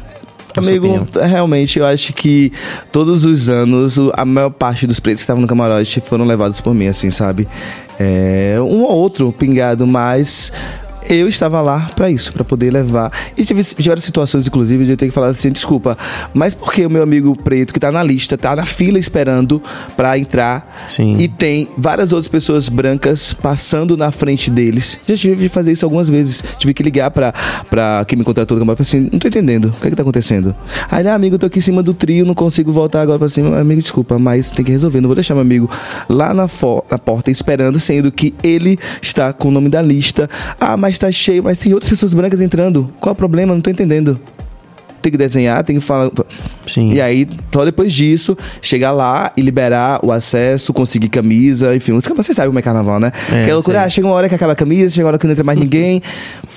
[0.57, 2.53] Amigo, realmente eu acho que
[2.91, 6.75] todos os anos a maior parte dos pretos que estavam no camarote foram levados por
[6.75, 7.47] mim, assim, sabe?
[7.99, 10.53] É, um ou outro pingado, mas
[11.09, 13.11] eu estava lá pra isso, pra poder levar.
[13.37, 15.97] E tive tiveram situações, inclusive, de eu ter que falar assim, desculpa,
[16.33, 19.63] mas por que o meu amigo preto que tá na lista, tá na fila esperando
[19.97, 21.17] pra entrar Sim.
[21.19, 24.99] e tem várias outras pessoas brancas passando na frente deles.
[25.07, 26.43] Já tive de fazer isso algumas vezes.
[26.59, 27.33] Tive que ligar pra,
[27.69, 29.67] pra quem me contratou do camarote e assim: não tô entendendo.
[29.67, 30.55] O que é que tá acontecendo?
[30.91, 33.17] Aí ah, amigo, eu tô aqui em cima do trio, não consigo voltar agora.
[33.17, 35.01] Eu falei assim: amigo, desculpa, mas tem que resolver.
[35.01, 35.71] Não vou deixar meu amigo
[36.09, 36.49] lá na,
[36.91, 40.29] na porta esperando, sendo que ele está com o nome da lista.
[40.59, 42.93] Ah, mas tá cheio, mas tem outras pessoas brancas entrando.
[43.01, 43.55] Qual é o problema?
[43.55, 44.19] Não tô entendendo.
[45.03, 46.11] Tem que desenhar, tem que falar.
[46.67, 46.93] Sim.
[46.93, 52.35] E aí, só depois disso, chegar lá e liberar o acesso, conseguir camisa, enfim, você
[52.35, 53.11] sabe como é carnaval, né?
[53.33, 53.87] É, Aquela loucura, sei.
[53.87, 55.59] ah, chega uma hora que acaba a camisa, chega uma hora que não entra mais
[55.59, 56.03] ninguém,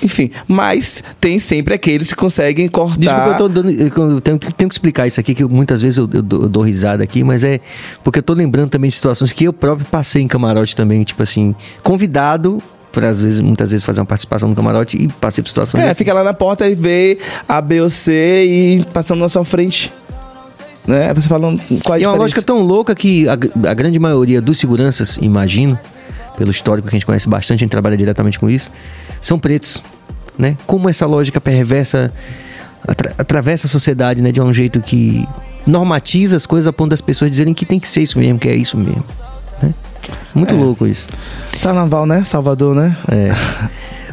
[0.02, 0.30] enfim.
[0.46, 2.98] Mas tem sempre aqueles que conseguem cortar.
[2.98, 5.96] Desculpa, eu, tô dando, eu tenho, tenho que explicar isso aqui, que eu- muitas vezes
[5.96, 7.60] eu, eu dou, eu dou risada aqui, mas é
[8.02, 11.22] porque eu tô lembrando também de situações que eu próprio passei em camarote também, tipo
[11.22, 12.58] assim, convidado
[12.94, 15.90] para às vezes, muitas vezes fazer uma participação no camarote e passei por situações É,
[15.90, 15.98] assim.
[15.98, 17.18] fica lá na porta e vê
[17.48, 19.92] a B ou C e passando na sua frente.
[20.86, 21.12] Né?
[21.14, 24.40] Você fala, qual a E é uma lógica tão louca que a, a grande maioria
[24.40, 25.78] dos seguranças, imagino,
[26.36, 28.70] pelo histórico que a gente conhece bastante, a gente trabalha diretamente com isso,
[29.20, 29.82] são pretos,
[30.38, 30.56] né?
[30.66, 32.12] Como essa lógica perversa
[32.86, 34.30] atra- atravessa a sociedade, né?
[34.30, 35.26] De um jeito que
[35.66, 38.48] normatiza as coisas a ponto das pessoas dizerem que tem que ser isso mesmo, que
[38.48, 39.04] é isso mesmo,
[39.62, 39.72] né?
[40.34, 40.56] Muito É.
[40.56, 41.06] louco isso.
[41.62, 42.24] Carnaval, né?
[42.24, 42.96] Salvador, né?
[43.10, 43.32] É.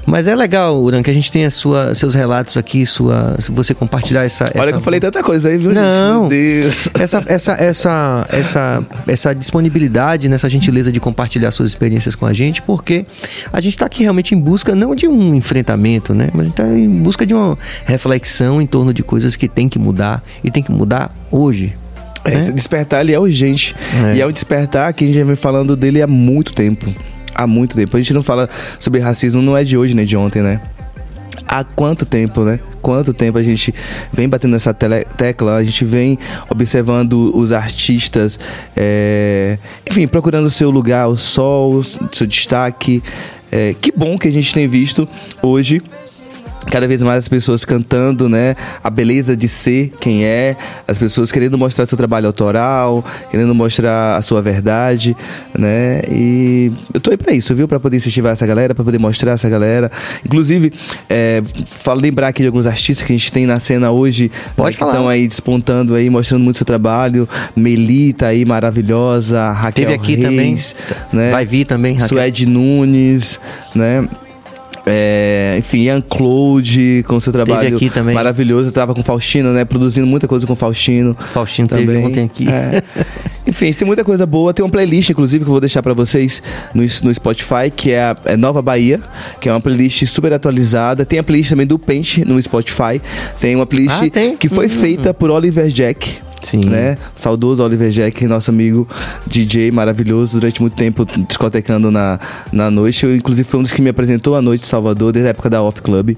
[0.03, 4.23] Mas é legal, Uran, que a gente tenha sua, seus relatos aqui, sua, você compartilhar
[4.25, 4.45] essa.
[4.45, 5.81] Olha essa- que eu falei tanta coisa aí, viu, Não.
[5.81, 6.19] gente?
[6.21, 6.89] Meu Deus.
[6.99, 12.63] essa, essa, essa, essa, essa disponibilidade, nessa gentileza de compartilhar suas experiências com a gente,
[12.63, 13.05] porque
[13.53, 16.29] a gente está aqui realmente em busca não de um enfrentamento, né?
[16.33, 17.55] Mas a gente está em busca de uma
[17.85, 21.75] reflexão em torno de coisas que tem que mudar e tem que mudar hoje.
[22.23, 22.39] É, né?
[22.39, 23.75] esse despertar ele é urgente.
[24.11, 24.15] É.
[24.17, 26.93] E é um despertar que a gente já vem falando dele há muito tempo.
[27.33, 27.95] Há muito tempo.
[27.95, 30.61] A gente não fala sobre racismo, não é de hoje nem de ontem, né?
[31.47, 32.59] Há quanto tempo, né?
[32.81, 33.73] Quanto tempo a gente
[34.13, 36.17] vem batendo nessa tele- tecla, a gente vem
[36.49, 38.39] observando os artistas,
[38.75, 39.57] é,
[39.89, 43.03] enfim, procurando o seu lugar, o sol, o seu destaque.
[43.51, 45.07] É, que bom que a gente tem visto
[45.41, 45.81] hoje
[46.69, 48.55] cada vez mais as pessoas cantando, né?
[48.83, 50.55] A beleza de ser quem é,
[50.87, 55.15] as pessoas querendo mostrar seu trabalho autoral, querendo mostrar a sua verdade,
[55.57, 56.01] né?
[56.09, 57.67] E eu tô aí pra isso, viu?
[57.67, 59.91] Pra poder incentivar essa galera, pra poder mostrar essa galera.
[60.25, 60.71] Inclusive,
[61.09, 64.75] é, falo, lembrar aqui de alguns artistas que a gente tem na cena hoje, Pode
[64.75, 67.27] né, que estão aí despontando aí, mostrando muito seu trabalho.
[67.55, 71.01] Melita aí, maravilhosa, Raquel Teve aqui Reis, também.
[71.11, 71.31] né?
[71.31, 72.07] Vai vir também, Raquel.
[72.07, 73.39] Suede Nunes,
[73.75, 74.07] né?
[74.93, 78.13] É, enfim, Ian Claude, com seu trabalho também.
[78.13, 78.67] maravilhoso.
[78.67, 79.63] Eu tava com Faustino, né?
[79.63, 81.15] Produzindo muita coisa com Faustino.
[81.33, 82.47] Faustino teve ontem aqui.
[82.49, 82.83] É.
[83.47, 84.53] Enfim, tem muita coisa boa.
[84.53, 86.43] Tem uma playlist, inclusive, que eu vou deixar pra vocês
[86.73, 88.99] no, no Spotify, que é a é Nova Bahia,
[89.39, 91.05] que é uma playlist super atualizada.
[91.05, 93.01] Tem a playlist também do Pente no Spotify.
[93.39, 94.35] Tem uma playlist Ah, tem?
[94.37, 94.69] que foi Hum.
[94.69, 96.61] feita por Oliver Jack Sim.
[96.65, 96.97] né?
[97.15, 98.87] Saudoso Oliver Jack, nosso amigo
[99.27, 102.19] DJ maravilhoso, durante muito tempo discotecando na,
[102.51, 103.05] na noite.
[103.05, 105.49] Eu, inclusive, foi um dos que me apresentou a noite de Salvador, desde a época
[105.49, 106.15] da Off Club.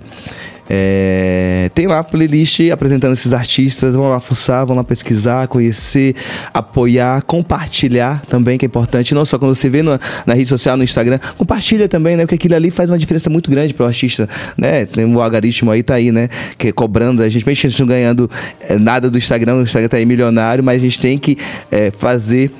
[0.69, 3.95] É, tem lá a playlist apresentando esses artistas.
[3.95, 6.15] Vão lá fuçar, vão lá pesquisar, conhecer,
[6.53, 9.13] apoiar, compartilhar também, que é importante.
[9.13, 12.23] Não só quando você vê na, rede social, no Instagram, compartilha também, né?
[12.23, 14.27] Porque aquilo ali faz uma diferença muito grande para o artista,
[14.57, 14.85] né?
[14.85, 16.29] Tem o algoritmo aí, tá aí, né?
[16.57, 17.21] Que é cobrando.
[17.21, 18.29] A gente, a gente não ganhando
[18.59, 21.37] é, nada do Instagram, o Instagram tá aí milionário, mas a gente tem que
[21.71, 22.51] é, fazer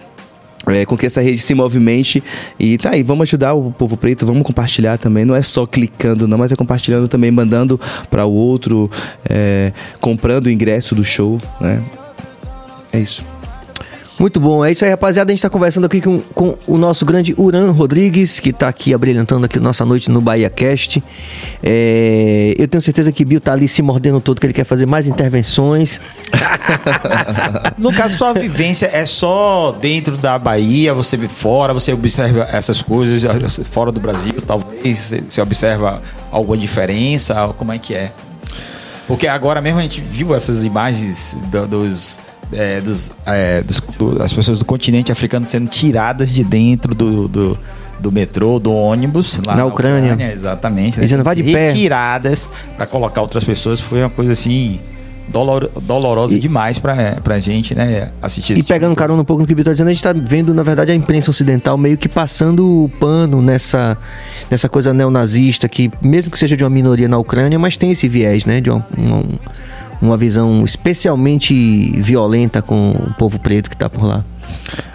[0.68, 2.24] é, com que essa rede se movimente
[2.60, 6.28] e tá aí, vamos ajudar o povo preto, vamos compartilhar também, não é só clicando
[6.28, 7.80] não, mas é compartilhando também, mandando
[8.10, 8.90] para o outro,
[9.30, 11.82] é, comprando o ingresso do show, né?
[12.92, 13.33] É isso.
[14.20, 15.32] Muito bom, é isso aí, rapaziada.
[15.32, 18.94] A gente está conversando aqui com, com, o nosso grande Uran Rodrigues, que está aqui
[18.94, 21.04] abrilhantando aqui nossa noite no Bahia Cast.
[21.64, 24.86] É, eu tenho certeza que Bill tá ali se mordendo todo, que ele quer fazer
[24.86, 26.00] mais intervenções.
[27.78, 33.24] no caso, sua vivência é só dentro da Bahia, você fora, você observa essas coisas
[33.66, 38.12] fora do Brasil, talvez você observa alguma diferença, como é que é?
[39.08, 42.20] Porque agora mesmo a gente viu essas imagens do, dos
[42.56, 47.28] é, dos, é, dos, do, das pessoas do continente africano sendo tiradas de dentro do,
[47.28, 47.60] do,
[48.00, 50.14] do metrô, do ônibus lá na, na Ucrânia.
[50.14, 50.34] Ucrânia.
[50.34, 50.98] Exatamente.
[50.98, 51.04] Né?
[51.04, 54.80] Dizendo, vai de retiradas para colocar outras pessoas foi uma coisa assim
[55.28, 59.42] dolor, dolorosa e, demais pra, pra gente, né, assistir E pegando tipo carona um pouco
[59.42, 61.78] no que o Vitor tá dizendo, a gente tá vendo, na verdade, a imprensa ocidental
[61.78, 63.98] meio que passando o pano nessa,
[64.50, 68.08] nessa coisa neonazista, que mesmo que seja de uma minoria na Ucrânia, mas tem esse
[68.08, 69.24] viés, né, de uma, uma
[70.04, 71.54] uma visão especialmente
[72.02, 74.24] violenta com o povo preto que está por lá.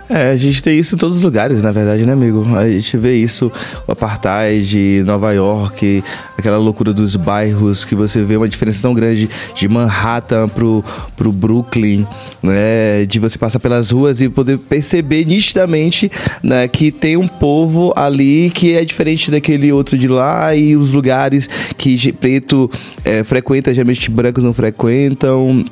[0.09, 2.47] É, a gente tem isso em todos os lugares, na verdade, né, amigo?
[2.56, 3.52] A gente vê isso,
[3.86, 6.02] o apartheid, Nova York,
[6.36, 10.82] aquela loucura dos bairros, que você vê uma diferença tão grande de Manhattan pro,
[11.14, 12.06] pro Brooklyn,
[12.43, 13.05] né?
[13.06, 16.10] De você passar pelas ruas e poder perceber nitidamente
[16.43, 20.93] né, que tem um povo ali que é diferente daquele outro de lá e os
[20.93, 22.70] lugares que preto
[23.05, 25.64] é, frequenta, geralmente brancos não frequentam.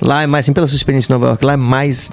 [0.00, 2.10] Lá é mais, assim, pela sua experiência em Nova York, lá é mais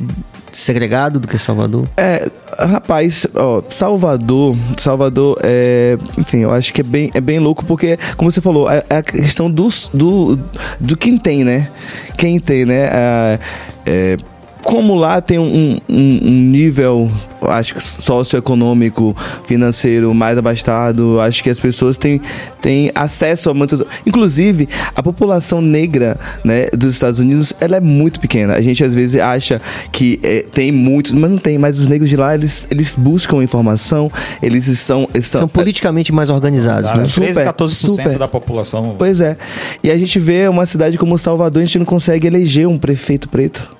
[0.52, 1.88] segregado do que Salvador?
[1.98, 7.66] É, rapaz, ó, Salvador, Salvador é, enfim, eu acho que é bem, é bem louco
[7.66, 10.40] porque, como você falou, é, é a questão do, do,
[10.80, 11.70] do quem tem, né?
[12.18, 12.90] Quem tem, né?
[12.92, 13.40] É,
[13.86, 14.18] é,
[14.64, 17.10] como lá tem um, um, um, nível,
[17.41, 19.15] acho que socioeconômico,
[19.45, 22.22] financeiro mais abastado, acho que as pessoas têm,
[22.61, 23.81] têm acesso a muitas.
[24.06, 28.56] Inclusive, a população negra né, dos Estados Unidos ela é muito pequena.
[28.56, 29.61] A gente às vezes acha
[29.91, 31.57] que é, tem muitos, mas não tem.
[31.57, 34.11] Mas os negros de lá eles, eles buscam informação,
[34.41, 35.07] eles são.
[35.14, 37.03] Eles são, politicamente mais organizados, né?
[37.03, 38.18] 13, 14% super.
[38.18, 38.95] da população.
[38.98, 39.38] Pois é.
[39.84, 43.30] E a gente vê uma cidade como Salvador, a gente não consegue eleger um prefeito
[43.30, 43.78] preto.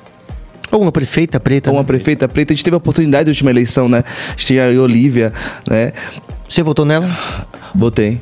[0.72, 1.70] Ou uma prefeita preta.
[1.70, 1.88] Ou uma né?
[1.88, 2.54] prefeita preta.
[2.54, 4.04] A gente teve a oportunidade da última eleição, né?
[4.06, 5.34] A gente tinha a Olivia,
[5.70, 5.94] né?
[6.48, 7.10] Você votou nela?
[7.76, 8.20] Votei.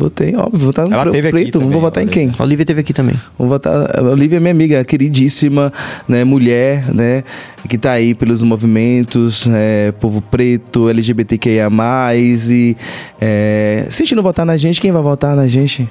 [0.00, 1.58] Votei, óbvio, votar no Ela teve preto.
[1.58, 2.32] Também, vou votar em quem?
[2.38, 3.20] A Olivia teve aqui também.
[3.38, 3.98] Vou votar.
[3.98, 5.70] A Olivia é minha amiga, queridíssima,
[6.08, 6.24] né?
[6.24, 7.22] Mulher, né?
[7.68, 11.68] Que tá aí pelos movimentos, é, povo preto, LGBTQIA.
[12.16, 12.76] E
[13.20, 15.86] é, se a gente não votar na gente, quem vai votar na gente?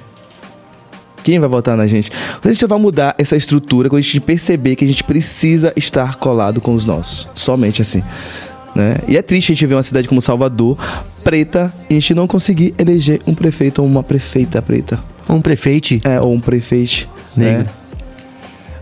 [1.22, 2.10] Quem vai votar na gente?
[2.42, 6.16] A gente vai mudar essa estrutura quando a gente perceber que a gente precisa estar
[6.16, 7.28] colado com os nossos.
[7.34, 8.02] Somente assim.
[8.74, 8.96] Né?
[9.08, 10.78] E é triste a gente ver uma cidade como Salvador,
[11.24, 15.02] preta, e a gente não conseguir eleger um prefeito ou uma prefeita preta.
[15.28, 16.00] Ou um prefeito?
[16.04, 17.08] É, ou um prefeito.
[17.36, 17.64] Negro.
[17.64, 17.79] Né?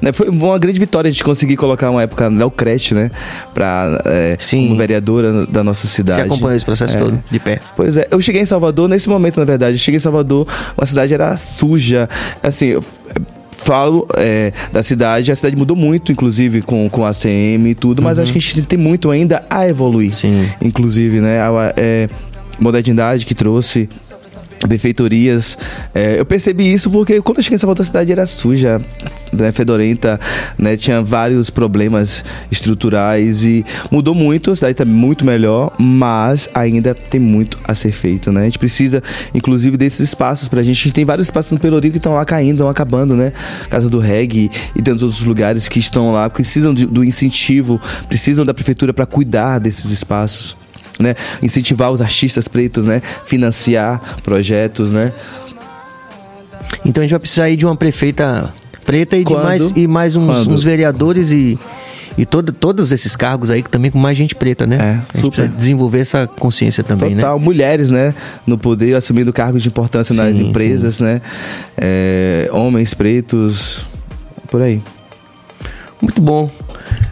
[0.00, 3.10] Né, foi uma grande vitória a gente conseguir colocar uma época Léo Crete, né?
[3.52, 4.68] Pra, é, Sim.
[4.68, 6.20] como vereadora da nossa cidade.
[6.20, 6.98] Você acompanhou esse processo é.
[7.00, 7.60] todo, de pé.
[7.76, 10.46] Pois é, eu cheguei em Salvador, nesse momento, na verdade, eu cheguei em Salvador,
[10.76, 12.08] uma cidade era suja,
[12.42, 12.84] assim, eu,
[13.58, 18.00] falo é, da cidade, a cidade mudou muito, inclusive com, com a CM e tudo,
[18.00, 18.24] mas uhum.
[18.24, 20.14] acho que a gente tem muito ainda a evoluir.
[20.14, 20.48] Sim.
[20.62, 21.40] Inclusive, né?
[21.40, 22.08] A, é,
[22.58, 23.88] modernidade que trouxe
[24.66, 25.58] benfeitorias.
[25.94, 28.80] É, eu percebi isso porque quando eu cheguei em Salvador, a cidade era suja,
[29.32, 30.18] né, fedorenta,
[30.58, 36.94] né, tinha vários problemas estruturais e mudou muito, a cidade está muito melhor, mas ainda
[36.94, 38.32] tem muito a ser feito.
[38.32, 38.42] Né?
[38.42, 39.02] A gente precisa,
[39.34, 40.80] inclusive, desses espaços para a gente.
[40.80, 43.32] A gente tem vários espaços no Pelourinho que estão lá caindo, estão acabando, né?
[43.68, 48.54] Casa do Reggae e tantos outros lugares que estão lá, precisam do incentivo, precisam da
[48.54, 50.56] prefeitura para cuidar desses espaços
[50.98, 51.14] né?
[51.42, 53.00] Incentivar os artistas pretos, né?
[53.24, 55.12] Financiar projetos, né?
[56.84, 58.52] Então a gente vai precisar aí de uma prefeita
[58.84, 61.58] preta e, de mais, e mais uns, uns vereadores e,
[62.16, 65.04] e todo, todos esses cargos aí também com mais gente preta, né?
[65.12, 65.46] É, super.
[65.46, 67.20] desenvolver essa consciência também, né?
[67.20, 67.44] Total, né?
[67.44, 68.14] mulheres, né?
[68.46, 71.04] No poder, assumindo cargos de importância sim, nas empresas, sim.
[71.04, 71.20] né?
[71.76, 73.86] É, homens pretos,
[74.50, 74.82] por aí.
[76.00, 76.50] Muito bom.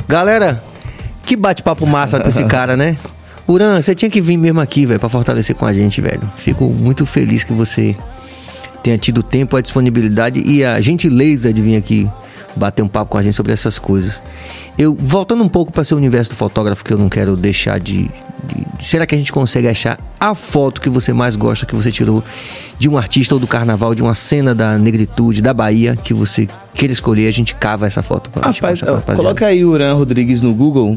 [0.09, 0.63] Galera,
[1.25, 2.97] que bate-papo massa com esse cara, né?
[3.49, 6.23] Uran, você tinha que vir mesmo aqui, velho, pra fortalecer com a gente, velho.
[6.37, 7.97] Fico muito feliz que você
[8.83, 12.09] tenha tido tempo, a disponibilidade e a gentileza de vir aqui
[12.57, 14.21] bater um papo com a gente sobre essas coisas.
[14.79, 18.11] Eu voltando um pouco para seu universo do fotógrafo, que eu não quero deixar de,
[18.45, 21.93] de, será que a gente consegue achar a foto que você mais gosta que você
[21.93, 22.25] tirou
[22.79, 26.49] de um artista ou do carnaval, de uma cena da negritude da Bahia que você
[26.77, 30.55] queira escolher, a gente cava essa foto pra Rapaz, pra coloca aí Uran Rodrigues no
[30.55, 30.97] Google,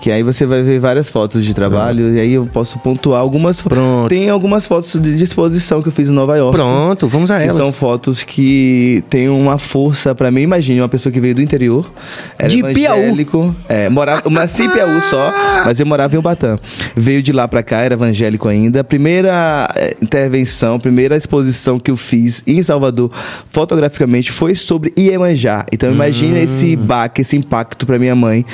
[0.00, 2.16] que aí você vai ver várias fotos de trabalho Pronto.
[2.16, 4.08] e aí eu posso pontuar algumas Pronto.
[4.08, 6.56] Tem algumas fotos de exposição que eu fiz em Nova York.
[6.56, 7.56] Pronto, vamos a elas.
[7.56, 10.42] são fotos que têm uma força para mim.
[10.42, 11.90] Imagine uma pessoa que veio do interior,
[12.38, 13.54] era de evangélico, Piauí.
[13.68, 15.32] é, morava, nasci em Piauí só,
[15.64, 16.58] mas eu morava em Ubatã.
[16.94, 18.80] Veio de lá para cá, era evangélico ainda.
[18.80, 23.10] A primeira é, intervenção, primeira exposição que eu fiz em Salvador,
[23.48, 25.66] fotograficamente, foi sobre Iemanjá.
[25.72, 26.42] Então imagina hum.
[26.42, 28.44] esse baque, esse impacto para minha mãe,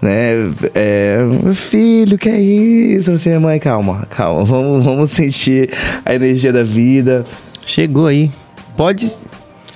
[0.00, 0.50] né?
[0.74, 3.10] É, meu filho, que é isso?
[3.10, 5.70] Assim, minha mãe, calma, calma, vamos, vamos sentir
[6.04, 7.24] a energia da vida.
[7.64, 8.30] Chegou aí.
[8.76, 9.10] Pode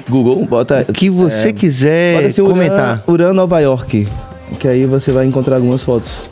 [0.08, 0.84] Google, bota.
[0.88, 3.02] O que você é, quiser comentar.
[3.06, 4.08] Uran, Uran Nova York.
[4.58, 6.30] Que aí você vai encontrar algumas fotos.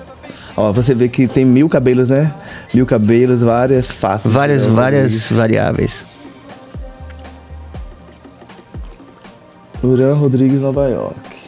[0.57, 2.32] Ó, você vê que tem mil cabelos, né?
[2.74, 4.31] Mil cabelos, várias faces.
[4.31, 4.73] Várias, né?
[4.74, 6.07] várias variáveis.
[9.82, 11.39] Uran Rodrigues, Nova York.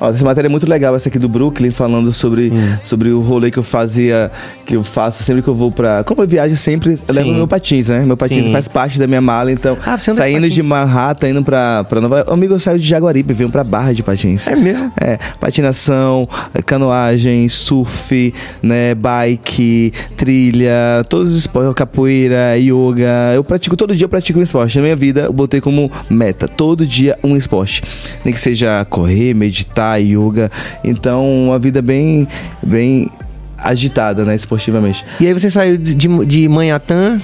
[0.00, 2.52] Ó, essa matéria é muito legal, essa aqui do Brooklyn, falando sobre,
[2.82, 4.30] sobre o rolê que eu fazia,
[4.64, 6.04] que eu faço sempre que eu vou pra.
[6.04, 8.00] Como eu viajo sempre, eu levo meu patins, né?
[8.00, 8.52] Meu patins Sim.
[8.52, 9.76] faz parte da minha mala, então.
[9.84, 12.32] Ah, você saindo de Manhattan, indo pra, pra Nova York.
[12.32, 14.46] Amigo, eu saio de Jaguaribe, venho pra Barra de Patins.
[14.46, 14.92] É mesmo?
[15.00, 15.18] É.
[15.40, 16.28] Patinação,
[16.64, 18.94] canoagem, surf, né?
[18.94, 23.32] Bike, trilha, todos os esportes, capoeira, yoga.
[23.34, 24.76] Eu pratico, todo dia eu pratico um esporte.
[24.76, 27.82] Na minha vida, eu botei como meta, todo dia um esporte.
[28.24, 30.50] Nem que seja correr, meditar yoga.
[30.82, 32.26] Então, uma vida bem,
[32.62, 33.08] bem
[33.56, 35.04] agitada, né, esportivamente.
[35.20, 37.20] E aí você saiu de, de Manhattan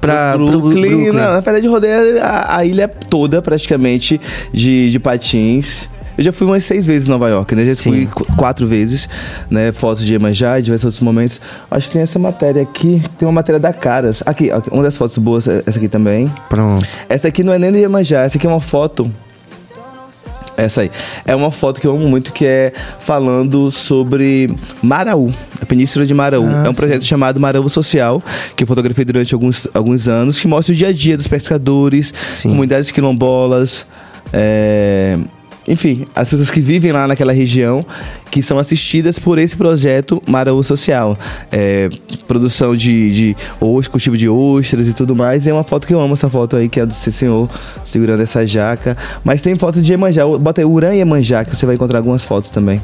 [0.00, 1.06] para Brooklyn, Brooklyn.
[1.12, 4.20] Não, na verdade, rodei a, a, ilha toda praticamente
[4.52, 5.88] de, de patins.
[6.18, 7.64] Eu já fui umas seis vezes em Nova York, né?
[7.64, 8.06] Já fui
[8.36, 9.08] quatro vezes,
[9.48, 9.72] né?
[9.72, 11.40] Fotos de Iemanjá e diversos outros momentos.
[11.70, 14.22] Acho que tem essa matéria aqui, tem uma matéria da Caras.
[14.26, 16.30] Aqui, uma das fotos boas, essa aqui também.
[16.50, 16.86] Pronto.
[17.08, 19.10] Essa aqui não é nem de Iemanjá, essa aqui é uma foto
[20.62, 20.90] essa aí.
[21.24, 26.14] É uma foto que eu amo muito, que é falando sobre Maraú, a Península de
[26.14, 26.48] Maraú.
[26.48, 27.08] Ah, é um projeto sim.
[27.08, 28.22] chamado Maraú Social,
[28.56, 32.12] que eu fotografei durante alguns, alguns anos, que mostra o dia a dia dos pescadores,
[32.30, 32.48] sim.
[32.48, 33.86] comunidades quilombolas,
[34.32, 35.18] é,
[35.72, 37.84] enfim, as pessoas que vivem lá naquela região,
[38.30, 41.18] que são assistidas por esse projeto Maraú Social.
[41.50, 41.88] É,
[42.28, 43.36] produção de, de
[43.90, 45.46] cultivo de ostras e tudo mais.
[45.46, 47.48] E é uma foto que eu amo, essa foto aí, que é do senhor
[47.86, 48.94] segurando essa jaca.
[49.24, 50.26] Mas tem foto de Emanjá.
[50.26, 52.82] Bota aí Urã e Emanjá, que você vai encontrar algumas fotos também.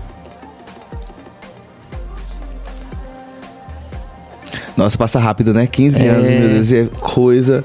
[4.75, 5.67] Nossa, passa rápido, né?
[5.67, 6.09] 15 é...
[6.09, 7.63] anos, meu Deus, é coisa.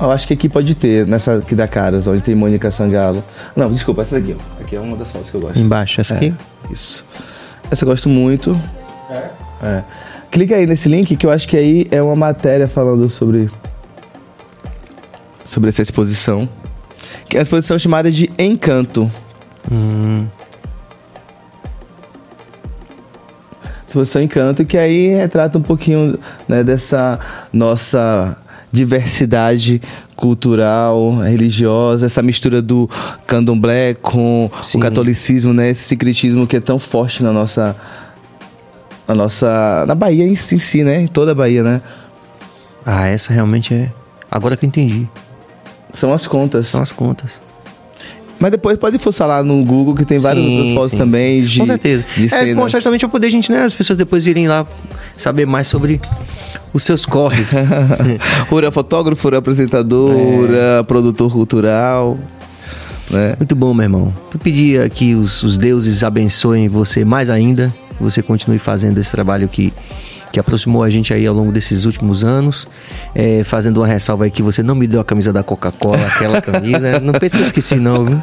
[0.00, 3.22] Eu acho que aqui pode ter, nessa aqui da Caras, onde tem Mônica Sangalo.
[3.54, 4.62] Não, desculpa, essa aqui, ó.
[4.62, 5.58] Aqui é uma das fotos que eu gosto.
[5.58, 6.34] Embaixo, essa aqui?
[6.68, 7.04] É, isso.
[7.70, 8.58] Essa eu gosto muito.
[9.10, 9.30] É?
[9.62, 9.84] É.
[10.30, 13.50] Clica aí nesse link que eu acho que aí é uma matéria falando sobre.
[15.44, 16.48] sobre essa exposição.
[17.28, 19.10] Que é uma exposição chamada de Encanto.
[19.70, 20.26] Hum.
[23.86, 26.18] Exposição Encanto, que aí retrata um pouquinho
[26.48, 27.18] né, dessa
[27.52, 28.36] nossa
[28.72, 29.80] diversidade
[30.14, 32.88] cultural, religiosa, essa mistura do
[33.26, 34.78] candomblé com Sim.
[34.78, 35.70] o catolicismo, né?
[35.70, 37.76] Esse secretismo que é tão forte na nossa
[39.08, 41.00] na nossa na Bahia em si, em si, né?
[41.02, 41.80] Em toda a Bahia, né?
[42.84, 43.90] Ah, essa realmente é
[44.30, 45.08] agora que eu entendi.
[45.94, 46.68] São as contas.
[46.68, 47.40] São as contas.
[48.38, 51.42] Mas depois pode fuçar lá no Google que tem várias sim, outras fotos sim, também
[51.42, 51.58] de.
[51.58, 52.04] Com certeza.
[52.16, 52.56] De é cenas.
[52.56, 53.62] bom certamente para poder a gente, né?
[53.64, 54.66] As pessoas depois irem lá
[55.22, 56.00] saber mais sobre
[56.72, 57.54] os seus corres.
[58.50, 60.82] Ura fotógrafo, ura apresentador, é.
[60.82, 62.18] produtor cultural.
[63.10, 63.34] Né?
[63.38, 64.14] Muito bom, meu irmão.
[64.32, 69.10] Eu pedir que os, os deuses abençoem você mais ainda, que você continue fazendo esse
[69.10, 69.72] trabalho que
[70.32, 72.66] que aproximou a gente aí ao longo desses últimos anos.
[73.14, 76.40] É, fazendo uma ressalva aí que você não me deu a camisa da Coca-Cola, aquela
[76.40, 77.00] camisa.
[77.02, 78.22] não pense que eu esqueci, não, viu?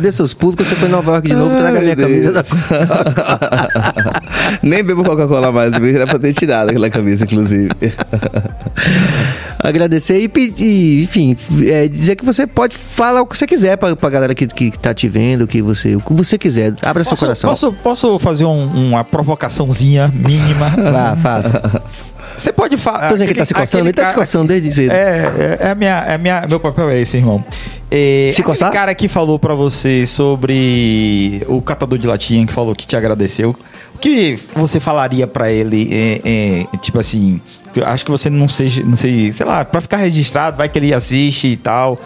[0.00, 1.96] dê, seus pulos, quando você for em Nova York de novo, Ai, traga a minha
[1.96, 2.08] Deus.
[2.08, 4.12] camisa da Coca-Cola.
[4.62, 7.68] Nem bebo Coca-Cola mais, era pra ter tirado aquela camisa, inclusive.
[9.58, 13.94] Agradecer e pedir, enfim, é, dizer que você pode falar o que você quiser pra,
[13.96, 16.74] pra galera que, que tá te vendo, que você, o que você quiser.
[16.82, 17.50] Abra posso, seu coração.
[17.50, 20.68] Posso, posso fazer um, uma provocaçãozinha mínima.
[20.92, 21.82] Vá, faça.
[22.36, 23.08] Você pode falar.
[23.08, 24.92] Pois é, que ele tá se coçando, ele tá se coçando desde cedo.
[24.92, 27.44] É, é, é, a minha, é a minha, meu papel é esse, irmão.
[27.90, 28.72] É, Se aquele coçar?
[28.72, 33.56] cara que falou pra você sobre o catador de latinha, que falou que te agradeceu,
[33.94, 35.88] o que você falaria pra ele?
[35.90, 36.20] é,
[36.72, 37.40] é, tipo assim,
[37.74, 40.78] eu acho que você não seja, não sei, sei lá, pra ficar registrado, vai que
[40.78, 41.98] ele assiste e tal.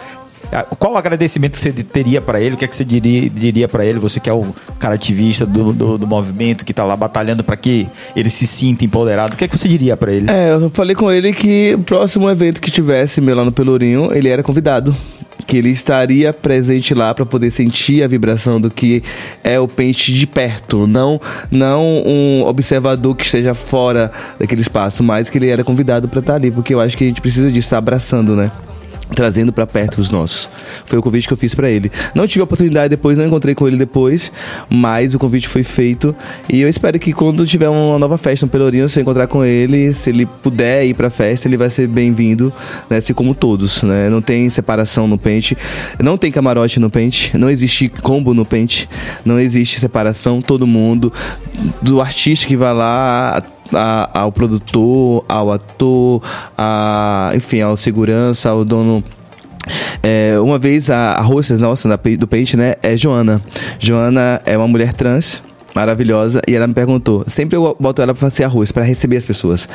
[0.77, 2.53] Qual o agradecimento que você teria pra ele?
[2.53, 3.97] O que é que você diria, diria para ele?
[3.97, 7.57] Você que é o cara ativista do, do, do movimento, que tá lá batalhando pra
[7.57, 9.33] que ele se sinta empoderado.
[9.33, 10.29] O que é que você diria pra ele?
[10.29, 14.11] É, eu falei com ele que o próximo evento que tivesse meu lá no Pelourinho,
[14.13, 14.95] ele era convidado.
[15.45, 19.03] Que ele estaria presente lá para poder sentir a vibração do que
[19.43, 21.19] é o pente de perto, não
[21.51, 26.35] não um observador que esteja fora daquele espaço, mas que ele era convidado para estar
[26.35, 28.51] ali, porque eu acho que a gente precisa disso, estar abraçando, né?
[29.15, 30.49] Trazendo para perto os nossos.
[30.85, 31.91] Foi o convite que eu fiz para ele.
[32.15, 34.31] Não tive a oportunidade depois, não encontrei com ele depois,
[34.69, 36.15] mas o convite foi feito
[36.49, 39.93] e eu espero que quando tiver uma nova festa no Pelourinho, se encontrar com ele,
[39.93, 42.51] se ele puder ir pra festa, ele vai ser bem-vindo,
[42.89, 42.97] né?
[42.97, 44.09] Assim como todos, né?
[44.09, 45.57] Não tem separação no pente,
[46.01, 48.89] não tem camarote no pente, não existe combo no pente,
[49.25, 51.11] não existe separação, todo mundo,
[51.81, 53.43] do artista que vai lá
[53.75, 56.21] a- ao produtor, ao ator,
[56.57, 59.03] a, enfim, ao segurança, ao dono.
[60.01, 61.21] É, uma vez a, a
[61.57, 63.41] nossa da do Pente, né, é Joana.
[63.79, 65.41] Joana é uma mulher trans.
[65.73, 67.23] Maravilhosa, e ela me perguntou.
[67.27, 69.67] Sempre eu boto ela pra ser arroz, pra receber as pessoas.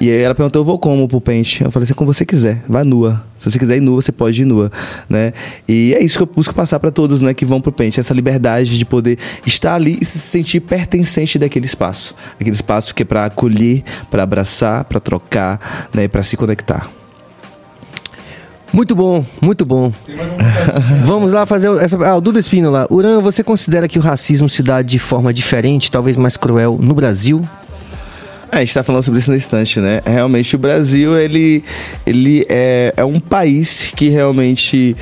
[0.00, 1.62] E aí ela perguntou: eu vou como pro pente?
[1.62, 3.22] Eu falei assim: como você quiser, vai nua.
[3.38, 4.70] Se você quiser ir nua, você pode ir nua,
[5.10, 5.32] né?
[5.68, 8.14] E é isso que eu busco passar pra todos, né, que vão pro pente, essa
[8.14, 13.04] liberdade de poder estar ali e se sentir pertencente daquele espaço, aquele espaço que é
[13.04, 17.01] pra acolher, pra abraçar, pra trocar, né, para se conectar.
[18.72, 19.92] Muito bom, muito bom.
[21.04, 21.96] Vamos lá fazer essa.
[22.06, 22.86] Ah, o Duda Espino lá.
[22.90, 26.94] Uran, você considera que o racismo se dá de forma diferente, talvez mais cruel, no
[26.94, 27.42] Brasil?
[28.50, 30.00] É, a gente está falando sobre isso no instante, né?
[30.04, 31.64] Realmente o Brasil, ele,
[32.06, 34.96] ele é, é um país que realmente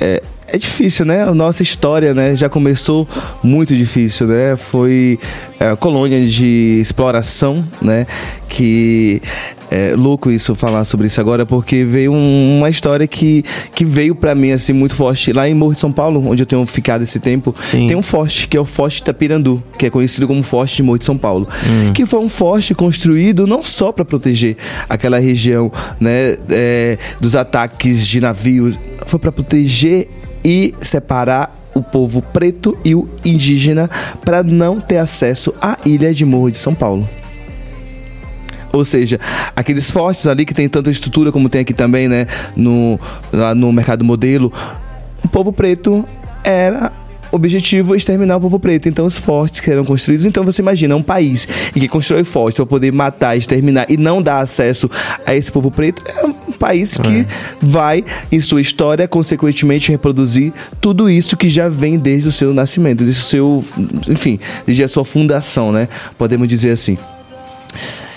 [0.00, 0.22] é,
[0.52, 1.22] é difícil, né?
[1.22, 3.08] A nossa história, né, já começou
[3.42, 4.56] muito difícil, né?
[4.56, 5.18] Foi
[5.58, 8.06] é, colônia de exploração, né?
[8.48, 9.22] Que
[9.70, 13.42] é louco isso falar sobre isso agora, porque veio um- uma história que,
[13.74, 16.46] que veio pra mim assim muito forte lá em Morro de São Paulo, onde eu
[16.46, 17.54] tenho ficado esse tempo.
[17.64, 17.86] Sim.
[17.86, 20.98] Tem um forte que é o Forte Itapirandu, que é conhecido como Forte de Morro
[20.98, 21.48] de São Paulo,
[21.94, 24.56] que foi um forte construído não só para proteger
[24.86, 30.08] aquela região, né, é, dos ataques de navios, foi para proteger
[30.44, 33.88] e separar o povo preto e o indígena
[34.24, 37.08] para não ter acesso à ilha de Morro de São Paulo.
[38.72, 39.20] Ou seja,
[39.54, 42.26] aqueles fortes ali que tem tanta estrutura como tem aqui também, né?
[42.56, 42.98] No,
[43.30, 44.50] lá no mercado modelo,
[45.22, 46.04] o povo preto
[46.42, 46.90] era
[47.32, 48.88] objetivo exterminar o povo preto.
[48.88, 50.26] Então, os fortes que eram construídos.
[50.26, 54.22] Então, você imagina um país em que constrói fortes para poder matar, exterminar e não
[54.22, 54.88] dar acesso
[55.26, 56.02] a esse povo preto.
[56.06, 57.26] É um país que
[57.60, 63.02] vai, em sua história, consequentemente reproduzir tudo isso que já vem desde o seu nascimento,
[63.02, 63.64] desde o seu.
[64.08, 65.88] Enfim, desde a sua fundação, né?
[66.18, 66.98] Podemos dizer assim.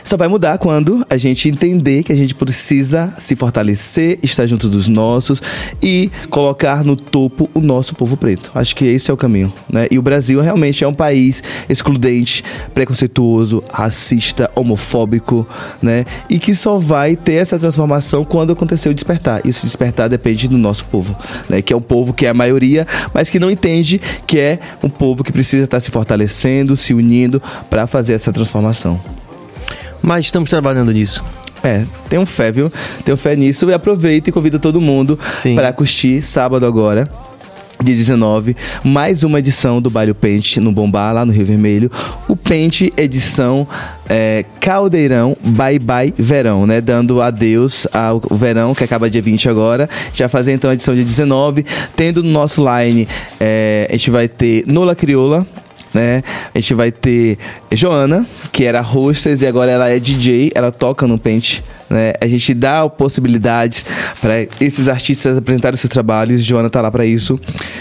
[0.06, 4.70] Só vai mudar quando a gente entender que a gente precisa se fortalecer, estar junto
[4.70, 5.42] dos nossos
[5.82, 8.52] e colocar no topo o nosso povo preto.
[8.54, 9.88] Acho que esse é o caminho, né?
[9.90, 15.48] E o Brasil realmente é um país excludente, preconceituoso, racista, homofóbico,
[15.82, 16.06] né?
[16.30, 19.42] E que só vai ter essa transformação quando acontecer o despertar.
[19.44, 21.18] E esse despertar depende do nosso povo,
[21.50, 21.64] né?
[21.64, 24.90] Que é um povo que é a maioria, mas que não entende que é um
[24.90, 27.42] povo que precisa estar se fortalecendo, se unindo
[27.72, 29.02] para fazer essa transformação.
[30.06, 31.24] Mas estamos trabalhando nisso.
[31.64, 32.72] É, tenham fé, viu?
[33.04, 35.18] Tenham fé nisso e aproveita e convido todo mundo
[35.56, 37.10] para curtir sábado agora.
[37.84, 41.92] Dia 19, mais uma edição do Baile Pente no Bombá, lá no Rio Vermelho.
[42.28, 43.68] O Pente, edição
[44.08, 46.80] é, Caldeirão Bye Bye Verão, né?
[46.82, 49.90] Dando adeus ao verão, que acaba dia 20 agora.
[50.14, 51.66] Já fazer então a edição dia 19.
[51.96, 53.08] Tendo no nosso line,
[53.40, 55.46] é, a gente vai ter Nola Crioula,
[55.96, 56.22] né?
[56.54, 57.38] A gente vai ter
[57.72, 62.14] Joana, que era hostess e agora ela é DJ, ela toca no Pente, né?
[62.20, 63.86] A gente dá possibilidades
[64.20, 67.40] para esses artistas apresentarem seus trabalhos, Joana tá lá para isso.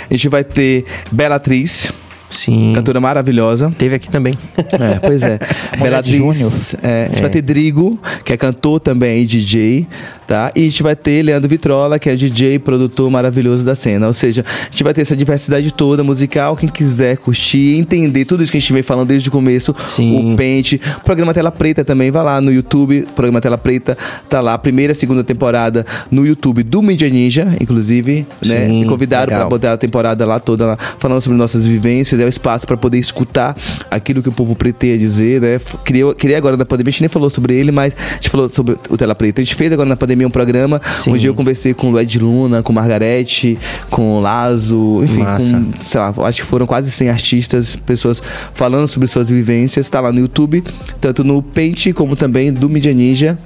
[0.08, 1.92] A gente vai ter Bela Atriz,
[2.34, 2.72] Sim.
[2.74, 3.72] cantora maravilhosa.
[3.76, 4.34] Teve aqui também.
[4.56, 5.38] É, pois é.
[6.02, 6.52] de Júnior.
[6.82, 9.86] É, a gente vai ter Drigo, que é cantor também e DJ,
[10.26, 10.50] tá?
[10.54, 14.06] E a gente vai ter Leandro Vitrola, que é DJ produtor maravilhoso da cena.
[14.06, 16.56] Ou seja, a gente vai ter essa diversidade toda musical.
[16.56, 20.32] Quem quiser curtir, entender tudo isso que a gente vem falando desde o começo, Sim.
[20.32, 23.96] o Pente, programa Tela Preta também, vai lá no YouTube, programa Tela Preta,
[24.28, 28.68] tá lá, primeira e segunda temporada no YouTube do Mídia Ninja, inclusive, né?
[28.68, 32.20] Sim, Me convidaram para botar a temporada lá toda lá, falando sobre nossas vivências.
[32.24, 33.56] É o espaço para poder escutar
[33.90, 35.60] aquilo que o povo preto tem a dizer, né?
[35.84, 38.48] Criei, criei agora na pandemia, a gente nem falou sobre ele, mas a gente falou
[38.48, 39.40] sobre o Tela Preta.
[39.40, 41.12] A gente fez agora na pandemia um programa Sim.
[41.12, 43.58] onde eu conversei com o Ed Luna, com Margarete,
[43.90, 45.56] com o Lazo, enfim, Massa.
[45.56, 48.22] com, sei lá, acho que foram quase 100 artistas, pessoas
[48.52, 49.86] falando sobre suas vivências.
[49.86, 50.64] Está lá no YouTube,
[51.00, 53.38] tanto no Paint como também do Media Ninja.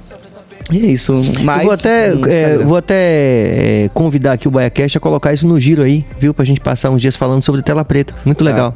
[0.71, 1.21] E é isso.
[1.43, 2.95] Mas, vou até, é, vou até
[3.85, 6.33] é, convidar aqui o BaiaCast a colocar isso no giro aí, viu?
[6.33, 8.13] Pra gente passar uns dias falando sobre tela preta.
[8.23, 8.49] Muito tá.
[8.49, 8.75] legal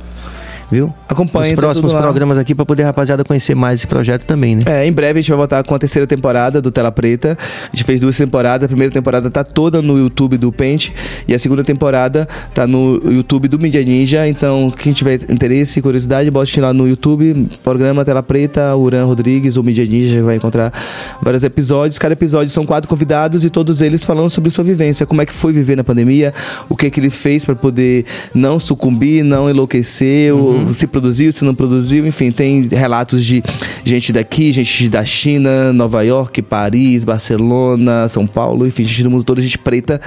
[0.73, 0.93] viu?
[1.07, 4.61] Acompanhe os próximos programas aqui para poder a rapaziada conhecer mais esse projeto também, né?
[4.65, 7.37] É, em breve a gente vai voltar com a terceira temporada do Tela Preta.
[7.39, 8.65] A gente fez duas temporadas.
[8.65, 10.89] A primeira temporada tá toda no YouTube do Paint
[11.27, 14.27] e a segunda temporada tá no YouTube do Media Ninja.
[14.27, 19.55] Então, quem tiver interesse e curiosidade, bote lá no YouTube, programa Tela Preta, Uran Rodrigues,
[19.55, 20.73] o Media Ninja vai encontrar
[21.21, 21.99] vários episódios.
[21.99, 25.33] Cada episódio são quatro convidados e todos eles falando sobre sua vivência, como é que
[25.33, 26.33] foi viver na pandemia,
[26.67, 30.73] o que é que ele fez para poder não sucumbir, não enlouquecer, uhum Uhum.
[30.73, 33.43] se produziu, se não produziu, enfim, tem relatos de
[33.83, 39.23] gente daqui, gente da China, Nova York, Paris, Barcelona, São Paulo, enfim, gente do mundo
[39.23, 39.99] todo, gente preta.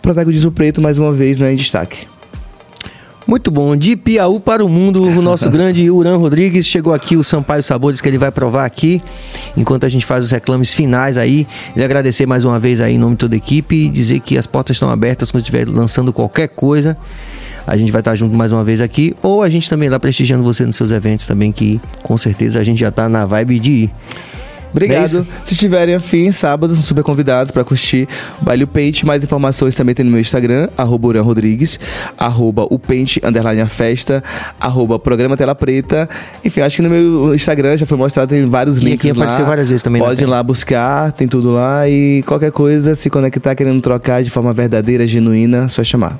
[0.00, 2.06] Protagonismo preto, mais uma vez, né, em destaque.
[3.26, 3.76] Muito bom.
[3.76, 8.00] De Piauí para o mundo, o nosso grande Uran Rodrigues chegou aqui, o Sampaio Sabores,
[8.00, 9.00] que ele vai provar aqui,
[9.56, 11.46] enquanto a gente faz os reclames finais aí.
[11.74, 14.36] Ele agradecer mais uma vez aí em nome de toda a equipe e dizer que
[14.36, 16.96] as portas estão abertas quando estiver lançando qualquer coisa
[17.66, 20.42] a gente vai estar junto mais uma vez aqui, ou a gente também lá prestigiando
[20.42, 23.70] você nos seus eventos também, que com certeza a gente já está na vibe de
[23.70, 23.90] ir.
[24.72, 25.20] Obrigado.
[25.20, 28.08] É Se tiverem afim, sábado, são super convidados para curtir
[28.40, 29.04] o Baile Pente.
[29.04, 31.78] Mais informações também tem no meu Instagram, arroba Urian Rodrigues,
[32.18, 34.22] arroba o Pente, underline a festa,
[34.58, 36.08] arroba Programa Tela Preta.
[36.44, 39.24] Enfim, acho que no meu Instagram já foi mostrado, tem vários e links aqui lá.
[39.24, 40.00] apareceu várias vezes também.
[40.00, 41.88] Né, Pode ir lá buscar, tem tudo lá.
[41.88, 46.18] E qualquer coisa, se conectar, querendo trocar de forma verdadeira, genuína, só chamar.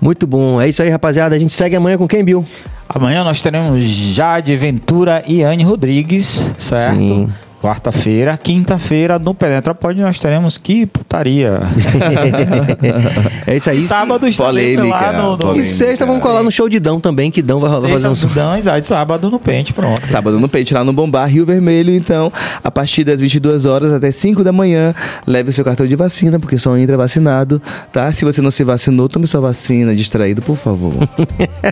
[0.00, 0.60] Muito bom.
[0.60, 1.34] É isso aí, rapaziada.
[1.34, 2.44] A gente segue amanhã com quem, Bill?
[2.88, 6.98] Amanhã nós teremos Jade Ventura e Anne Rodrigues, certo?
[6.98, 7.32] Sim.
[7.64, 11.62] Quarta-feira, quinta-feira, no Penetra Pode nós teremos que putaria.
[13.46, 13.80] é isso aí.
[13.80, 15.56] Sábado polêmica, lá no, no...
[15.56, 18.34] E sexta vamos colar no show de Dão também, que Dão vai rolar fazer um...
[18.34, 20.06] Dão, exato, sábado no Pente, pronto.
[20.08, 22.30] Sábado no Pente, lá no Bombar, Rio Vermelho, então,
[22.62, 24.94] a partir das 22 horas até 5 da manhã,
[25.26, 28.12] leve seu cartão de vacina, porque só entra vacinado, tá?
[28.12, 30.92] Se você não se vacinou, tome sua vacina, distraído, por favor.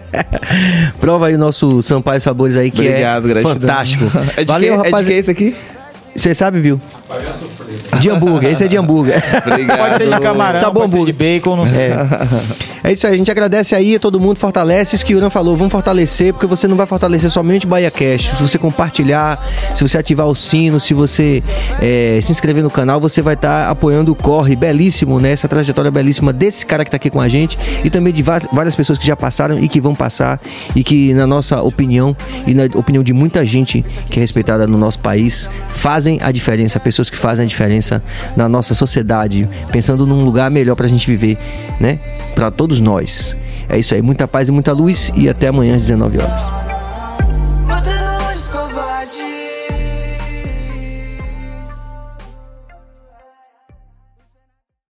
[0.98, 3.60] Prova aí o nosso Sampaio Sabores aí, que Obrigado, é gratidão.
[3.60, 4.05] fantástico.
[4.39, 5.06] É Valeu, rapaz.
[5.06, 5.56] É de que esse aqui?
[6.14, 6.80] Você sabe, viu?
[8.01, 9.22] De hambúrguer, esse é de hambúrguer.
[9.47, 9.78] Obrigado.
[9.78, 11.14] Pode ser de camarão, Sabor pode hambúrguer.
[11.14, 11.80] ser de bacon, não sei.
[11.80, 12.89] É.
[12.89, 12.93] é.
[12.93, 14.94] isso aí, a gente agradece aí, todo mundo fortalece.
[14.94, 17.90] Isso que o Uran falou, vamos fortalecer, porque você não vai fortalecer somente o Bahia
[17.90, 18.32] Cash.
[18.36, 19.43] Se você compartilhar,
[19.74, 21.43] se você ativar o sino, se você
[21.80, 25.32] é, se inscrever no canal, você vai estar tá apoiando o Corre belíssimo, né?
[25.32, 28.76] Essa trajetória belíssima desse cara que está aqui com a gente e também de várias
[28.76, 30.40] pessoas que já passaram e que vão passar
[30.74, 32.16] e que, na nossa opinião
[32.47, 35.51] e na opinião de muita gente que é respeitada no nosso país,
[36.03, 38.03] fazem a diferença, pessoas que fazem a diferença
[38.37, 41.39] na nossa sociedade, pensando num lugar melhor para a gente viver,
[41.79, 42.01] né?
[42.35, 43.37] Para todos nós.
[43.69, 46.72] É isso aí, muita paz e muita luz e até amanhã às 19 horas.